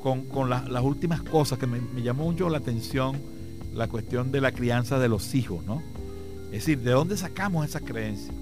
con, 0.04 0.50
las 0.50 0.84
últimas 0.84 1.22
cosas 1.22 1.58
que 1.58 1.66
me, 1.66 1.80
llamó 2.02 2.26
mucho 2.26 2.50
la 2.50 2.58
atención, 2.58 3.22
la 3.74 3.88
cuestión 3.88 4.34
de 4.34 4.42
la 4.42 4.52
crianza 4.52 5.00
de 5.00 5.08
los 5.08 5.34
hijos, 5.34 5.64
¿no? 5.66 5.82
Es 6.48 6.66
decir, 6.66 6.80
¿de 6.80 6.92
dónde 6.92 7.16
sacamos 7.16 7.66
esa 7.66 7.80
creencia? 7.80 8.34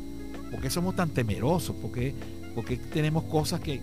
¿Por 0.49 0.59
qué 0.59 0.71
somos 0.71 0.95
tan 0.95 1.11
temerosos? 1.11 1.75
¿Por 1.75 1.91
qué, 1.91 2.15
tenemos 2.91 3.25
cosas 3.25 3.59
que, 3.59 3.79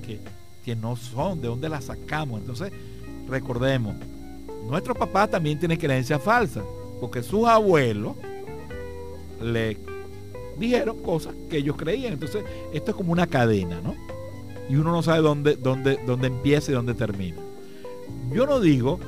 que 0.64 0.76
no 0.76 0.96
son? 0.96 1.40
¿De 1.40 1.46
dónde 1.46 1.68
las 1.68 1.84
sacamos? 1.84 2.40
Entonces, 2.40 2.72
recordemos, 3.28 3.94
nuestros 4.68 4.98
papás 4.98 5.30
también 5.30 5.60
tienen 5.60 5.78
creencias 5.78 6.20
falsas, 6.20 6.64
porque 7.00 7.22
sus 7.22 7.46
abuelos 7.46 8.16
le 9.40 9.78
dijeron 10.58 11.00
cosas 11.00 11.32
que 11.48 11.58
ellos 11.58 11.76
creían. 11.76 12.14
Entonces, 12.14 12.42
esto 12.74 12.90
es 12.90 12.96
como 12.96 13.12
una 13.12 13.28
cadena, 13.28 13.80
¿no? 13.80 13.94
Y 14.68 14.74
uno 14.74 14.90
no 14.90 15.02
sabe 15.04 15.22
dónde, 15.22 15.54
dónde, 15.54 16.00
dónde 16.04 16.26
empieza 16.26 16.72
y 16.72 16.74
dónde 16.74 16.94
termina. 16.94 17.47
Yo 18.32 18.46
no 18.46 18.60
digo 18.60 18.98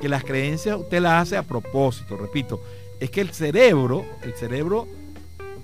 que 0.00 0.08
las 0.08 0.24
creencias 0.24 0.78
usted 0.78 1.00
las 1.00 1.22
hace 1.22 1.36
a 1.36 1.42
propósito, 1.42 2.16
repito, 2.16 2.62
es 2.98 3.10
que 3.10 3.20
el 3.20 3.30
cerebro, 3.30 4.04
el 4.22 4.34
cerebro 4.34 4.86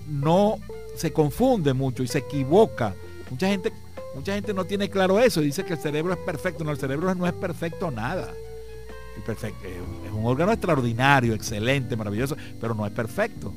no 0.09 0.59
se 0.97 1.13
confunde 1.13 1.73
mucho 1.73 2.03
y 2.03 2.09
se 2.09 2.19
equivoca. 2.19 2.95
Mucha 3.31 3.49
gente, 3.49 3.73
mucha 4.15 4.35
gente 4.35 4.55
no 4.55 4.65
tiene 4.65 4.89
claro 4.89 5.21
eso, 5.21 5.41
dice 5.41 5.65
que 5.65 5.75
el 5.75 5.79
cerebro 5.79 6.13
es 6.13 6.19
perfecto, 6.21 6.65
no, 6.65 6.71
el 6.71 6.79
cerebro 6.79 7.15
no 7.15 7.27
es 7.27 7.33
perfecto 7.33 7.91
nada 7.91 8.33
perfecto. 9.23 9.67
Es 9.67 10.13
un 10.13 10.25
órgano 10.25 10.53
extraordinario, 10.53 11.35
excelente, 11.35 11.97
maravilloso, 11.97 12.37
pero 12.61 12.75
no 12.75 12.87
es 12.87 12.93
perfecto. 12.93 13.53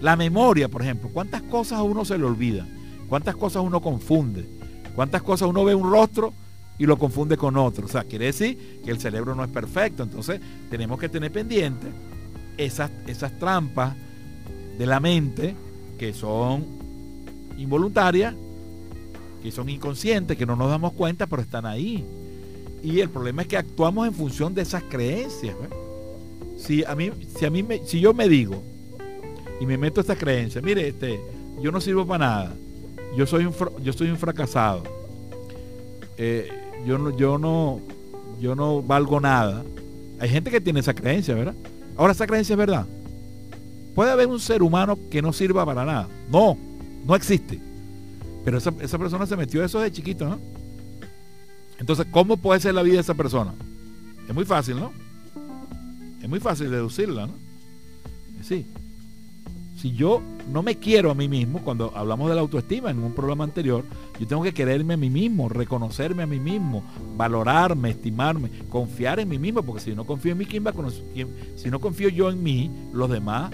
La 0.00 0.16
memoria, 0.16 0.68
por 0.68 0.82
ejemplo, 0.82 1.08
¿cuántas 1.12 1.42
cosas 1.42 1.78
a 1.78 1.82
uno 1.82 2.04
se 2.04 2.18
le 2.18 2.24
olvida? 2.24 2.66
¿Cuántas 3.08 3.36
cosas 3.36 3.62
uno 3.62 3.80
confunde? 3.80 4.46
¿Cuántas 4.94 5.22
cosas 5.22 5.48
uno 5.48 5.64
ve 5.64 5.74
un 5.74 5.90
rostro 5.90 6.32
y 6.78 6.86
lo 6.86 6.98
confunde 6.98 7.36
con 7.36 7.56
otro? 7.56 7.86
O 7.86 7.88
sea, 7.88 8.04
quiere 8.04 8.26
decir 8.26 8.80
que 8.84 8.90
el 8.90 9.00
cerebro 9.00 9.34
no 9.34 9.44
es 9.44 9.50
perfecto. 9.50 10.02
Entonces, 10.02 10.40
tenemos 10.70 10.98
que 10.98 11.08
tener 11.08 11.30
pendiente 11.30 11.86
esas, 12.56 12.90
esas 13.06 13.38
trampas 13.38 13.94
de 14.78 14.86
la 14.86 15.00
mente 15.00 15.54
que 15.98 16.12
son 16.12 16.64
involuntarias, 17.56 18.34
que 19.42 19.50
son 19.50 19.68
inconscientes, 19.68 20.36
que 20.36 20.46
no 20.46 20.56
nos 20.56 20.68
damos 20.68 20.92
cuenta, 20.92 21.26
pero 21.26 21.42
están 21.42 21.66
ahí. 21.66 22.04
Y 22.82 23.00
el 23.00 23.08
problema 23.08 23.42
es 23.42 23.48
que 23.48 23.56
actuamos 23.56 24.06
en 24.06 24.14
función 24.14 24.54
de 24.54 24.62
esas 24.62 24.82
creencias. 24.84 25.56
Si 26.58 26.84
a 26.84 26.94
mí, 26.94 27.10
si 27.36 27.44
a 27.44 27.50
mí 27.50 27.64
si 27.86 28.00
yo 28.00 28.14
me 28.14 28.28
digo 28.28 28.62
y 29.60 29.66
me 29.66 29.76
meto 29.76 30.00
esta 30.00 30.16
creencia, 30.16 30.60
mire, 30.60 30.88
este, 30.88 31.20
yo 31.60 31.70
no 31.70 31.80
sirvo 31.80 32.06
para 32.06 32.26
nada, 32.26 32.56
yo 33.16 33.26
soy 33.26 33.46
un, 33.46 33.54
yo 33.82 33.92
soy 33.92 34.10
un 34.10 34.16
fracasado, 34.16 34.82
eh, 36.16 36.48
yo 36.86 36.98
no, 36.98 37.16
yo 37.16 37.38
no, 37.38 37.80
yo 38.40 38.54
no 38.54 38.82
valgo 38.82 39.20
nada. 39.20 39.64
Hay 40.20 40.28
gente 40.28 40.50
que 40.50 40.60
tiene 40.60 40.80
esa 40.80 40.94
creencia, 40.94 41.34
¿verdad? 41.34 41.54
Ahora 41.96 42.12
esa 42.12 42.26
creencia 42.26 42.54
es 42.54 42.58
verdad. 42.58 42.86
Puede 43.94 44.10
haber 44.10 44.26
un 44.26 44.40
ser 44.40 44.62
humano 44.62 44.98
que 45.10 45.22
no 45.22 45.32
sirva 45.32 45.64
para 45.64 45.84
nada. 45.84 46.08
No, 46.30 46.56
no 47.06 47.14
existe. 47.14 47.60
Pero 48.44 48.58
esa, 48.58 48.72
esa 48.80 48.98
persona 48.98 49.26
se 49.26 49.36
metió 49.36 49.64
eso 49.64 49.80
de 49.80 49.92
chiquito, 49.92 50.28
¿no? 50.28 50.38
Entonces, 51.78 52.06
¿cómo 52.10 52.36
puede 52.36 52.60
ser 52.60 52.74
la 52.74 52.82
vida 52.82 52.94
de 52.94 53.00
esa 53.00 53.14
persona? 53.14 53.54
Es 54.28 54.34
muy 54.34 54.44
fácil, 54.44 54.76
¿no? 54.76 54.92
Es 56.22 56.28
muy 56.28 56.40
fácil 56.40 56.70
deducirla, 56.70 57.26
¿no? 57.26 57.34
Sí. 58.42 58.66
Si 59.84 59.92
yo 59.92 60.22
no 60.50 60.62
me 60.62 60.76
quiero 60.76 61.10
a 61.10 61.14
mí 61.14 61.28
mismo, 61.28 61.60
cuando 61.62 61.92
hablamos 61.94 62.30
de 62.30 62.34
la 62.34 62.40
autoestima 62.40 62.90
en 62.90 63.00
un 63.00 63.12
programa 63.12 63.44
anterior, 63.44 63.84
yo 64.18 64.26
tengo 64.26 64.42
que 64.42 64.54
quererme 64.54 64.94
a 64.94 64.96
mí 64.96 65.10
mismo, 65.10 65.50
reconocerme 65.50 66.22
a 66.22 66.26
mí 66.26 66.40
mismo, 66.40 66.82
valorarme, 67.18 67.90
estimarme, 67.90 68.48
confiar 68.70 69.20
en 69.20 69.28
mí 69.28 69.38
mismo, 69.38 69.62
porque 69.62 69.82
si 69.82 69.94
no 69.94 70.06
confío 70.06 70.32
en 70.32 70.38
mí, 70.38 70.46
¿quién 70.46 70.64
va 70.64 70.70
a 70.70 70.72
conocer? 70.72 71.04
Si 71.56 71.68
no 71.68 71.80
confío 71.80 72.08
yo 72.08 72.30
en 72.30 72.42
mí, 72.42 72.70
los 72.94 73.10
demás 73.10 73.52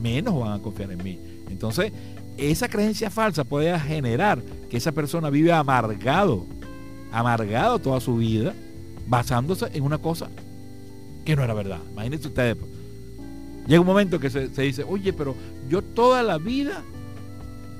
menos 0.00 0.40
van 0.40 0.52
a 0.52 0.62
confiar 0.62 0.90
en 0.92 1.04
mí. 1.04 1.20
Entonces, 1.50 1.92
esa 2.38 2.70
creencia 2.70 3.10
falsa 3.10 3.44
puede 3.44 3.78
generar 3.80 4.40
que 4.70 4.78
esa 4.78 4.92
persona 4.92 5.28
vive 5.28 5.52
amargado 5.52 6.46
amargado 7.12 7.78
toda 7.80 8.00
su 8.00 8.16
vida 8.16 8.54
basándose 9.06 9.66
en 9.74 9.82
una 9.82 9.98
cosa 9.98 10.30
que 11.26 11.36
no 11.36 11.44
era 11.44 11.52
verdad. 11.52 11.80
Imagínense 11.92 12.28
ustedes. 12.28 12.56
Llega 13.66 13.80
un 13.80 13.86
momento 13.86 14.20
que 14.20 14.30
se, 14.30 14.48
dice, 14.48 14.84
oye, 14.84 15.12
pero 15.12 15.34
yo 15.68 15.82
toda 15.82 16.22
la 16.22 16.38
vida 16.38 16.82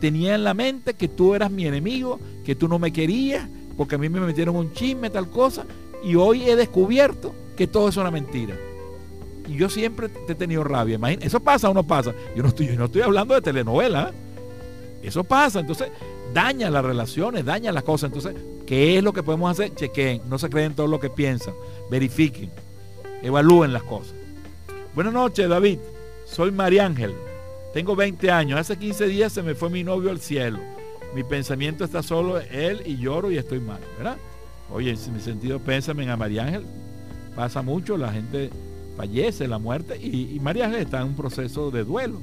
tenía 0.01 0.35
en 0.35 0.45
la 0.45 0.55
mente 0.55 0.95
que 0.95 1.09
tú 1.09 1.35
eras 1.35 1.51
mi 1.51 1.66
enemigo, 1.66 2.18
que 2.45 2.55
tú 2.55 2.68
no 2.68 2.78
me 2.78 2.93
querías, 2.93 3.49
porque 3.76 3.97
a 3.97 3.99
mí 3.99 4.09
me 4.09 4.20
metieron 4.20 4.57
un 4.57 4.72
chisme, 4.72 5.11
tal 5.11 5.28
cosa, 5.28 5.64
y 6.03 6.14
hoy 6.14 6.49
he 6.49 6.57
descubierto 6.57 7.35
que 7.57 7.66
todo 7.66 7.89
es 7.89 7.97
una 7.97 8.11
mentira. 8.11 8.57
Y 9.47 9.57
yo 9.57 9.68
siempre 9.68 10.09
he 10.28 10.35
tenido 10.35 10.64
rabia. 10.64 10.95
Imagínate, 10.95 11.26
eso 11.26 11.41
pasa 11.41 11.68
o 11.68 11.74
no 11.74 11.82
pasa. 11.82 12.14
Yo 12.35 12.43
no 12.43 12.49
estoy, 12.49 12.66
yo 12.68 12.76
no 12.76 12.87
estoy 12.87 13.03
hablando 13.03 13.35
de 13.35 13.43
telenovela. 13.43 14.11
¿eh? 14.11 15.09
Eso 15.09 15.22
pasa. 15.22 15.61
Entonces, 15.61 15.89
daña 16.32 16.70
las 16.70 16.85
relaciones, 16.85 17.45
daña 17.45 17.72
las 17.72 17.82
cosas. 17.82 18.09
Entonces, 18.09 18.35
¿qué 18.66 18.97
es 18.97 19.05
lo 19.05 19.12
que 19.12 19.22
podemos 19.22 19.51
hacer? 19.51 19.74
Chequen, 19.74 20.22
no 20.28 20.39
se 20.39 20.49
creen 20.49 20.74
todo 20.74 20.87
lo 20.87 20.99
que 20.99 21.11
piensan, 21.11 21.55
verifiquen, 21.91 22.51
evalúen 23.22 23.72
las 23.72 23.82
cosas. 23.82 24.14
Buenas 24.95 25.12
noches, 25.12 25.49
David. 25.49 25.80
Soy 26.24 26.53
María 26.53 26.86
Ángel. 26.86 27.16
Tengo 27.72 27.97
20 27.97 28.30
años. 28.30 28.61
Hace 28.61 28.78
15 28.78 29.09
días 29.09 29.32
se 29.32 29.42
me 29.42 29.57
fue 29.57 29.68
mi 29.68 29.82
novio 29.82 30.09
al 30.09 30.20
cielo. 30.20 30.61
Mi 31.16 31.24
pensamiento 31.24 31.84
está 31.84 32.01
solo 32.01 32.38
él 32.38 32.80
y 32.86 32.97
lloro 32.99 33.32
y 33.32 33.36
estoy 33.36 33.59
mal, 33.59 33.80
¿verdad? 33.99 34.16
Oye, 34.72 34.90
en 34.92 35.12
mi 35.12 35.20
sentido, 35.20 35.59
pésame 35.59 36.09
a 36.09 36.16
María 36.16 36.45
Ángel. 36.45 36.64
Pasa 37.34 37.61
mucho, 37.61 37.97
la 37.97 38.12
gente 38.12 38.51
fallece, 38.97 39.49
la 39.49 39.59
muerte, 39.59 39.97
y, 39.97 40.38
María 40.38 40.66
Ángel 40.66 40.82
está 40.82 41.01
en 41.01 41.09
un 41.09 41.16
proceso 41.16 41.72
de 41.72 41.82
duelo. 41.82 42.20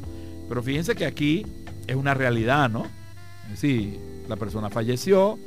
Pero 0.47 0.63
fíjense 0.63 0.95
que 0.95 1.05
aquí 1.05 1.45
es 1.87 1.95
una 1.97 2.13
realidad, 2.13 2.69
¿no? 2.69 2.85
Es 3.47 3.61
decir, 3.61 3.99
la 4.29 4.37
persona 4.37 4.69
falleció, 4.69 5.37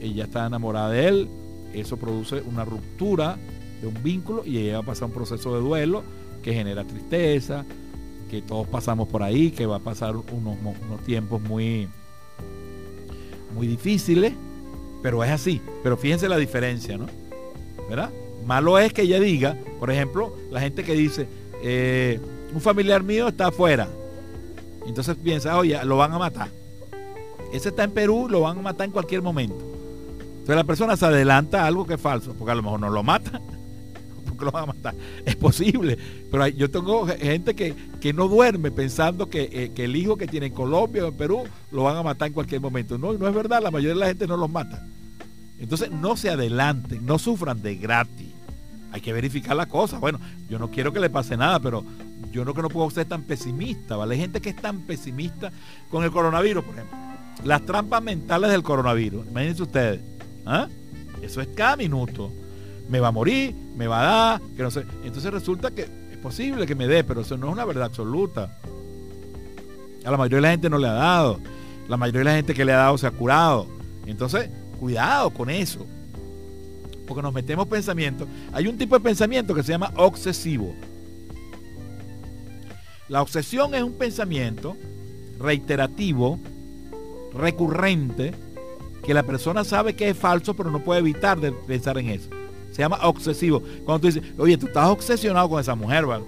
ella 0.00 0.24
está 0.24 0.46
enamorada 0.46 0.88
de 0.88 1.08
él, 1.08 1.28
eso 1.74 1.98
produce 1.98 2.40
una 2.40 2.64
ruptura 2.64 3.36
de 3.82 3.86
un 3.86 4.02
vínculo 4.02 4.46
y 4.46 4.56
ella 4.56 4.78
va 4.78 4.82
a 4.84 4.86
pasar 4.86 5.08
un 5.08 5.14
proceso 5.14 5.54
de 5.54 5.60
duelo 5.60 6.21
que 6.42 6.52
genera 6.52 6.84
tristeza, 6.84 7.64
que 8.30 8.42
todos 8.42 8.66
pasamos 8.66 9.08
por 9.08 9.22
ahí, 9.22 9.50
que 9.50 9.66
va 9.66 9.76
a 9.76 9.80
pasar 9.80 10.16
unos, 10.16 10.56
tiempos 11.04 11.40
muy, 11.42 11.88
muy 13.54 13.66
difíciles, 13.66 14.32
pero 15.02 15.22
es 15.22 15.30
así. 15.30 15.60
Pero 15.82 15.96
fíjense 15.96 16.28
la 16.28 16.36
diferencia, 16.36 16.96
¿no? 16.96 17.06
¿Verdad? 17.88 18.10
Malo 18.46 18.78
es 18.78 18.92
que 18.92 19.02
ella 19.02 19.20
diga, 19.20 19.56
por 19.78 19.90
ejemplo, 19.90 20.34
la 20.50 20.60
gente 20.60 20.82
que 20.82 20.94
dice, 20.94 21.28
eh, 21.62 22.20
un 22.54 22.60
familiar 22.60 23.02
mío 23.02 23.28
está 23.28 23.48
afuera. 23.48 23.88
Entonces 24.86 25.16
piensa, 25.22 25.56
oye, 25.58 25.78
lo 25.84 25.96
van 25.96 26.12
a 26.12 26.18
matar. 26.18 26.48
Ese 27.52 27.68
está 27.68 27.84
en 27.84 27.90
Perú, 27.90 28.28
lo 28.30 28.40
van 28.40 28.58
a 28.58 28.62
matar 28.62 28.86
en 28.86 28.92
cualquier 28.92 29.22
momento. 29.22 29.58
Entonces 30.18 30.56
la 30.56 30.64
persona 30.64 30.96
se 30.96 31.06
adelanta 31.06 31.62
a 31.62 31.66
algo 31.66 31.86
que 31.86 31.94
es 31.94 32.00
falso, 32.00 32.34
porque 32.34 32.52
a 32.52 32.54
lo 32.54 32.62
mejor 32.62 32.80
no 32.80 32.90
lo 32.90 33.02
mata. 33.02 33.40
Porque 34.24 34.44
lo 34.44 34.50
van 34.50 34.64
a 34.64 34.66
matar. 34.66 34.94
Es 35.24 35.36
posible. 35.36 35.98
Pero 36.30 36.48
yo 36.48 36.70
tengo 36.70 37.06
gente 37.06 37.54
que, 37.54 38.12
no 38.12 38.28
duerme 38.28 38.70
pensando 38.70 39.28
que, 39.28 39.48
eh, 39.52 39.72
que, 39.74 39.84
el 39.84 39.96
hijo 39.96 40.16
que 40.16 40.26
tiene 40.26 40.46
en 40.46 40.54
Colombia 40.54 41.04
o 41.04 41.08
en 41.08 41.16
Perú 41.16 41.44
lo 41.70 41.84
van 41.84 41.96
a 41.96 42.02
matar 42.02 42.28
en 42.28 42.34
cualquier 42.34 42.60
momento. 42.60 42.98
No, 42.98 43.12
no 43.12 43.28
es 43.28 43.34
verdad, 43.34 43.62
la 43.62 43.70
mayoría 43.70 43.94
de 43.94 44.00
la 44.00 44.06
gente 44.06 44.26
no 44.26 44.36
los 44.36 44.50
mata. 44.50 44.86
Entonces 45.58 45.90
no 45.90 46.16
se 46.16 46.30
adelanten, 46.30 47.06
no 47.06 47.18
sufran 47.18 47.62
de 47.62 47.76
gratis. 47.76 48.28
Hay 48.92 49.00
que 49.00 49.12
verificar 49.12 49.56
la 49.56 49.66
cosa. 49.66 49.98
Bueno, 49.98 50.18
yo 50.48 50.58
no 50.58 50.70
quiero 50.70 50.92
que 50.92 51.00
le 51.00 51.08
pase 51.08 51.36
nada, 51.36 51.60
pero 51.60 51.84
yo 52.32 52.44
no 52.44 52.52
que 52.52 52.62
no 52.62 52.68
puedo 52.68 52.90
ser 52.90 53.06
tan 53.06 53.22
pesimista, 53.22 53.96
¿vale? 53.96 54.14
Hay 54.14 54.20
gente 54.20 54.40
que 54.40 54.50
es 54.50 54.56
tan 54.56 54.80
pesimista 54.80 55.52
con 55.90 56.04
el 56.04 56.10
coronavirus, 56.10 56.64
por 56.64 56.74
ejemplo. 56.74 56.98
Las 57.44 57.64
trampas 57.64 58.02
mentales 58.02 58.50
del 58.50 58.62
coronavirus. 58.62 59.26
Imagínense 59.28 59.62
ustedes. 59.62 60.00
¿ah? 60.46 60.68
Eso 61.22 61.40
es 61.40 61.48
cada 61.48 61.76
minuto. 61.76 62.32
Me 62.92 63.00
va 63.00 63.08
a 63.08 63.10
morir, 63.10 63.54
me 63.74 63.86
va 63.86 64.00
a 64.00 64.04
dar, 64.04 64.40
que 64.54 64.62
no 64.62 64.70
sé. 64.70 64.84
Entonces 65.02 65.32
resulta 65.32 65.70
que 65.70 65.88
es 66.12 66.18
posible 66.18 66.66
que 66.66 66.74
me 66.74 66.86
dé, 66.86 67.02
pero 67.02 67.22
eso 67.22 67.38
no 67.38 67.46
es 67.46 67.52
una 67.54 67.64
verdad 67.64 67.84
absoluta. 67.84 68.58
A 70.04 70.10
la 70.10 70.18
mayoría 70.18 70.36
de 70.36 70.42
la 70.42 70.50
gente 70.50 70.68
no 70.68 70.76
le 70.76 70.88
ha 70.88 70.92
dado. 70.92 71.40
La 71.88 71.96
mayoría 71.96 72.18
de 72.18 72.24
la 72.26 72.34
gente 72.34 72.52
que 72.52 72.66
le 72.66 72.72
ha 72.74 72.76
dado 72.76 72.98
se 72.98 73.06
ha 73.06 73.10
curado. 73.10 73.66
Entonces, 74.04 74.50
cuidado 74.78 75.30
con 75.30 75.48
eso. 75.48 75.86
Porque 77.08 77.22
nos 77.22 77.32
metemos 77.32 77.66
pensamientos. 77.66 78.28
Hay 78.52 78.66
un 78.66 78.76
tipo 78.76 78.94
de 78.94 79.02
pensamiento 79.02 79.54
que 79.54 79.62
se 79.62 79.72
llama 79.72 79.90
obsesivo. 79.96 80.74
La 83.08 83.22
obsesión 83.22 83.74
es 83.74 83.82
un 83.82 83.94
pensamiento 83.94 84.76
reiterativo, 85.38 86.38
recurrente, 87.32 88.34
que 89.02 89.14
la 89.14 89.22
persona 89.22 89.64
sabe 89.64 89.96
que 89.96 90.10
es 90.10 90.16
falso, 90.18 90.52
pero 90.52 90.70
no 90.70 90.84
puede 90.84 91.00
evitar 91.00 91.40
de 91.40 91.52
pensar 91.52 91.96
en 91.96 92.10
eso. 92.10 92.28
Se 92.72 92.82
llama 92.82 92.98
obsesivo. 93.02 93.62
Cuando 93.84 94.00
tú 94.00 94.06
dices, 94.08 94.22
oye, 94.38 94.56
tú 94.58 94.66
estás 94.66 94.88
obsesionado 94.88 95.48
con 95.48 95.60
esa 95.60 95.74
mujer, 95.74 96.06
¿vale? 96.06 96.24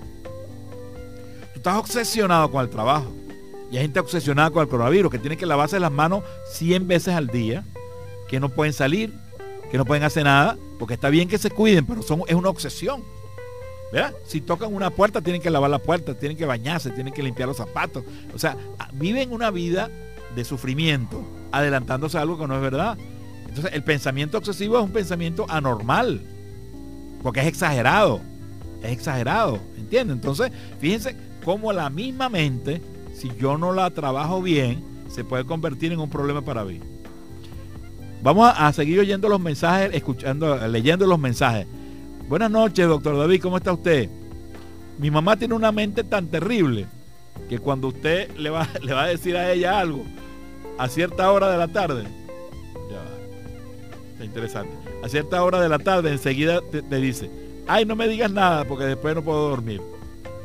Tú 1.53 1.57
estás 1.57 1.77
obsesionado 1.77 2.51
con 2.51 2.63
el 2.63 2.71
trabajo. 2.71 3.13
Y 3.71 3.77
hay 3.77 3.83
gente 3.83 3.99
obsesionada 3.99 4.51
con 4.51 4.63
el 4.63 4.69
coronavirus, 4.69 5.11
que 5.11 5.19
tiene 5.19 5.37
que 5.37 5.47
lavarse 5.47 5.81
las 5.81 5.91
manos 5.91 6.23
100 6.53 6.87
veces 6.87 7.15
al 7.15 7.27
día 7.27 7.65
que 8.29 8.39
no 8.39 8.49
pueden 8.49 8.73
salir, 8.73 9.13
que 9.71 9.79
no 9.79 9.85
pueden 9.85 10.05
hacer 10.05 10.25
nada, 10.25 10.57
porque 10.79 10.95
está 10.95 11.09
bien 11.09 11.29
que 11.29 11.39
se 11.39 11.51
cuiden, 11.51 11.85
pero 11.87 12.03
son, 12.03 12.23
es 12.29 12.35
una 12.35 12.51
obsesión. 12.51 13.03
Si 14.27 14.41
tocan 14.41 14.75
una 14.75 14.91
puerta, 14.91 15.21
tienen 15.21 15.41
que 15.41 15.51
lavar 15.51 15.71
la 15.71 15.79
puerta, 15.79 16.15
tienen 16.15 16.37
que 16.37 16.47
bañarse, 16.47 16.91
tienen 16.91 17.13
que 17.13 17.23
limpiar 17.23 17.49
los 17.49 17.59
zapatos. 17.59 18.03
O 18.35 18.39
sea, 18.39 18.57
viven 18.93 19.33
una 19.33 19.51
vida 19.51 19.89
de 20.35 20.45
sufrimiento, 20.45 21.23
adelantándose 21.53 22.19
a 22.19 22.23
algo 22.23 22.37
que 22.37 22.47
no 22.49 22.57
es 22.57 22.61
verdad. 22.61 22.99
Entonces, 23.49 23.73
el 23.73 23.85
pensamiento 23.85 24.39
obsesivo 24.39 24.79
es 24.79 24.85
un 24.85 24.91
pensamiento 24.91 25.47
anormal, 25.49 26.21
porque 27.25 27.41
es 27.41 27.47
exagerado. 27.47 28.21
Es 28.83 28.93
exagerado, 28.93 29.59
¿entienden? 29.79 30.19
Entonces, 30.19 30.53
fíjense 30.79 31.17
cómo 31.43 31.73
la 31.73 31.89
misma 31.89 32.29
mente, 32.29 32.83
si 33.15 33.33
yo 33.41 33.57
no 33.57 33.73
la 33.73 33.91
trabajo 33.91 34.43
bien, 34.43 34.85
se 35.09 35.25
puede 35.25 35.45
convertir 35.45 35.91
en 35.91 36.01
un 36.01 36.11
problema 36.11 36.43
para 36.43 36.65
mí. 36.65 36.81
Vamos 38.23 38.53
a, 38.55 38.71
seguir 38.75 39.01
oyendo 39.01 39.29
los 39.31 39.41
mensajes, 39.41 39.91
escuchando, 39.95 40.69
leyendo 40.69 41.07
los 41.07 41.19
mensajes. 41.19 41.67
Buenas 42.29 42.51
noches, 42.51 42.87
doctor 42.87 43.17
David, 43.17 43.41
¿cómo 43.41 43.57
está 43.57 43.73
usted? 43.73 44.11
Mi 44.99 45.11
mamá 45.11 45.37
tiene 45.37 45.55
una 45.55 45.73
mente 45.73 46.05
tan 46.05 46.27
terrible 46.27 46.87
que 47.49 47.59
cuando 47.59 47.89
usted 47.89 48.37
le 48.37 48.51
va, 48.51 48.69
le 48.83 48.93
va 48.93 49.05
a 49.05 49.09
decir 49.09 49.35
a 49.37 49.51
ella 49.51 49.81
algo 49.81 50.05
a 50.77 50.89
cierta 50.89 51.31
hora 51.33 51.51
de 51.51 51.57
la 51.57 51.69
tarde, 51.69 52.05
ya 52.91 52.97
va, 52.97 54.13
está 54.13 54.25
interesante, 54.25 54.75
a 55.05 55.09
cierta 55.11 55.45
hora 55.45 55.61
de 55.61 55.69
la 55.69 55.79
tarde 55.79 56.11
enseguida 56.11 56.63
te, 56.63 56.97
dice, 56.97 57.31
ay, 57.67 57.85
no 57.85 57.95
me 57.95 58.09
digas 58.09 58.31
nada 58.31 58.65
porque 58.65 58.85
después 58.87 59.15
no 59.15 59.23
puedo 59.23 59.51
dormir. 59.51 59.83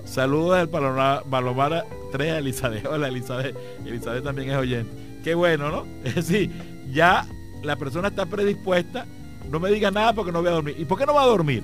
Saludos 0.04 0.58
del 0.58 0.68
Palomar 0.68 1.86
3 2.12 2.34
a 2.34 2.38
Elizabeth. 2.40 2.86
Hola 2.92 3.08
Elizabeth. 3.08 3.56
Elizabeth 3.86 4.22
también 4.22 4.50
es 4.50 4.58
oyente. 4.58 4.92
Qué 5.24 5.34
bueno, 5.34 5.70
¿no? 5.70 5.86
Es 6.04 6.16
decir, 6.16 6.52
ya 6.92 7.26
la 7.64 7.78
persona 7.78 8.10
está 8.10 8.26
predispuesta, 8.26 9.06
no 9.50 9.62
me 9.62 9.72
diga 9.72 9.92
nada 9.92 10.12
porque 10.12 10.34
no 10.34 10.42
voy 10.42 10.50
a 10.50 10.56
dormir. 10.56 10.76
¿Y 10.78 10.84
por 10.84 10.98
qué 10.98 11.06
no 11.06 11.14
va 11.14 11.24
a 11.24 11.28
dormir? 11.28 11.64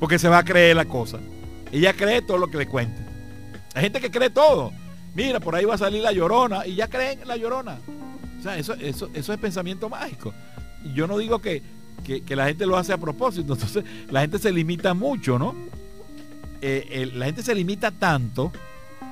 Porque 0.00 0.18
se 0.18 0.30
va 0.30 0.38
a 0.38 0.44
creer 0.44 0.74
la 0.74 0.86
cosa. 0.86 1.18
Ella 1.70 1.92
cree 1.92 2.22
todo 2.22 2.38
lo 2.38 2.48
que 2.48 2.56
le 2.56 2.66
cuente. 2.66 3.02
Hay 3.74 3.82
gente 3.82 4.00
que 4.00 4.10
cree 4.10 4.30
todo. 4.30 4.72
Mira, 5.14 5.38
por 5.38 5.54
ahí 5.54 5.66
va 5.66 5.74
a 5.74 5.78
salir 5.78 6.02
la 6.02 6.12
llorona 6.12 6.66
y 6.66 6.76
ya 6.76 6.88
creen 6.88 7.20
en 7.20 7.28
la 7.28 7.36
llorona. 7.36 7.78
O 8.38 8.42
sea, 8.42 8.56
eso, 8.56 8.72
eso, 8.72 9.10
eso 9.12 9.32
es 9.34 9.38
pensamiento 9.38 9.90
mágico. 9.90 10.32
Yo 10.94 11.06
no 11.06 11.18
digo 11.18 11.40
que, 11.40 11.75
la 12.28 12.46
gente 12.46 12.66
lo 12.66 12.76
hace 12.76 12.92
a 12.92 12.98
propósito. 12.98 13.54
Entonces, 13.54 13.84
la 14.10 14.20
gente 14.20 14.38
se 14.38 14.52
limita 14.52 14.94
mucho, 14.94 15.38
¿no? 15.38 15.54
Eh, 16.60 17.10
la 17.14 17.26
gente 17.26 17.42
se 17.42 17.54
limita 17.54 17.90
tanto 17.90 18.52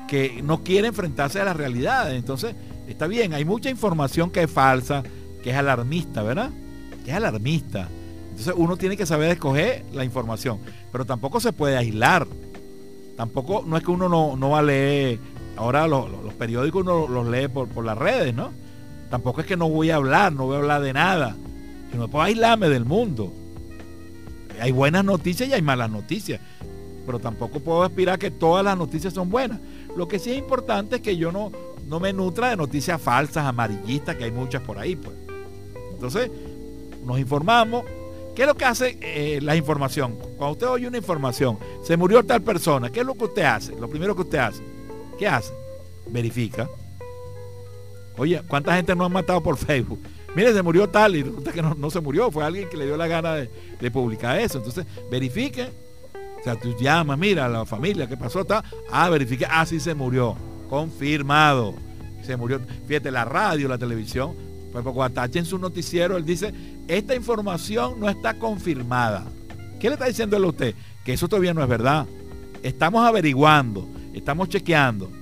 que 0.09 0.43
no 0.43 0.63
quiere 0.63 0.89
enfrentarse 0.89 1.41
a 1.41 1.45
la 1.45 1.53
realidad. 1.53 2.15
Entonces, 2.15 2.55
está 2.89 3.07
bien, 3.07 3.35
hay 3.35 3.45
mucha 3.45 3.71
información 3.71 4.31
que 4.31 4.43
es 4.43 4.51
falsa, 4.51 5.03
que 5.43 5.51
es 5.51 5.57
alarmista, 5.57 6.23
¿verdad? 6.23 6.51
Que 7.05 7.11
es 7.11 7.17
alarmista. 7.17 7.89
Entonces 8.35 8.55
uno 8.57 8.77
tiene 8.77 8.97
que 8.97 9.07
saber 9.07 9.31
escoger 9.31 9.85
la 9.93 10.05
información, 10.05 10.59
pero 10.91 11.05
tampoco 11.05 11.39
se 11.39 11.53
puede 11.53 11.77
aislar. 11.77 12.27
Tampoco, 13.17 13.63
no 13.65 13.77
es 13.77 13.85
que 13.85 13.93
uno 13.93 14.09
no, 14.09 14.51
va 14.51 14.59
a 14.59 14.63
leer, 14.63 15.21
ahora 15.57 15.87
los, 15.87 16.09
periódicos 16.37 16.83
uno 16.83 17.07
los 17.07 17.29
lee 17.29 17.47
por, 17.47 17.85
las 17.85 17.97
redes, 17.97 18.35
¿no? 18.35 18.51
Tampoco 19.09 19.41
es 19.41 19.47
que 19.47 19.57
no 19.57 19.69
voy 19.69 19.91
a 19.91 19.97
hablar, 19.97 20.33
no 20.33 20.47
voy 20.47 20.57
a 20.57 20.59
hablar 20.59 20.83
de 20.83 20.93
nada. 20.93 21.37
No 21.97 22.09
puedo 22.09 22.25
aislarme 22.25 22.69
del 22.69 22.85
mundo. 22.85 23.33
Hay 24.61 24.73
buenas 24.73 25.05
noticias 25.05 25.49
y 25.49 25.53
hay 25.53 25.63
malas 25.63 25.91
noticias, 25.91 26.41
pero 27.07 27.19
tampoco 27.19 27.61
puedo 27.61 27.83
aspirar 27.83 28.19
que 28.19 28.31
todas 28.31 28.65
las 28.65 28.77
noticias 28.77 29.15
son 29.15 29.31
buenas. 29.31 29.61
Lo 29.97 30.09
que 30.09 30.19
sí 30.19 30.33
es 30.33 30.39
importante 30.39 30.97
es 30.97 31.03
que 31.03 31.17
yo 31.17 31.33
no, 31.33 31.53
no 31.87 32.01
me 32.01 32.13
nutra 32.13 32.51
de 32.51 32.57
noticias 32.57 33.01
falsas, 33.01 33.45
amarillistas, 33.47 34.17
que 34.17 34.25
hay 34.25 34.31
muchas 34.31 34.63
por 34.63 34.79
ahí, 34.79 34.97
pues. 34.97 35.17
Entonces, 35.93 36.31
nos 37.05 37.19
informamos. 37.19 37.85
¿Qué 38.35 38.43
es 38.43 38.49
lo 38.49 38.57
que 38.57 38.65
hace 38.65 38.99
eh, 39.01 39.41
la 39.41 39.55
información? 39.55 40.17
Cuando 40.37 40.53
usted 40.53 40.67
oye 40.67 40.89
una 40.89 40.99
información, 40.99 41.57
se 41.85 41.97
murió 41.97 42.25
tal 42.25 42.43
persona, 42.43 42.91
¿qué 42.91 43.01
es 43.01 43.07
lo 43.07 43.15
que 43.15 43.25
usted 43.25 43.43
hace? 43.43 43.79
Lo 43.79 43.89
primero 43.89 44.17
que 44.17 44.23
usted 44.23 44.39
hace. 44.39 44.61
¿Qué 45.17 45.29
hace? 45.29 45.53
Verifica. 46.09 46.69
Oye, 48.17 48.43
¿cuánta 48.49 48.75
gente 48.75 48.95
no 48.97 49.05
han 49.05 49.13
matado 49.13 49.41
por 49.41 49.57
Facebook? 49.57 50.01
Mire, 50.35 50.53
se 50.53 50.63
murió 50.63 50.89
tal 50.89 51.17
y 51.17 51.23
resulta 51.23 51.53
que 51.53 51.63
no, 51.63 51.91
se 51.91 52.01
murió, 52.01 52.31
fue 52.31 52.45
alguien 52.45 52.69
que 52.69 52.77
le 52.77 52.87
dio 52.87 52.97
la 52.97 53.07
gana 53.07 53.35
de, 53.35 53.91
publicar 53.91 54.39
eso. 54.39 54.59
Entonces, 54.59 54.87
verifique. 55.11 55.69
O 56.41 56.45
sea, 56.45 56.57
tú 56.57 56.75
llamas, 56.79 57.19
mira 57.19 57.49
la 57.49 57.65
familia, 57.65 58.07
¿qué 58.07 58.17
pasó? 58.17 58.41
Está, 58.41 58.63
ah, 58.91 59.09
verifique, 59.09 59.47
ah, 59.49 59.65
sí 59.65 59.81
se 59.81 59.95
murió. 59.95 60.37
Confirmado. 60.69 61.75
Se 62.23 62.37
murió. 62.37 62.61
Fíjate, 62.87 63.11
la 63.11 63.25
radio, 63.25 63.69
la 63.69 63.79
televisión 63.79 64.35
pues 64.83 64.85
Guatache 64.85 65.39
en 65.39 65.45
su 65.45 65.59
noticiero, 65.59 66.17
él 66.17 66.25
dice, 66.25 66.53
esta 66.89 67.15
información 67.15 68.01
no 68.01 68.09
está 68.09 68.35
confirmada. 68.35 69.25
¿Qué 69.79 69.89
le 69.89 69.95
está 69.95 70.07
diciendo 70.07 70.37
a 70.37 70.47
usted? 70.47 70.75
Que 71.05 71.13
eso 71.13 71.29
todavía 71.29 71.55
no 71.55 71.63
es 71.63 71.69
verdad. 71.69 72.07
Estamos 72.61 73.07
averiguando, 73.07 73.89
estamos 74.15 74.49
chequeando. 74.49 75.13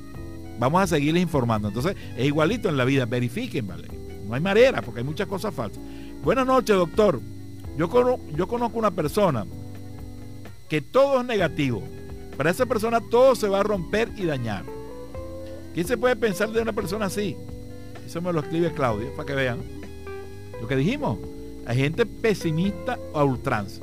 Vamos 0.58 0.82
a 0.82 0.86
seguirles 0.86 1.22
informando. 1.22 1.68
Entonces, 1.68 1.96
es 2.16 2.24
igualito 2.24 2.70
en 2.70 2.78
la 2.78 2.86
vida. 2.86 3.04
Verifiquen, 3.04 3.66
¿vale? 3.66 3.88
No 4.32 4.36
hay 4.36 4.42
manera, 4.42 4.80
porque 4.80 5.00
hay 5.00 5.04
muchas 5.04 5.28
cosas 5.28 5.52
falsas. 5.52 5.78
Buenas 6.24 6.46
noches, 6.46 6.74
doctor. 6.74 7.20
Yo, 7.76 7.90
conozco, 7.90 8.24
yo 8.34 8.48
conozco 8.48 8.78
una 8.78 8.90
persona 8.90 9.44
que 10.70 10.80
todo 10.80 11.20
es 11.20 11.26
negativo. 11.26 11.82
Para 12.38 12.48
esa 12.48 12.64
persona 12.64 13.02
todo 13.10 13.34
se 13.34 13.46
va 13.46 13.60
a 13.60 13.62
romper 13.62 14.10
y 14.16 14.24
dañar. 14.24 14.64
¿Quién 15.74 15.86
se 15.86 15.98
puede 15.98 16.16
pensar 16.16 16.50
de 16.50 16.62
una 16.62 16.72
persona 16.72 17.04
así? 17.04 17.36
Eso 18.06 18.22
me 18.22 18.32
lo 18.32 18.40
escribe 18.40 18.72
Claudia, 18.72 19.10
para 19.14 19.26
que 19.26 19.34
vean. 19.34 19.58
Lo 20.62 20.66
que 20.66 20.76
dijimos. 20.76 21.18
Hay 21.66 21.76
gente 21.76 22.06
pesimista 22.06 22.98
a 23.12 23.24
ultranza. 23.24 23.82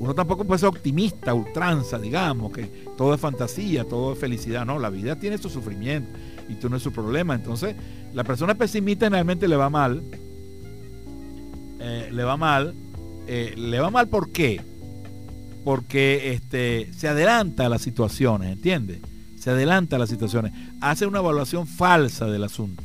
Uno 0.00 0.12
tampoco 0.12 0.44
puede 0.44 0.58
ser 0.58 0.70
optimista 0.70 1.34
ultranza, 1.34 2.00
digamos, 2.00 2.52
que 2.52 2.64
todo 2.98 3.14
es 3.14 3.20
fantasía, 3.20 3.84
todo 3.84 4.14
es 4.14 4.18
felicidad. 4.18 4.66
No, 4.66 4.80
la 4.80 4.90
vida 4.90 5.20
tiene 5.20 5.38
su 5.38 5.48
sufrimiento 5.48 6.18
y 6.48 6.56
tú 6.56 6.68
no 6.68 6.78
es 6.78 6.82
su 6.82 6.90
problema. 6.90 7.36
Entonces, 7.36 7.76
la 8.14 8.24
persona 8.24 8.54
pesimista 8.54 9.06
generalmente 9.06 9.48
le 9.48 9.56
va 9.56 9.70
mal. 9.70 10.02
Eh, 11.80 12.08
le 12.12 12.24
va 12.24 12.36
mal. 12.36 12.74
Eh, 13.26 13.54
le 13.56 13.80
va 13.80 13.90
mal 13.90 14.08
¿por 14.08 14.30
qué? 14.30 14.60
Porque 15.64 16.32
este, 16.32 16.92
se 16.92 17.08
adelanta 17.08 17.66
a 17.66 17.68
las 17.68 17.82
situaciones, 17.82 18.52
¿entiendes? 18.52 19.00
Se 19.38 19.50
adelanta 19.50 19.96
a 19.96 19.98
las 19.98 20.08
situaciones. 20.08 20.52
Hace 20.80 21.06
una 21.06 21.20
evaluación 21.20 21.66
falsa 21.66 22.26
del 22.26 22.44
asunto. 22.44 22.82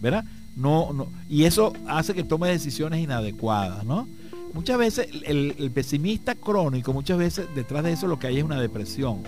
¿Verdad? 0.00 0.24
No, 0.56 0.92
no, 0.92 1.08
y 1.28 1.44
eso 1.44 1.72
hace 1.88 2.14
que 2.14 2.22
tome 2.22 2.48
decisiones 2.48 3.00
inadecuadas, 3.00 3.84
¿no? 3.84 4.06
Muchas 4.52 4.78
veces 4.78 5.08
el, 5.24 5.56
el, 5.58 5.70
pesimista 5.72 6.36
crónico, 6.36 6.92
muchas 6.92 7.18
veces 7.18 7.46
detrás 7.56 7.82
de 7.82 7.92
eso 7.92 8.06
lo 8.06 8.20
que 8.20 8.28
hay 8.28 8.38
es 8.38 8.44
una 8.44 8.60
depresión. 8.60 9.22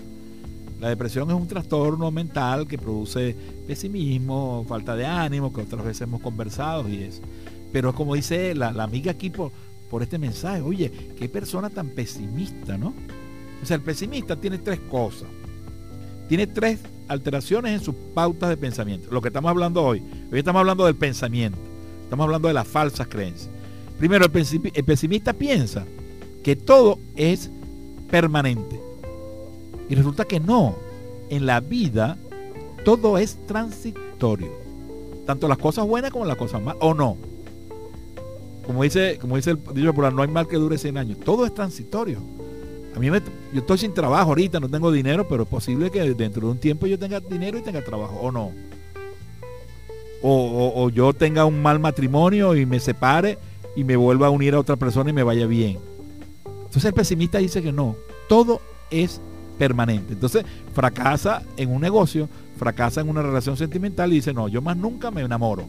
La 0.80 0.90
depresión 0.90 1.30
es 1.30 1.36
un 1.36 1.48
trastorno 1.48 2.10
mental 2.10 2.66
que 2.66 2.76
produce 2.76 3.34
pesimismo, 3.66 4.64
falta 4.68 4.94
de 4.94 5.06
ánimo, 5.06 5.52
que 5.52 5.62
otras 5.62 5.84
veces 5.84 6.02
hemos 6.02 6.20
conversado 6.20 6.88
y 6.88 7.02
eso. 7.02 7.22
Pero 7.72 7.94
como 7.94 8.14
dice 8.14 8.54
la, 8.54 8.68
amiga 8.68 9.12
aquí 9.12 9.30
por, 9.30 9.52
este 10.02 10.18
mensaje, 10.18 10.60
oye, 10.60 10.92
qué 11.18 11.28
persona 11.28 11.70
tan 11.70 11.88
pesimista, 11.88 12.76
¿no? 12.76 12.92
O 13.62 13.66
sea, 13.66 13.76
el 13.76 13.82
pesimista 13.82 14.36
tiene 14.36 14.58
tres 14.58 14.78
cosas. 14.90 15.28
Tiene 16.28 16.46
tres 16.46 16.80
alteraciones 17.08 17.72
en 17.72 17.80
sus 17.80 17.94
pautas 18.14 18.50
de 18.50 18.56
pensamiento. 18.58 19.08
Lo 19.10 19.22
que 19.22 19.28
estamos 19.28 19.48
hablando 19.48 19.82
hoy. 19.82 20.02
Hoy 20.30 20.38
estamos 20.38 20.60
hablando 20.60 20.84
del 20.84 20.96
pensamiento. 20.96 21.58
Estamos 22.02 22.24
hablando 22.24 22.48
de 22.48 22.54
las 22.54 22.68
falsas 22.68 23.08
creencias. 23.08 23.48
Primero, 23.98 24.26
el 24.26 24.84
pesimista 24.84 25.32
piensa 25.32 25.86
que 26.44 26.54
todo 26.54 26.98
es 27.16 27.50
permanente. 28.10 28.85
Y 29.88 29.94
resulta 29.94 30.24
que 30.24 30.40
no. 30.40 30.76
En 31.28 31.46
la 31.46 31.60
vida 31.60 32.16
todo 32.84 33.18
es 33.18 33.36
transitorio. 33.46 34.52
Tanto 35.26 35.48
las 35.48 35.58
cosas 35.58 35.86
buenas 35.86 36.12
como 36.12 36.24
las 36.24 36.36
cosas 36.36 36.62
malas. 36.62 36.80
¿O 36.80 36.94
no? 36.94 37.16
Como 38.64 38.82
dice, 38.82 39.18
como 39.20 39.36
dice 39.36 39.50
el 39.50 39.58
dicho 39.74 39.88
popular, 39.88 40.12
no 40.12 40.22
hay 40.22 40.28
mal 40.28 40.46
que 40.46 40.56
dure 40.56 40.78
100 40.78 40.98
años. 40.98 41.18
Todo 41.18 41.44
es 41.46 41.54
transitorio. 41.54 42.20
A 42.94 42.98
mí 42.98 43.08
yo 43.52 43.60
estoy 43.60 43.78
sin 43.78 43.92
trabajo 43.92 44.30
ahorita, 44.30 44.58
no 44.58 44.68
tengo 44.68 44.90
dinero, 44.90 45.26
pero 45.28 45.42
es 45.42 45.48
posible 45.48 45.90
que 45.90 46.00
dentro 46.14 46.46
de 46.46 46.52
un 46.52 46.58
tiempo 46.58 46.86
yo 46.86 46.98
tenga 46.98 47.20
dinero 47.20 47.58
y 47.58 47.62
tenga 47.62 47.84
trabajo. 47.84 48.18
¿O 48.20 48.32
no? 48.32 48.52
O, 50.22 50.32
o, 50.32 50.84
o 50.84 50.90
yo 50.90 51.12
tenga 51.12 51.44
un 51.44 51.60
mal 51.60 51.78
matrimonio 51.78 52.56
y 52.56 52.66
me 52.66 52.80
separe 52.80 53.38
y 53.76 53.84
me 53.84 53.96
vuelva 53.96 54.28
a 54.28 54.30
unir 54.30 54.54
a 54.54 54.60
otra 54.60 54.76
persona 54.76 55.10
y 55.10 55.12
me 55.12 55.22
vaya 55.22 55.46
bien. 55.46 55.78
Entonces 56.44 56.84
el 56.84 56.94
pesimista 56.94 57.38
dice 57.38 57.62
que 57.62 57.72
no. 57.72 57.96
Todo 58.28 58.60
es 58.90 59.20
permanente. 59.58 60.12
Entonces 60.12 60.44
fracasa 60.72 61.42
en 61.56 61.70
un 61.70 61.80
negocio, 61.80 62.28
fracasa 62.56 63.00
en 63.00 63.08
una 63.08 63.22
relación 63.22 63.56
sentimental 63.56 64.12
y 64.12 64.16
dice, 64.16 64.32
no, 64.32 64.48
yo 64.48 64.62
más 64.62 64.76
nunca 64.76 65.10
me 65.10 65.22
enamoro. 65.22 65.68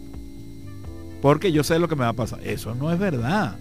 Porque 1.21 1.51
yo 1.51 1.63
sé 1.63 1.79
lo 1.79 1.88
que 1.88 1.95
me 1.95 2.03
va 2.03 2.09
a 2.09 2.13
pasar. 2.13 2.39
Eso 2.43 2.75
no 2.75 2.91
es 2.91 2.99
verdad. 2.99 3.57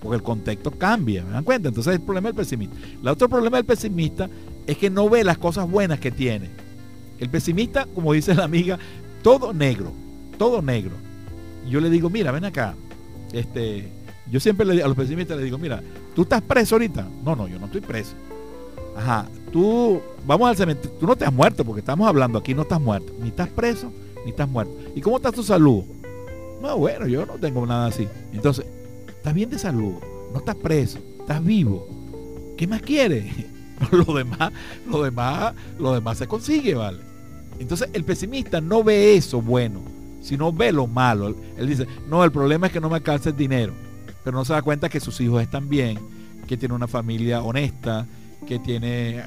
Porque 0.00 0.16
el 0.16 0.22
contexto 0.22 0.70
cambia, 0.70 1.24
¿me 1.24 1.30
dan 1.30 1.44
cuenta? 1.44 1.68
Entonces 1.68 1.94
el 1.94 2.00
problema 2.00 2.28
del 2.28 2.36
pesimista. 2.36 2.76
El 3.00 3.08
otro 3.08 3.28
problema 3.28 3.58
del 3.58 3.66
pesimista 3.66 4.28
es 4.66 4.76
que 4.78 4.90
no 4.90 5.08
ve 5.08 5.24
las 5.24 5.38
cosas 5.38 5.70
buenas 5.70 6.00
que 6.00 6.10
tiene. 6.10 6.50
El 7.18 7.28
pesimista, 7.28 7.86
como 7.94 8.12
dice 8.12 8.34
la 8.34 8.44
amiga, 8.44 8.78
todo 9.22 9.52
negro, 9.52 9.92
todo 10.38 10.62
negro. 10.62 10.92
Yo 11.68 11.80
le 11.80 11.90
digo, 11.90 12.08
mira, 12.08 12.32
ven 12.32 12.46
acá. 12.46 12.74
Este, 13.32 13.88
yo 14.30 14.40
siempre 14.40 14.64
le, 14.64 14.82
a 14.82 14.88
los 14.88 14.96
pesimistas 14.96 15.36
le 15.36 15.44
digo, 15.44 15.58
mira, 15.58 15.82
¿tú 16.14 16.22
estás 16.22 16.40
preso 16.40 16.76
ahorita? 16.76 17.06
No, 17.22 17.36
no, 17.36 17.46
yo 17.46 17.58
no 17.58 17.66
estoy 17.66 17.82
preso. 17.82 18.14
Ajá, 18.96 19.28
tú, 19.52 20.00
vamos 20.26 20.48
al 20.48 20.56
cementerio, 20.56 20.96
tú 20.98 21.06
no 21.06 21.16
te 21.16 21.24
has 21.24 21.32
muerto 21.32 21.64
porque 21.64 21.80
estamos 21.80 22.06
hablando 22.08 22.38
aquí, 22.38 22.54
no 22.54 22.62
estás 22.62 22.80
muerto. 22.80 23.12
Ni 23.20 23.28
estás 23.28 23.48
preso, 23.48 23.92
ni 24.24 24.30
estás 24.30 24.48
muerto. 24.48 24.72
¿Y 24.94 25.00
cómo 25.00 25.16
está 25.16 25.32
tu 25.32 25.42
salud? 25.42 25.84
No, 26.60 26.76
bueno, 26.76 27.06
yo 27.06 27.24
no 27.24 27.34
tengo 27.34 27.66
nada 27.66 27.86
así. 27.86 28.06
Entonces, 28.32 28.66
estás 29.08 29.34
bien 29.34 29.50
de 29.50 29.58
salud, 29.58 29.94
no 30.32 30.38
estás 30.38 30.56
preso, 30.56 30.98
estás 31.20 31.42
vivo. 31.42 31.86
¿Qué 32.56 32.66
más 32.66 32.82
quieres? 32.82 33.32
lo 33.90 34.14
demás, 34.14 34.52
lo 34.86 35.02
demás, 35.02 35.54
lo 35.78 35.94
demás 35.94 36.18
se 36.18 36.26
consigue, 36.26 36.74
¿vale? 36.74 36.98
Entonces, 37.58 37.88
el 37.92 38.04
pesimista 38.04 38.60
no 38.60 38.82
ve 38.82 39.14
eso 39.14 39.40
bueno, 39.40 39.82
sino 40.20 40.52
ve 40.52 40.72
lo 40.72 40.86
malo. 40.86 41.34
Él 41.56 41.68
dice, 41.68 41.86
no, 42.08 42.24
el 42.24 42.32
problema 42.32 42.66
es 42.66 42.72
que 42.72 42.80
no 42.80 42.88
me 42.88 42.96
alcanza 42.96 43.30
el 43.30 43.36
dinero. 43.36 43.72
Pero 44.24 44.36
no 44.36 44.44
se 44.44 44.52
da 44.52 44.62
cuenta 44.62 44.88
que 44.88 45.00
sus 45.00 45.20
hijos 45.20 45.42
están 45.42 45.68
bien, 45.68 45.98
que 46.46 46.56
tiene 46.56 46.74
una 46.74 46.88
familia 46.88 47.42
honesta, 47.42 48.06
que 48.46 48.58
tiene 48.58 49.22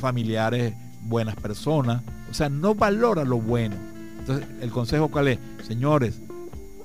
familiares 0.00 0.74
buenas 1.02 1.36
personas. 1.36 2.02
O 2.30 2.34
sea, 2.34 2.48
no 2.48 2.74
valora 2.74 3.24
lo 3.24 3.38
bueno. 3.38 3.76
Entonces, 4.18 4.46
el 4.60 4.70
consejo 4.70 5.08
cuál 5.08 5.28
es? 5.28 5.38
Señores, 5.66 6.20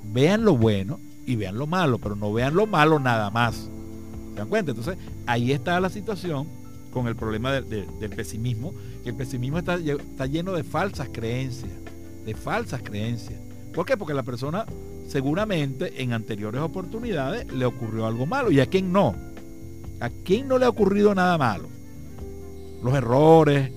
vean 0.04 0.46
lo 0.46 0.58
bueno 0.58 1.00
y 1.26 1.36
vean 1.36 1.58
lo 1.58 1.68
malo, 1.68 1.98
pero 1.98 2.16
no 2.16 2.32
vean 2.32 2.56
lo 2.56 2.68
malo 2.68 3.00
nada 3.00 3.30
más. 3.30 3.56
¿Se 4.32 4.38
dan 4.38 4.50
cuenta? 4.50 4.72
Entonces, 4.72 4.98
ahí 5.26 5.52
está 5.52 5.80
la 5.80 5.90
situación 5.90 6.48
con 6.92 7.08
el 7.08 7.16
problema 7.16 7.52
de, 7.52 7.62
de, 7.62 7.88
del 8.00 8.10
pesimismo, 8.12 8.74
que 9.04 9.10
el 9.10 9.16
pesimismo 9.16 9.58
está, 9.58 9.76
está 9.76 10.26
lleno 10.26 10.54
de 10.54 10.64
falsas 10.64 11.10
creencias, 11.12 11.72
de 12.26 12.36
falsas 12.36 12.82
creencias. 12.84 13.40
¿Por 13.74 13.86
qué? 13.86 13.98
Porque 13.98 14.14
la 14.14 14.24
persona 14.24 14.66
seguramente 15.08 16.02
en 16.02 16.14
anteriores 16.14 16.62
oportunidades 16.62 17.52
le 17.52 17.66
ocurrió 17.66 18.06
algo 18.06 18.26
malo. 18.26 18.52
¿Y 18.52 18.60
a 18.60 18.66
quién 18.66 18.92
no? 18.94 19.16
¿A 20.02 20.10
quién 20.10 20.48
no 20.48 20.58
le 20.58 20.66
ha 20.66 20.70
ocurrido 20.70 21.14
nada 21.14 21.38
malo? 21.38 21.70
Los 22.84 22.96
errores, 22.96 23.72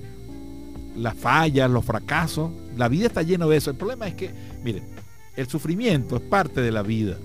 las 0.96 1.14
fallas, 1.14 1.70
los 1.70 1.84
fracasos. 1.84 2.50
La 2.76 2.88
vida 2.88 3.06
está 3.06 3.22
llena 3.22 3.46
de 3.46 3.58
eso. 3.58 3.70
El 3.70 3.76
problema 3.76 4.08
es 4.08 4.14
que, 4.14 4.30
miren, 4.64 4.84
el 5.36 5.46
sufrimiento 5.48 6.16
es 6.16 6.22
parte 6.22 6.62
de 6.62 6.72
la 6.72 6.82
vida. 6.82 7.18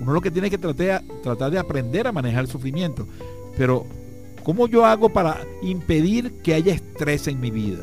Uno 0.00 0.12
lo 0.12 0.20
que 0.20 0.30
tiene 0.30 0.48
que 0.48 0.58
tratar, 0.58 1.02
tratar 1.24 1.50
de 1.50 1.58
aprender 1.58 2.06
a 2.06 2.12
manejar 2.12 2.44
el 2.44 2.50
sufrimiento. 2.50 3.08
Pero, 3.56 3.84
¿cómo 4.44 4.68
yo 4.68 4.86
hago 4.86 5.08
para 5.08 5.40
impedir 5.62 6.40
que 6.42 6.54
haya 6.54 6.72
estrés 6.72 7.26
en 7.26 7.40
mi 7.40 7.50
vida? 7.50 7.82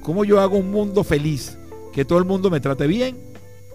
¿Cómo 0.00 0.24
yo 0.24 0.40
hago 0.40 0.58
un 0.58 0.72
mundo 0.72 1.04
feliz? 1.04 1.56
Que 1.92 2.04
todo 2.04 2.18
el 2.18 2.24
mundo 2.24 2.50
me 2.50 2.58
trate 2.58 2.88
bien, 2.88 3.16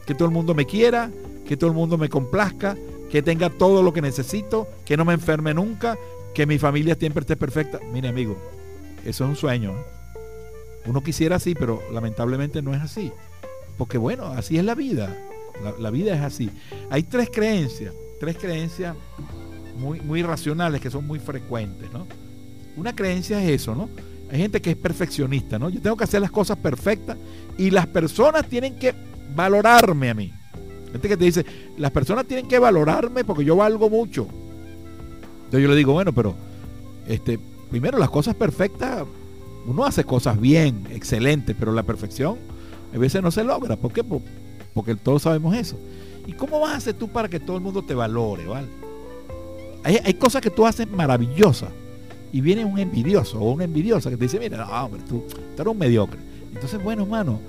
que 0.06 0.14
todo 0.14 0.28
el 0.28 0.34
mundo 0.34 0.54
me 0.54 0.66
quiera, 0.66 1.12
que 1.46 1.56
todo 1.56 1.70
el 1.70 1.76
mundo 1.76 1.98
me 1.98 2.10
complazca, 2.10 2.76
que 3.10 3.22
tenga 3.22 3.50
todo 3.50 3.84
lo 3.84 3.94
que 3.94 4.02
necesito, 4.02 4.68
que 4.86 4.98
no 4.98 5.06
me 5.06 5.14
enferme 5.14 5.54
nunca, 5.54 5.98
que 6.34 6.46
mi 6.46 6.58
familia 6.58 6.96
siempre 6.96 7.22
esté 7.22 7.36
perfecta. 7.36 7.80
Mire, 7.92 8.10
amigo, 8.10 8.38
eso 9.06 9.24
es 9.24 9.30
un 9.30 9.36
sueño. 9.36 9.72
¿eh? 9.72 9.98
Uno 10.86 11.04
quisiera 11.04 11.38
así, 11.38 11.56
pero 11.56 11.82
lamentablemente 11.92 12.62
no 12.62 12.74
es 12.74 12.82
así. 12.82 13.12
Porque 13.78 13.98
bueno, 13.98 14.28
así 14.28 14.58
es 14.58 14.64
la 14.64 14.76
vida. 14.76 15.16
La, 15.80 15.90
vida 15.90 16.16
es 16.16 16.22
así. 16.22 16.52
Hay 16.90 17.04
tres 17.04 17.30
creencias, 17.32 17.94
tres 18.20 18.38
creencias 18.38 18.96
muy, 19.78 20.00
muy 20.02 20.22
racionales 20.22 20.82
que 20.82 20.92
son 20.92 21.08
muy 21.08 21.20
frecuentes, 21.20 21.92
¿no? 21.92 22.08
Una 22.76 22.96
creencia 22.96 23.44
es 23.44 23.62
eso, 23.62 23.74
¿no? 23.74 23.90
Hay 24.32 24.40
gente 24.40 24.62
que 24.62 24.72
es 24.72 24.76
perfeccionista, 24.76 25.58
¿no? 25.58 25.70
Yo 25.70 25.82
tengo 25.82 25.98
que 25.98 26.04
hacer 26.04 26.22
las 26.22 26.32
cosas 26.32 26.58
perfectas 26.58 27.18
y 27.58 27.72
las 27.72 27.88
personas 27.88 28.48
tienen 28.48 28.78
que 28.78 28.94
valorarme 29.36 30.10
a 30.10 30.14
mí. 30.14 30.32
Gente 30.92 31.08
que 31.08 31.18
te 31.18 31.26
dice, 31.26 31.46
las 31.78 31.92
personas 31.92 32.26
tienen 32.26 32.48
que 32.48 32.60
valorarme 32.60 33.24
porque 33.24 33.44
yo 33.44 33.56
valgo 33.56 33.90
mucho. 33.90 34.28
Entonces 35.46 35.62
yo 35.62 35.70
le 35.70 35.76
digo, 35.76 35.94
bueno, 35.94 36.14
pero 36.14 36.36
este, 37.08 37.40
primero 37.70 37.98
las 37.98 38.10
cosas 38.10 38.36
perfectas, 38.36 39.06
uno 39.66 39.86
hace 39.86 40.04
cosas 40.04 40.40
bien, 40.40 40.88
excelentes, 40.92 41.56
pero 41.58 41.72
la 41.72 41.84
perfección 41.84 42.38
a 42.94 42.98
veces 42.98 43.22
no 43.22 43.32
se 43.32 43.44
logra. 43.44 43.76
¿Por 43.76 43.92
qué? 43.92 44.04
Porque 44.74 44.96
todos 44.96 45.24
sabemos 45.24 45.56
eso. 45.56 45.78
¿Y 46.26 46.34
cómo 46.34 46.60
vas 46.60 46.74
a 46.74 46.78
hacer 46.78 46.94
tú 46.94 47.08
para 47.08 47.30
que 47.30 47.40
todo 47.40 47.58
el 47.58 47.64
mundo 47.64 47.84
te 47.84 47.94
valore, 47.94 48.46
¿vale? 48.46 48.68
Hay, 49.84 50.14
cosas 50.16 50.42
que 50.42 50.50
tú 50.50 50.66
haces 50.66 50.90
maravillosas 50.90 51.70
y 52.34 52.42
viene 52.42 52.66
un 52.66 52.78
envidioso 52.78 53.40
o 53.40 53.54
una 53.54 53.64
envidiosa 53.64 54.10
que 54.10 54.18
te 54.18 54.26
dice, 54.26 54.38
mira, 54.38 54.58
no, 54.58 54.86
hombre, 54.86 55.02
tú, 55.08 55.24
tú 55.30 55.62
eres 55.62 55.68
un 55.68 55.78
mediocre. 55.78 56.20
Entonces, 56.54 56.84
bueno, 56.84 57.04
hermano, 57.04 57.40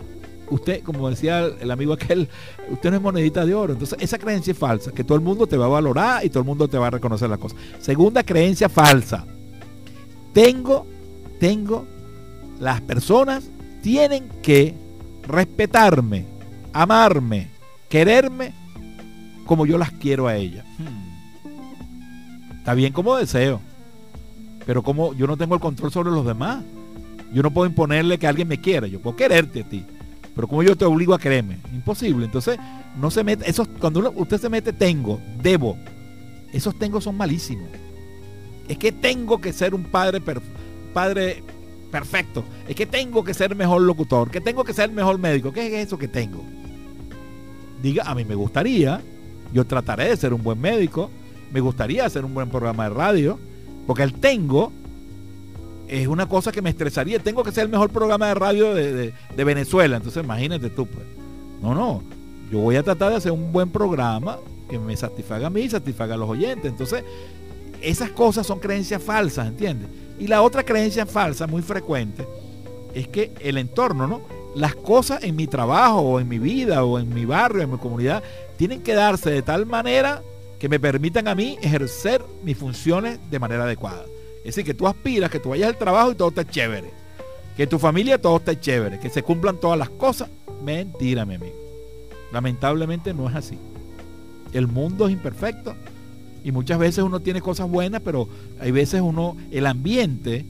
usted, 0.51 0.83
como 0.83 1.09
decía 1.09 1.47
el 1.47 1.71
amigo 1.71 1.93
aquel, 1.93 2.29
usted 2.71 2.91
no 2.91 2.97
es 2.97 3.03
monedita 3.03 3.45
de 3.45 3.55
oro. 3.55 3.73
Entonces, 3.73 3.99
esa 4.01 4.19
creencia 4.19 4.53
es 4.53 4.59
falsa, 4.59 4.93
que 4.93 5.05
todo 5.05 5.17
el 5.17 5.25
mundo 5.25 5.47
te 5.47 5.57
va 5.57 5.67
a 5.67 5.69
valorar 5.69 6.25
y 6.25 6.31
todo 6.31 6.41
el 6.41 6.47
mundo 6.47 6.69
te 6.69 6.79
va 6.79 6.89
a 6.89 6.91
reconocer 6.91 7.29
las 7.29 7.39
cosas. 7.39 7.59
Segunda 7.81 8.23
creencia 8.23 8.69
falsa. 8.69 9.25
Tengo, 10.33 10.87
tengo, 11.41 11.87
las 12.61 12.81
personas 12.83 13.49
tienen 13.83 14.29
que 14.43 14.75
respetarme, 15.27 16.25
amarme, 16.73 17.51
quererme 17.89 18.53
como 19.47 19.67
yo 19.67 19.79
las 19.79 19.93
quiero 19.93 20.27
a 20.27 20.37
ellas. 20.37 20.65
Está 22.59 22.75
bien 22.75 22.93
como 22.93 23.17
deseo, 23.17 23.61
pero 24.67 24.83
como 24.83 25.15
yo 25.15 25.27
no 25.27 25.37
tengo 25.37 25.55
el 25.55 25.61
control 25.61 25.91
sobre 25.91 26.11
los 26.11 26.27
demás. 26.27 26.63
Yo 27.33 27.43
no 27.43 27.51
puedo 27.51 27.69
imponerle 27.69 28.19
que 28.19 28.27
alguien 28.27 28.49
me 28.49 28.59
quiera, 28.59 28.87
yo 28.87 29.01
puedo 29.01 29.17
quererte 29.17 29.61
a 29.61 29.69
ti 29.69 29.85
Pero 30.39 30.47
como 30.47 30.63
yo 30.63 30.77
te 30.77 30.85
obligo 30.85 31.15
a 31.15 31.19
creerme, 31.19 31.59
imposible. 31.73 32.25
Entonces, 32.25 32.61
no 32.97 33.11
se 33.11 33.25
mete, 33.25 33.51
eso, 33.51 33.67
cuando 33.81 34.13
usted 34.15 34.41
se 34.41 34.49
mete 34.49 34.73
tengo, 34.73 35.21
debo, 35.43 35.77
esos 36.53 36.79
tengo 36.79 37.01
son 37.01 37.17
malísimos. 37.17 37.69
Es 38.69 38.79
que 38.79 38.93
tengo 38.93 39.41
que 39.41 39.53
ser 39.53 39.75
un 39.75 39.83
padre, 39.83 40.23
padre 40.95 41.43
perfecto. 41.91 42.45
Es 42.69 42.77
que 42.77 42.87
tengo 42.87 43.25
que 43.25 43.35
ser 43.35 43.57
mejor 43.57 43.83
locutor, 43.83 44.31
que 44.31 44.41
tengo 44.41 44.63
que 44.63 44.73
ser 44.73 44.93
mejor 44.93 45.19
médico. 45.19 45.53
¿Qué 45.53 45.67
es 45.67 45.89
eso 45.89 45.99
que 45.99 46.07
tengo? 46.07 46.45
Diga, 47.83 48.05
a 48.05 48.15
mí 48.15 48.25
me 48.25 48.37
gustaría, 48.37 49.01
yo 49.53 49.67
trataré 49.67 50.11
de 50.11 50.17
ser 50.17 50.33
un 50.33 50.45
buen 50.45 50.61
médico, 50.61 51.11
me 51.51 51.59
gustaría 51.59 52.07
hacer 52.07 52.25
un 52.25 52.35
buen 52.35 52.49
programa 52.49 52.85
de 52.85 52.91
radio, 52.91 53.41
porque 53.89 54.05
el 54.05 54.15
tengo 54.15 54.71
es 55.89 56.07
una 56.07 56.29
cosa 56.29 56.53
que 56.53 56.63
me 56.63 56.71
estresaría. 56.71 57.19
Tengo 57.19 57.43
que 57.43 57.53
ser 57.53 57.65
el 57.65 57.71
mejor 57.71 57.91
programa 57.91 58.29
de 58.29 58.35
radio 58.35 58.75
de, 58.75 59.13
Venezuela. 59.37 59.97
Entonces 59.97 60.23
imagínate 60.23 60.71
tú, 60.71 60.87
pues. 60.87 61.05
No, 61.63 61.75
no. 61.75 62.03
Yo 62.53 62.61
voy 62.61 62.77
a 62.77 62.83
tratar 62.83 63.11
de 63.11 63.17
hacer 63.17 63.33
un 63.33 63.53
buen 63.53 63.71
programa 63.71 64.39
que 64.69 64.79
me 64.79 64.97
satisfaga 64.97 65.47
a 65.47 65.51
mí 65.51 65.69
satisfaga 65.69 66.15
a 66.15 66.19
los 66.19 66.29
oyentes. 66.29 66.71
Entonces, 66.71 67.05
esas 67.81 68.11
cosas 68.11 68.47
son 68.47 68.59
creencias 68.59 69.03
falsas, 69.03 69.49
¿entiendes? 69.49 69.89
Y 70.19 70.27
la 70.27 70.43
otra 70.43 70.63
creencia 70.63 71.07
falsa, 71.07 71.47
muy 71.47 71.63
frecuente, 71.63 72.27
es 72.95 73.09
que 73.09 73.33
el 73.41 73.57
entorno, 73.57 74.07
¿no? 74.07 74.21
Las 74.55 74.75
cosas 74.75 75.23
en 75.23 75.37
mi 75.37 75.47
trabajo 75.47 76.01
o 76.01 76.21
en 76.21 76.29
mi 76.29 76.39
vida 76.39 76.85
o 76.85 76.99
en 76.99 77.13
mi 77.15 77.25
barrio, 77.25 77.63
en 77.63 77.71
mi 77.71 77.79
comunidad, 77.79 78.23
tienen 78.57 78.83
que 78.83 78.95
darse 78.95 79.31
de 79.31 79.43
tal 79.43 79.67
manera 79.67 80.23
que 80.59 80.69
me 80.69 80.81
permitan 80.81 81.29
a 81.29 81.35
mí 81.35 81.57
ejercer 81.63 82.23
mis 82.43 82.59
funciones 82.59 83.19
de 83.31 83.39
manera 83.39 83.65
adecuada. 83.65 84.05
Es 84.39 84.55
decir, 84.55 84.65
que 84.65 84.75
tú 84.75 84.87
aspiras, 84.87 85.31
que 85.31 85.41
tú 85.41 85.51
vayas 85.51 85.69
al 85.69 85.79
trabajo 85.79 86.13
y 86.13 86.15
todo 86.15 86.29
esté 86.29 86.45
chévere. 86.45 86.91
Que 87.57 87.67
tu 87.67 87.79
familia 87.79 88.21
todo 88.21 88.37
esté 88.37 88.59
chévere. 88.59 88.99
Que 88.99 89.11
se 89.11 89.23
cumplan 89.23 89.59
todas 89.59 89.79
las 89.79 89.91
cosas. 89.91 90.29
Mentira, 90.63 91.25
mi 91.25 91.35
amigo. 91.35 91.57
Lamentablemente 92.33 93.15
no 93.15 93.29
es 93.29 93.35
así. 93.35 93.59
El 94.53 94.67
mundo 94.67 95.07
es 95.07 95.13
imperfecto. 95.13 95.75
Y 96.45 96.53
muchas 96.53 96.79
veces 96.79 97.05
uno 97.05 97.21
tiene 97.21 97.41
cosas 97.41 97.69
buenas, 97.69 98.01
pero 98.03 98.29
hay 98.61 98.71
veces 98.71 99.01
uno, 99.01 99.37
el 99.51 99.67
ambiente 99.67 100.47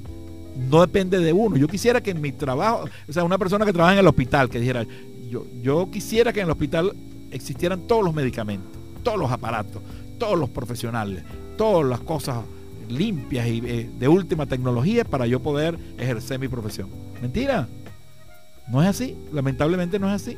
no 0.70 0.80
depende 0.80 1.18
de 1.18 1.32
uno. 1.32 1.56
Yo 1.56 1.66
quisiera 1.66 2.00
que 2.00 2.10
en 2.10 2.20
mi 2.20 2.32
trabajo, 2.32 2.84
o 3.08 3.12
sea, 3.12 3.24
una 3.24 3.38
persona 3.38 3.64
que 3.64 3.72
trabaja 3.72 3.94
en 3.94 4.00
el 4.00 4.06
hospital, 4.06 4.50
que 4.50 4.60
dijera, 4.60 4.86
yo, 5.30 5.46
yo 5.62 5.90
quisiera 5.90 6.32
que 6.32 6.40
en 6.40 6.46
el 6.46 6.52
hospital 6.52 6.94
existieran 7.30 7.86
todos 7.86 8.04
los 8.04 8.14
medicamentos, 8.14 8.70
todos 9.02 9.18
los 9.18 9.30
aparatos, 9.30 9.82
todos 10.18 10.38
los 10.38 10.50
profesionales, 10.50 11.22
todas 11.56 11.88
las 11.88 12.00
cosas 12.00 12.38
limpias 12.90 13.46
y 13.46 13.62
eh, 13.64 13.90
de 13.98 14.08
última 14.08 14.46
tecnología 14.46 15.04
para 15.04 15.26
yo 15.26 15.40
poder 15.40 15.78
ejercer 15.98 16.38
mi 16.38 16.48
profesión. 16.48 16.88
Mentira. 17.20 17.68
No 18.70 18.82
es 18.82 18.88
así. 18.88 19.16
Lamentablemente 19.32 19.98
no 19.98 20.08
es 20.08 20.22
así. 20.22 20.36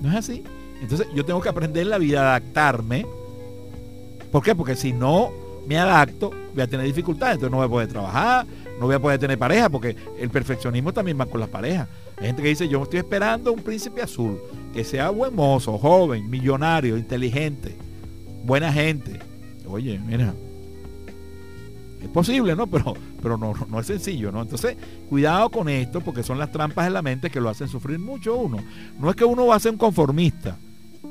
No 0.00 0.10
es 0.10 0.16
así. 0.16 0.42
Entonces 0.80 1.06
yo 1.14 1.24
tengo 1.24 1.40
que 1.40 1.48
aprender 1.48 1.86
la 1.86 1.98
vida, 1.98 2.20
adaptarme. 2.22 3.06
¿Por 4.30 4.42
qué? 4.42 4.54
Porque 4.54 4.74
si 4.74 4.92
no 4.92 5.30
me 5.66 5.78
adapto, 5.78 6.32
voy 6.54 6.62
a 6.62 6.66
tener 6.66 6.86
dificultades. 6.86 7.34
Entonces 7.34 7.52
no 7.52 7.58
voy 7.58 7.66
a 7.66 7.70
poder 7.70 7.88
trabajar, 7.88 8.46
no 8.80 8.86
voy 8.86 8.94
a 8.96 9.00
poder 9.00 9.18
tener 9.18 9.38
pareja, 9.38 9.68
porque 9.68 9.94
el 10.18 10.30
perfeccionismo 10.30 10.92
también 10.92 11.18
va 11.20 11.26
con 11.26 11.40
las 11.40 11.48
parejas. 11.48 11.88
Hay 12.16 12.26
gente 12.26 12.42
que 12.42 12.48
dice, 12.48 12.68
yo 12.68 12.82
estoy 12.82 12.98
esperando 12.98 13.52
un 13.52 13.60
príncipe 13.60 14.02
azul, 14.02 14.38
que 14.72 14.84
sea 14.84 15.10
buen 15.10 15.34
mozo, 15.34 15.78
joven, 15.78 16.28
millonario, 16.28 16.96
inteligente, 16.96 17.76
buena 18.44 18.72
gente. 18.72 19.20
Oye, 19.66 19.98
mira, 19.98 20.34
es 22.02 22.08
posible, 22.08 22.56
¿no? 22.56 22.66
Pero, 22.66 22.94
pero 23.22 23.36
no, 23.36 23.54
no 23.68 23.80
es 23.80 23.86
sencillo, 23.86 24.32
¿no? 24.32 24.42
Entonces, 24.42 24.76
cuidado 25.08 25.50
con 25.50 25.68
esto, 25.68 26.00
porque 26.00 26.22
son 26.22 26.38
las 26.38 26.50
trampas 26.50 26.86
en 26.86 26.94
la 26.94 27.02
mente 27.02 27.30
que 27.30 27.40
lo 27.40 27.48
hacen 27.48 27.68
sufrir 27.68 27.98
mucho 27.98 28.36
uno. 28.36 28.58
No 28.98 29.10
es 29.10 29.16
que 29.16 29.24
uno 29.24 29.46
va 29.46 29.56
a 29.56 29.60
ser 29.60 29.72
un 29.72 29.78
conformista 29.78 30.56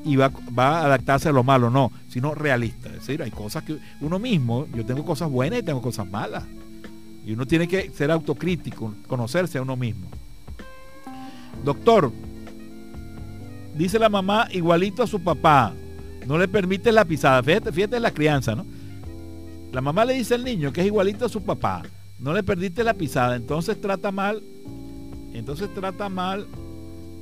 y 0.06 0.16
va, 0.16 0.32
va, 0.58 0.80
a 0.80 0.86
adaptarse 0.86 1.30
a 1.30 1.32
lo 1.32 1.44
malo, 1.44 1.70
no, 1.70 1.92
sino 2.10 2.34
realista. 2.34 2.90
Es 2.90 2.96
decir, 2.96 3.22
hay 3.22 3.32
cosas 3.32 3.64
que 3.64 3.78
uno 4.02 4.20
mismo, 4.20 4.68
yo 4.74 4.86
tengo 4.86 5.06
cosas 5.06 5.30
buenas 5.30 5.60
y 5.60 5.64
tengo 5.64 5.82
cosas 5.82 6.10
malas. 6.10 6.44
Y 7.26 7.34
uno 7.34 7.46
tiene 7.46 7.68
que 7.68 7.92
ser 7.92 8.12
autocrítico, 8.12 8.94
conocerse 9.08 9.58
a 9.58 9.62
uno 9.62 9.76
mismo. 9.76 10.08
Doctor, 11.64 12.12
dice 13.76 14.00
la 14.00 14.10
mamá 14.10 14.48
igualito 14.52 15.04
a 15.04 15.08
su 15.08 15.22
papá, 15.22 15.74
no 16.26 16.38
le 16.38 16.48
permite 16.48 16.92
la 16.92 17.06
pisada. 17.06 17.44
Fíjate, 17.44 17.72
fíjate 17.72 18.00
la 18.00 18.12
crianza, 18.12 18.56
¿no? 18.56 18.66
La 19.72 19.82
mamá 19.82 20.06
le 20.06 20.14
dice 20.14 20.36
al 20.36 20.44
niño 20.44 20.74
que 20.74 20.82
es 20.82 20.88
igualito 20.88 21.26
a 21.26 21.30
su 21.30 21.44
papá. 21.44 21.84
No 22.20 22.34
le 22.34 22.44
perdiste 22.44 22.84
la 22.84 22.94
pisada. 22.94 23.36
Entonces 23.36 23.80
trata 23.80 24.12
mal. 24.12 24.42
Entonces 25.34 25.74
trata 25.74 26.10
mal. 26.10 26.48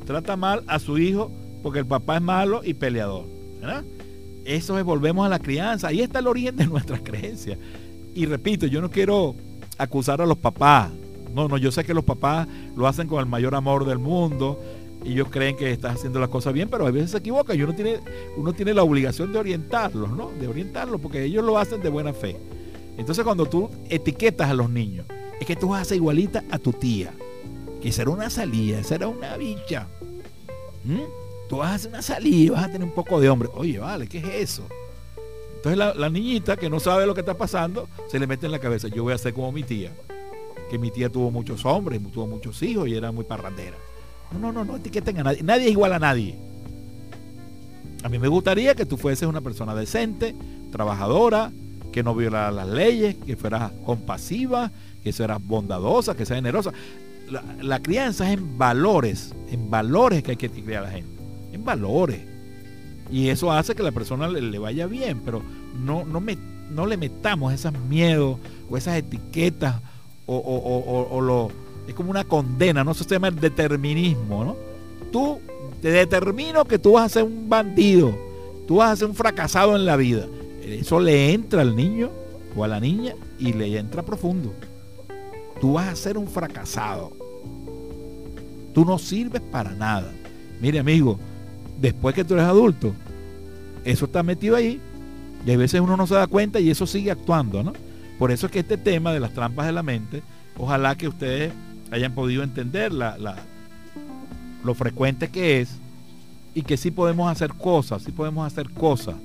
Trata 0.05 0.35
mal 0.35 0.63
a 0.67 0.79
su 0.79 0.97
hijo 0.97 1.31
porque 1.61 1.79
el 1.79 1.85
papá 1.85 2.17
es 2.17 2.21
malo 2.21 2.61
y 2.63 2.73
peleador. 2.73 3.25
Eso 4.45 4.79
es, 4.79 4.83
volvemos 4.83 5.25
a 5.25 5.29
la 5.29 5.39
crianza. 5.39 5.89
Ahí 5.89 6.01
está 6.01 6.19
el 6.19 6.27
origen 6.27 6.55
de 6.55 6.65
nuestras 6.65 7.01
creencias. 7.03 7.59
Y 8.15 8.25
repito, 8.25 8.65
yo 8.65 8.81
no 8.81 8.89
quiero 8.89 9.35
acusar 9.77 10.21
a 10.21 10.25
los 10.25 10.37
papás. 10.37 10.89
No, 11.33 11.47
no, 11.47 11.57
yo 11.57 11.71
sé 11.71 11.83
que 11.83 11.93
los 11.93 12.03
papás 12.03 12.47
lo 12.75 12.87
hacen 12.87 13.07
con 13.07 13.19
el 13.19 13.27
mayor 13.27 13.53
amor 13.53 13.85
del 13.85 13.99
mundo 13.99 14.59
ellos 15.05 15.27
creen 15.29 15.55
que 15.55 15.71
estás 15.71 15.95
haciendo 15.95 16.19
las 16.19 16.29
cosas 16.29 16.53
bien, 16.53 16.69
pero 16.69 16.85
a 16.85 16.91
veces 16.91 17.11
se 17.11 17.17
equivoca 17.17 17.55
y 17.55 17.63
uno 17.63 17.73
tiene, 17.73 17.99
uno 18.35 18.53
tiene 18.53 18.73
la 18.73 18.83
obligación 18.83 19.31
de 19.31 19.39
orientarlos, 19.39 20.09
¿no? 20.11 20.31
De 20.39 20.47
orientarlos, 20.47 20.99
porque 20.99 21.23
ellos 21.23 21.43
lo 21.43 21.57
hacen 21.57 21.81
de 21.81 21.89
buena 21.89 22.13
fe. 22.13 22.37
Entonces 22.97 23.23
cuando 23.23 23.45
tú 23.45 23.69
etiquetas 23.89 24.49
a 24.49 24.53
los 24.53 24.69
niños, 24.69 25.05
es 25.39 25.47
que 25.47 25.55
tú 25.55 25.69
vas 25.69 25.79
a 25.79 25.81
hacer 25.83 25.97
igualita 25.97 26.43
a 26.51 26.59
tu 26.59 26.73
tía, 26.73 27.13
que 27.81 27.91
será 27.91 28.09
una 28.09 28.29
salida, 28.29 28.83
será 28.83 29.07
una 29.07 29.37
bicha. 29.37 29.87
Tú 31.47 31.57
vas 31.57 31.71
a 31.71 31.75
hacer 31.75 31.89
una 31.91 32.01
salida, 32.01 32.53
vas 32.53 32.65
a 32.65 32.71
tener 32.71 32.83
un 32.83 32.93
poco 32.93 33.21
de 33.21 33.29
hombre. 33.29 33.49
Oye, 33.53 33.79
vale, 33.79 34.07
¿qué 34.07 34.17
es 34.17 34.51
eso? 34.51 34.67
Entonces 35.55 35.77
la, 35.77 35.93
la, 35.93 36.09
niñita 36.09 36.57
que 36.57 36.69
no 36.69 36.79
sabe 36.79 37.05
lo 37.05 37.13
que 37.13 37.21
está 37.21 37.37
pasando, 37.37 37.87
se 38.09 38.19
le 38.19 38.27
mete 38.27 38.45
en 38.45 38.51
la 38.51 38.59
cabeza, 38.59 38.87
yo 38.87 39.03
voy 39.03 39.13
a 39.13 39.17
ser 39.17 39.33
como 39.33 39.51
mi 39.51 39.63
tía, 39.63 39.91
que 40.69 40.77
mi 40.77 40.89
tía 40.89 41.09
tuvo 41.09 41.31
muchos 41.31 41.65
hombres, 41.65 42.01
tuvo 42.13 42.27
muchos 42.27 42.61
hijos 42.63 42.87
y 42.87 42.95
era 42.95 43.11
muy 43.11 43.25
parrandera. 43.25 43.75
No, 44.31 44.39
no, 44.39 44.51
no, 44.51 44.65
no 44.65 44.75
etiqueten 44.77 45.19
a 45.19 45.23
nadie. 45.23 45.43
Nadie 45.43 45.65
es 45.65 45.71
igual 45.71 45.93
a 45.93 45.99
nadie. 45.99 46.35
A 48.03 48.09
mí 48.09 48.19
me 48.19 48.27
gustaría 48.27 48.75
que 48.75 48.85
tú 48.85 48.97
fueses 48.97 49.27
una 49.27 49.41
persona 49.41 49.75
decente, 49.75 50.35
trabajadora, 50.71 51.51
que 51.91 52.03
no 52.03 52.15
violara 52.15 52.51
las 52.51 52.67
leyes, 52.67 53.15
que 53.15 53.35
fueras 53.35 53.71
compasiva, 53.85 54.71
que 55.03 55.11
fueras 55.11 55.45
bondadosa, 55.45 56.15
que 56.15 56.25
seas 56.25 56.37
generosa. 56.37 56.71
La, 57.61 57.79
crianza 57.79 58.27
es 58.27 58.37
en 58.37 58.57
valores, 58.57 59.35
en 59.51 59.69
valores 59.69 60.23
que 60.23 60.31
hay 60.31 60.37
que 60.37 60.49
criar 60.49 60.83
a 60.83 60.87
la 60.87 60.93
gente, 60.93 61.11
en 61.51 61.63
valores. 61.63 62.21
Y 63.11 63.29
eso 63.29 63.51
hace 63.51 63.75
que 63.75 63.83
la 63.83 63.91
persona 63.91 64.27
le, 64.27 64.59
vaya 64.59 64.87
bien, 64.87 65.21
pero 65.25 65.41
no, 65.83 66.05
no, 66.05 66.21
me, 66.21 66.37
no 66.71 66.85
le 66.85 66.97
metamos 66.97 67.53
esos 67.53 67.73
miedos 67.89 68.37
o 68.69 68.77
esas 68.77 68.97
etiquetas 68.97 69.75
o, 70.25 70.37
o, 70.37 71.15
o 71.15 71.21
lo 71.21 71.51
es 71.89 71.95
como 71.95 72.11
una 72.11 72.23
condena, 72.23 72.83
¿no? 72.83 72.91
Eso 72.91 73.03
se 73.03 73.09
llama 73.09 73.29
el 73.29 73.39
determinismo, 73.39 74.45
¿no? 74.45 74.55
Tú 75.11 75.39
te 75.81 75.89
determino 75.89 76.65
que 76.65 76.77
tú 76.77 76.93
vas 76.93 77.05
a 77.05 77.09
ser 77.09 77.23
un 77.23 77.49
bandido, 77.49 78.15
tú 78.67 78.75
vas 78.75 78.91
a 78.91 78.95
ser 78.95 79.07
un 79.07 79.15
fracasado 79.15 79.75
en 79.75 79.85
la 79.85 79.95
vida. 79.95 80.27
Eso 80.63 80.99
le 80.99 81.33
entra 81.33 81.61
al 81.61 81.75
niño 81.75 82.11
o 82.55 82.63
a 82.63 82.67
la 82.67 82.79
niña 82.79 83.15
y 83.39 83.53
le 83.53 83.75
entra 83.75 84.03
profundo. 84.03 84.53
Tú 85.59 85.73
vas 85.73 85.87
a 85.87 85.95
ser 85.95 86.17
un 86.19 86.27
fracasado. 86.27 87.11
Tú 88.73 88.85
no 88.85 88.99
sirves 88.99 89.41
para 89.41 89.71
nada. 89.71 90.11
Mire, 90.61 90.77
amigo, 90.77 91.17
después 91.81 92.13
que 92.13 92.23
tú 92.23 92.35
eres 92.35 92.45
adulto, 92.45 92.93
eso 93.83 94.05
está 94.05 94.21
metido 94.21 94.55
ahí 94.55 94.79
y 95.43 95.51
a 95.51 95.57
veces 95.57 95.81
uno 95.81 95.97
no 95.97 96.05
se 96.05 96.13
da 96.13 96.27
cuenta 96.27 96.59
y 96.59 96.69
eso 96.69 96.85
sigue 96.85 97.09
actuando, 97.09 97.63
¿no? 97.63 97.73
Por 98.19 98.31
eso 98.31 98.45
es 98.45 98.51
que 98.51 98.59
este 98.59 98.77
tema 98.77 99.11
de 99.11 99.21
las 99.21 99.33
trampas 99.33 99.65
de 99.65 99.71
la 99.71 99.81
mente, 99.81 100.21
ojalá 100.55 100.95
que 100.95 101.07
ustedes 101.07 101.51
hayan 101.91 102.13
podido 102.13 102.43
entender 102.43 102.91
la, 102.91 103.17
lo 104.63 104.73
frecuente 104.73 105.29
que 105.29 105.61
es 105.61 105.69
y 106.53 106.61
que 106.63 106.77
sí 106.77 106.91
podemos 106.91 107.31
hacer 107.31 107.53
cosas, 107.53 108.03
sí 108.03 108.11
podemos 108.11 108.45
hacer 108.45 108.69
cosas. 108.69 109.15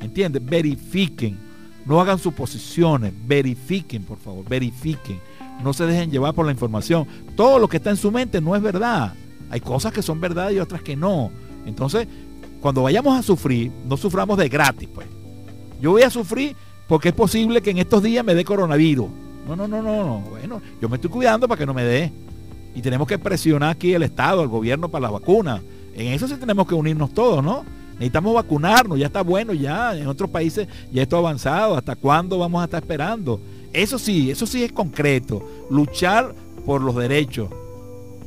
¿Entiendes? 0.00 0.44
Verifiquen, 0.44 1.38
no 1.86 2.00
hagan 2.00 2.18
suposiciones, 2.18 3.12
verifiquen, 3.26 4.02
por 4.04 4.18
favor, 4.18 4.44
verifiquen. 4.48 5.20
No 5.62 5.74
se 5.74 5.84
dejen 5.84 6.10
llevar 6.10 6.34
por 6.34 6.46
la 6.46 6.52
información. 6.52 7.06
Todo 7.36 7.58
lo 7.58 7.68
que 7.68 7.76
está 7.76 7.90
en 7.90 7.96
su 7.96 8.10
mente 8.10 8.40
no 8.40 8.56
es 8.56 8.62
verdad. 8.62 9.12
Hay 9.50 9.60
cosas 9.60 9.92
que 9.92 10.02
son 10.02 10.20
verdad 10.20 10.50
y 10.50 10.58
otras 10.58 10.82
que 10.82 10.96
no. 10.96 11.30
Entonces, 11.66 12.08
cuando 12.60 12.82
vayamos 12.82 13.18
a 13.18 13.22
sufrir, 13.22 13.70
no 13.86 13.96
suframos 13.96 14.38
de 14.38 14.48
gratis, 14.48 14.88
pues. 14.92 15.06
Yo 15.80 15.92
voy 15.92 16.02
a 16.02 16.10
sufrir 16.10 16.56
porque 16.88 17.08
es 17.10 17.14
posible 17.14 17.60
que 17.60 17.70
en 17.70 17.78
estos 17.78 18.02
días 18.02 18.24
me 18.24 18.34
dé 18.34 18.44
coronavirus. 18.44 19.08
No, 19.56 19.68
no, 19.68 19.68
no, 19.68 19.82
no, 19.82 20.04
no. 20.04 20.20
Bueno, 20.30 20.62
yo 20.80 20.88
me 20.88 20.96
estoy 20.96 21.10
cuidando 21.10 21.48
para 21.48 21.58
que 21.58 21.66
no 21.66 21.74
me 21.74 21.84
dé. 21.84 22.12
Y 22.74 22.82
tenemos 22.82 23.06
que 23.08 23.18
presionar 23.18 23.70
aquí 23.70 23.92
el 23.94 24.02
Estado, 24.04 24.42
el 24.42 24.48
gobierno 24.48 24.88
para 24.88 25.02
la 25.02 25.10
vacuna. 25.10 25.60
En 25.94 26.08
eso 26.12 26.28
sí 26.28 26.34
tenemos 26.36 26.66
que 26.68 26.74
unirnos 26.74 27.12
todos, 27.12 27.42
¿no? 27.42 27.64
Necesitamos 27.94 28.34
vacunarnos, 28.34 28.98
ya 28.98 29.06
está 29.06 29.22
bueno, 29.22 29.52
ya 29.52 29.96
en 29.96 30.06
otros 30.06 30.30
países 30.30 30.68
ya 30.92 31.02
esto 31.02 31.16
ha 31.16 31.18
avanzado. 31.18 31.76
¿Hasta 31.76 31.96
cuándo 31.96 32.38
vamos 32.38 32.62
a 32.62 32.64
estar 32.64 32.82
esperando? 32.82 33.40
Eso 33.72 33.98
sí, 33.98 34.30
eso 34.30 34.46
sí 34.46 34.62
es 34.64 34.72
concreto. 34.72 35.42
Luchar 35.70 36.34
por 36.64 36.80
los 36.80 36.94
derechos. 36.96 37.48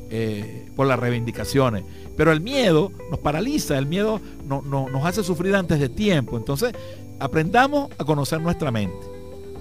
eh, 0.09 0.69
por 0.76 0.88
las 0.88 0.99
reivindicaciones. 0.99 1.84
Pero 2.15 2.32
el 2.32 2.41
miedo 2.41 2.91
nos 3.09 3.19
paraliza, 3.19 3.78
el 3.80 3.88
miedo 3.88 4.21
nos 4.47 5.05
hace 5.05 5.24
sufrir 5.24 5.55
antes 5.55 5.80
de 5.80 5.89
tiempo. 5.89 6.38
Entonces, 6.38 6.74
aprendamos 7.19 7.89
a 7.97 8.03
conocer 8.05 8.39
nuestra 8.41 8.71
mente. 8.71 8.95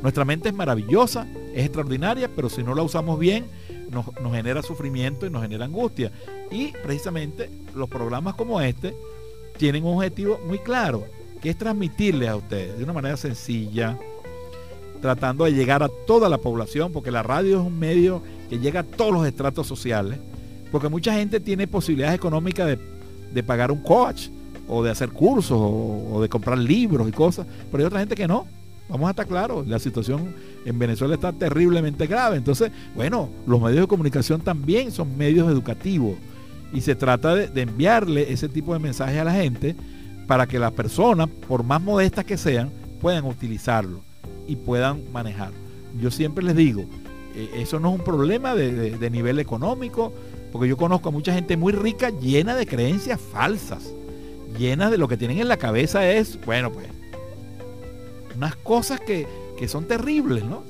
Nuestra 0.03 0.25
mente 0.27 0.49
es 0.51 0.55
maravillosa, 0.55 1.27
es 1.55 1.65
extraordinaria, 1.65 2.29
pero 2.35 2.49
si 2.49 2.63
no 2.63 2.75
la 2.75 2.83
usamos 2.83 3.19
bien, 3.19 3.47
nos, 3.91 4.07
nos 4.21 4.33
genera 4.33 4.63
sufrimiento 4.63 5.27
y 5.27 5.31
nos 5.31 5.43
genera 5.43 5.65
angustia. 5.65 6.11
Y 6.51 6.73
precisamente 6.83 7.51
los 7.75 7.89
programas 7.89 8.35
como 8.35 8.61
este 8.61 8.95
tienen 9.57 9.85
un 9.85 9.97
objetivo 9.97 10.41
muy 10.47 10.59
claro, 10.59 11.05
que 11.41 11.51
es 11.51 11.57
transmitirles 11.57 12.29
a 12.29 12.37
ustedes 12.37 12.79
de 12.79 12.85
una 12.85 12.93
manera 12.93 13.17
sencilla, 13.17 13.99
tratando 15.03 15.45
de 15.45 15.53
llegar 15.53 15.83
a 15.83 15.91
toda 16.07 16.29
la 16.29 16.39
población, 16.39 16.93
porque 16.93 17.11
la 17.11 17.23
radio 17.23 17.61
es 17.61 17.67
un 17.67 17.79
medio 17.79 18.23
que 18.49 18.59
llega 18.59 18.81
a 18.81 18.85
todos 18.85 19.13
los 19.13 19.27
estratos 19.27 19.67
sociales, 19.67 20.19
porque 20.71 20.89
mucha 20.89 21.13
gente 21.15 21.41
tiene 21.41 21.67
posibilidades 21.67 22.15
económicas 22.15 22.79
de, 23.33 23.43
pagar 23.43 23.73
un 23.73 23.83
coach, 23.83 24.29
o 24.69 24.83
de 24.83 24.91
hacer 24.91 25.11
cursos, 25.11 25.59
o, 25.61 26.21
de 26.23 26.29
comprar 26.29 26.57
libros 26.57 27.09
y 27.09 27.13
cosas, 27.13 27.47
pero 27.71 27.83
hay 27.83 27.87
otra 27.87 27.99
gente 27.99 28.15
que 28.15 28.29
no. 28.29 28.47
Vamos 28.89 29.09
a 29.09 29.11
estar 29.11 29.27
claros, 29.27 29.67
la 29.67 29.79
situación 29.79 30.35
en 30.65 30.79
Venezuela 30.79 31.15
está 31.15 31.33
terriblemente 31.33 32.07
grave. 32.07 32.37
Entonces, 32.37 32.71
bueno, 32.95 33.29
los 33.47 33.61
medios 33.61 33.83
de 33.83 33.87
comunicación 33.87 34.41
también 34.41 34.93
son 34.93 35.17
medios 35.17 35.51
educativos 35.51 36.17
y 36.73 36.81
se 36.81 36.95
trata 36.95 37.35
de, 37.35 37.49
de 37.49 37.63
enviarle 37.63 38.33
ese 38.33 38.49
tipo 38.49 38.73
de 38.73 38.79
mensajes 38.79 39.19
a 39.19 39.25
la 39.25 39.35
gente 39.35 39.77
para 40.27 40.47
que 40.47 40.59
las 40.59 40.73
personas, 40.73 41.29
por 41.49 41.65
más 41.65 41.83
modestas 41.83 42.25
que 42.25 42.37
sean, 42.37 42.71
puedan 43.01 43.25
utilizarlo 43.25 44.01
y 44.47 44.57
puedan 44.57 45.03
manejar. 45.13 45.51
Yo 46.01 46.11
siempre 46.11 46.45
les 46.45 46.57
digo, 46.57 46.87
eh, 47.35 47.51
eso 47.57 47.81
no 47.81 47.91
es 47.91 47.99
un 47.99 48.05
problema 48.05 48.55
de, 48.55 49.11
nivel 49.11 49.39
económico, 49.39 50.13
porque 50.51 50.69
yo 50.69 50.77
conozco 50.77 51.09
a 51.09 51.13
mucha 51.13 51.33
gente 51.35 51.57
muy 51.57 51.73
rica 51.73 52.11
llena 52.11 52.55
de 52.55 52.67
creencias 52.67 53.21
falsas, 53.21 53.93
llena 54.59 54.91
de 54.91 54.99
lo 54.99 55.09
que 55.09 55.17
tienen 55.17 55.39
en 55.39 55.49
la 55.49 55.57
cabeza 55.57 56.09
es, 56.11 56.39
bueno, 56.45 56.73
pues, 56.73 56.87
unas 58.37 58.57
cosas 58.57 59.01
que, 59.01 59.27
son 59.69 59.87
terribles, 59.87 60.45
¿no? 60.45 60.63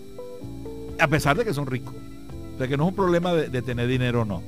A 0.99 1.09
pesar 1.09 1.37
de 1.37 1.45
que 1.45 1.55
son 1.55 1.67
ricos. 1.67 1.95
O 2.55 2.59
sea 2.59 2.69
que 2.69 2.77
no 2.77 2.85
es 2.85 2.91
un 2.91 2.97
problema 2.97 3.33
de, 3.33 3.49
de 3.49 3.63
tener 3.63 3.89
dinero 3.89 4.23
o 4.23 4.25
no. 4.25 4.43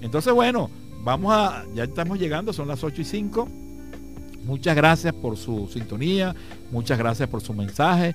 Entonces, 0.00 0.32
bueno, 0.32 0.70
vamos 1.04 1.32
a, 1.34 1.64
ya 1.74 1.84
estamos 1.84 2.18
llegando, 2.18 2.52
son 2.52 2.68
las 2.68 2.82
8 2.82 3.02
y 3.02 3.04
5. 3.04 3.48
Muchas 4.44 4.74
gracias 4.74 5.12
por 5.14 5.36
su 5.36 5.68
sintonía, 5.68 6.34
muchas 6.70 6.98
gracias 6.98 7.28
por 7.28 7.42
su 7.42 7.52
mensaje. 7.52 8.14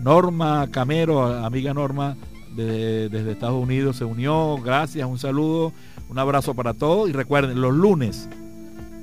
Norma 0.00 0.68
Camero, 0.70 1.24
amiga 1.24 1.74
Norma, 1.74 2.16
desde 2.54 3.32
Estados 3.32 3.62
Unidos 3.62 3.96
se 3.96 4.04
unió. 4.04 4.56
Gracias, 4.62 5.06
un 5.06 5.18
saludo, 5.18 5.72
un 6.08 6.18
abrazo 6.18 6.54
para 6.54 6.74
todos. 6.74 7.08
Y 7.08 7.12
recuerden, 7.12 7.60
los 7.60 7.74
lunes 7.74 8.28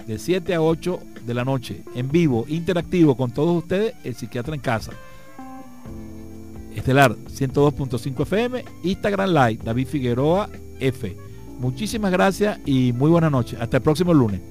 de 0.08 0.18
7 0.18 0.54
a 0.56 0.62
8 0.62 1.00
de 1.26 1.34
la 1.34 1.46
noche, 1.46 1.84
en 1.96 2.10
vivo, 2.10 2.46
interactivo 2.48 3.16
con 3.16 3.32
todos 3.32 3.64
ustedes, 3.64 3.94
el 4.04 4.16
psiquiatra 4.16 4.56
en 4.56 4.62
casa. 4.62 4.92
Estelar 6.76 7.16
102.5 7.16 8.22
FM, 8.24 8.66
Instagram 8.84 9.30
Live, 9.30 9.60
David 9.64 9.88
Figueroa 9.88 10.50
F. 10.80 11.16
Muchísimas 11.60 12.12
gracias 12.12 12.60
y 12.66 12.94
muy 12.94 13.10
buenas 13.10 13.32
noches. 13.32 13.60
Hasta 13.60 13.78
el 13.78 13.84
próximo 13.84 14.14
lunes. 14.14 14.42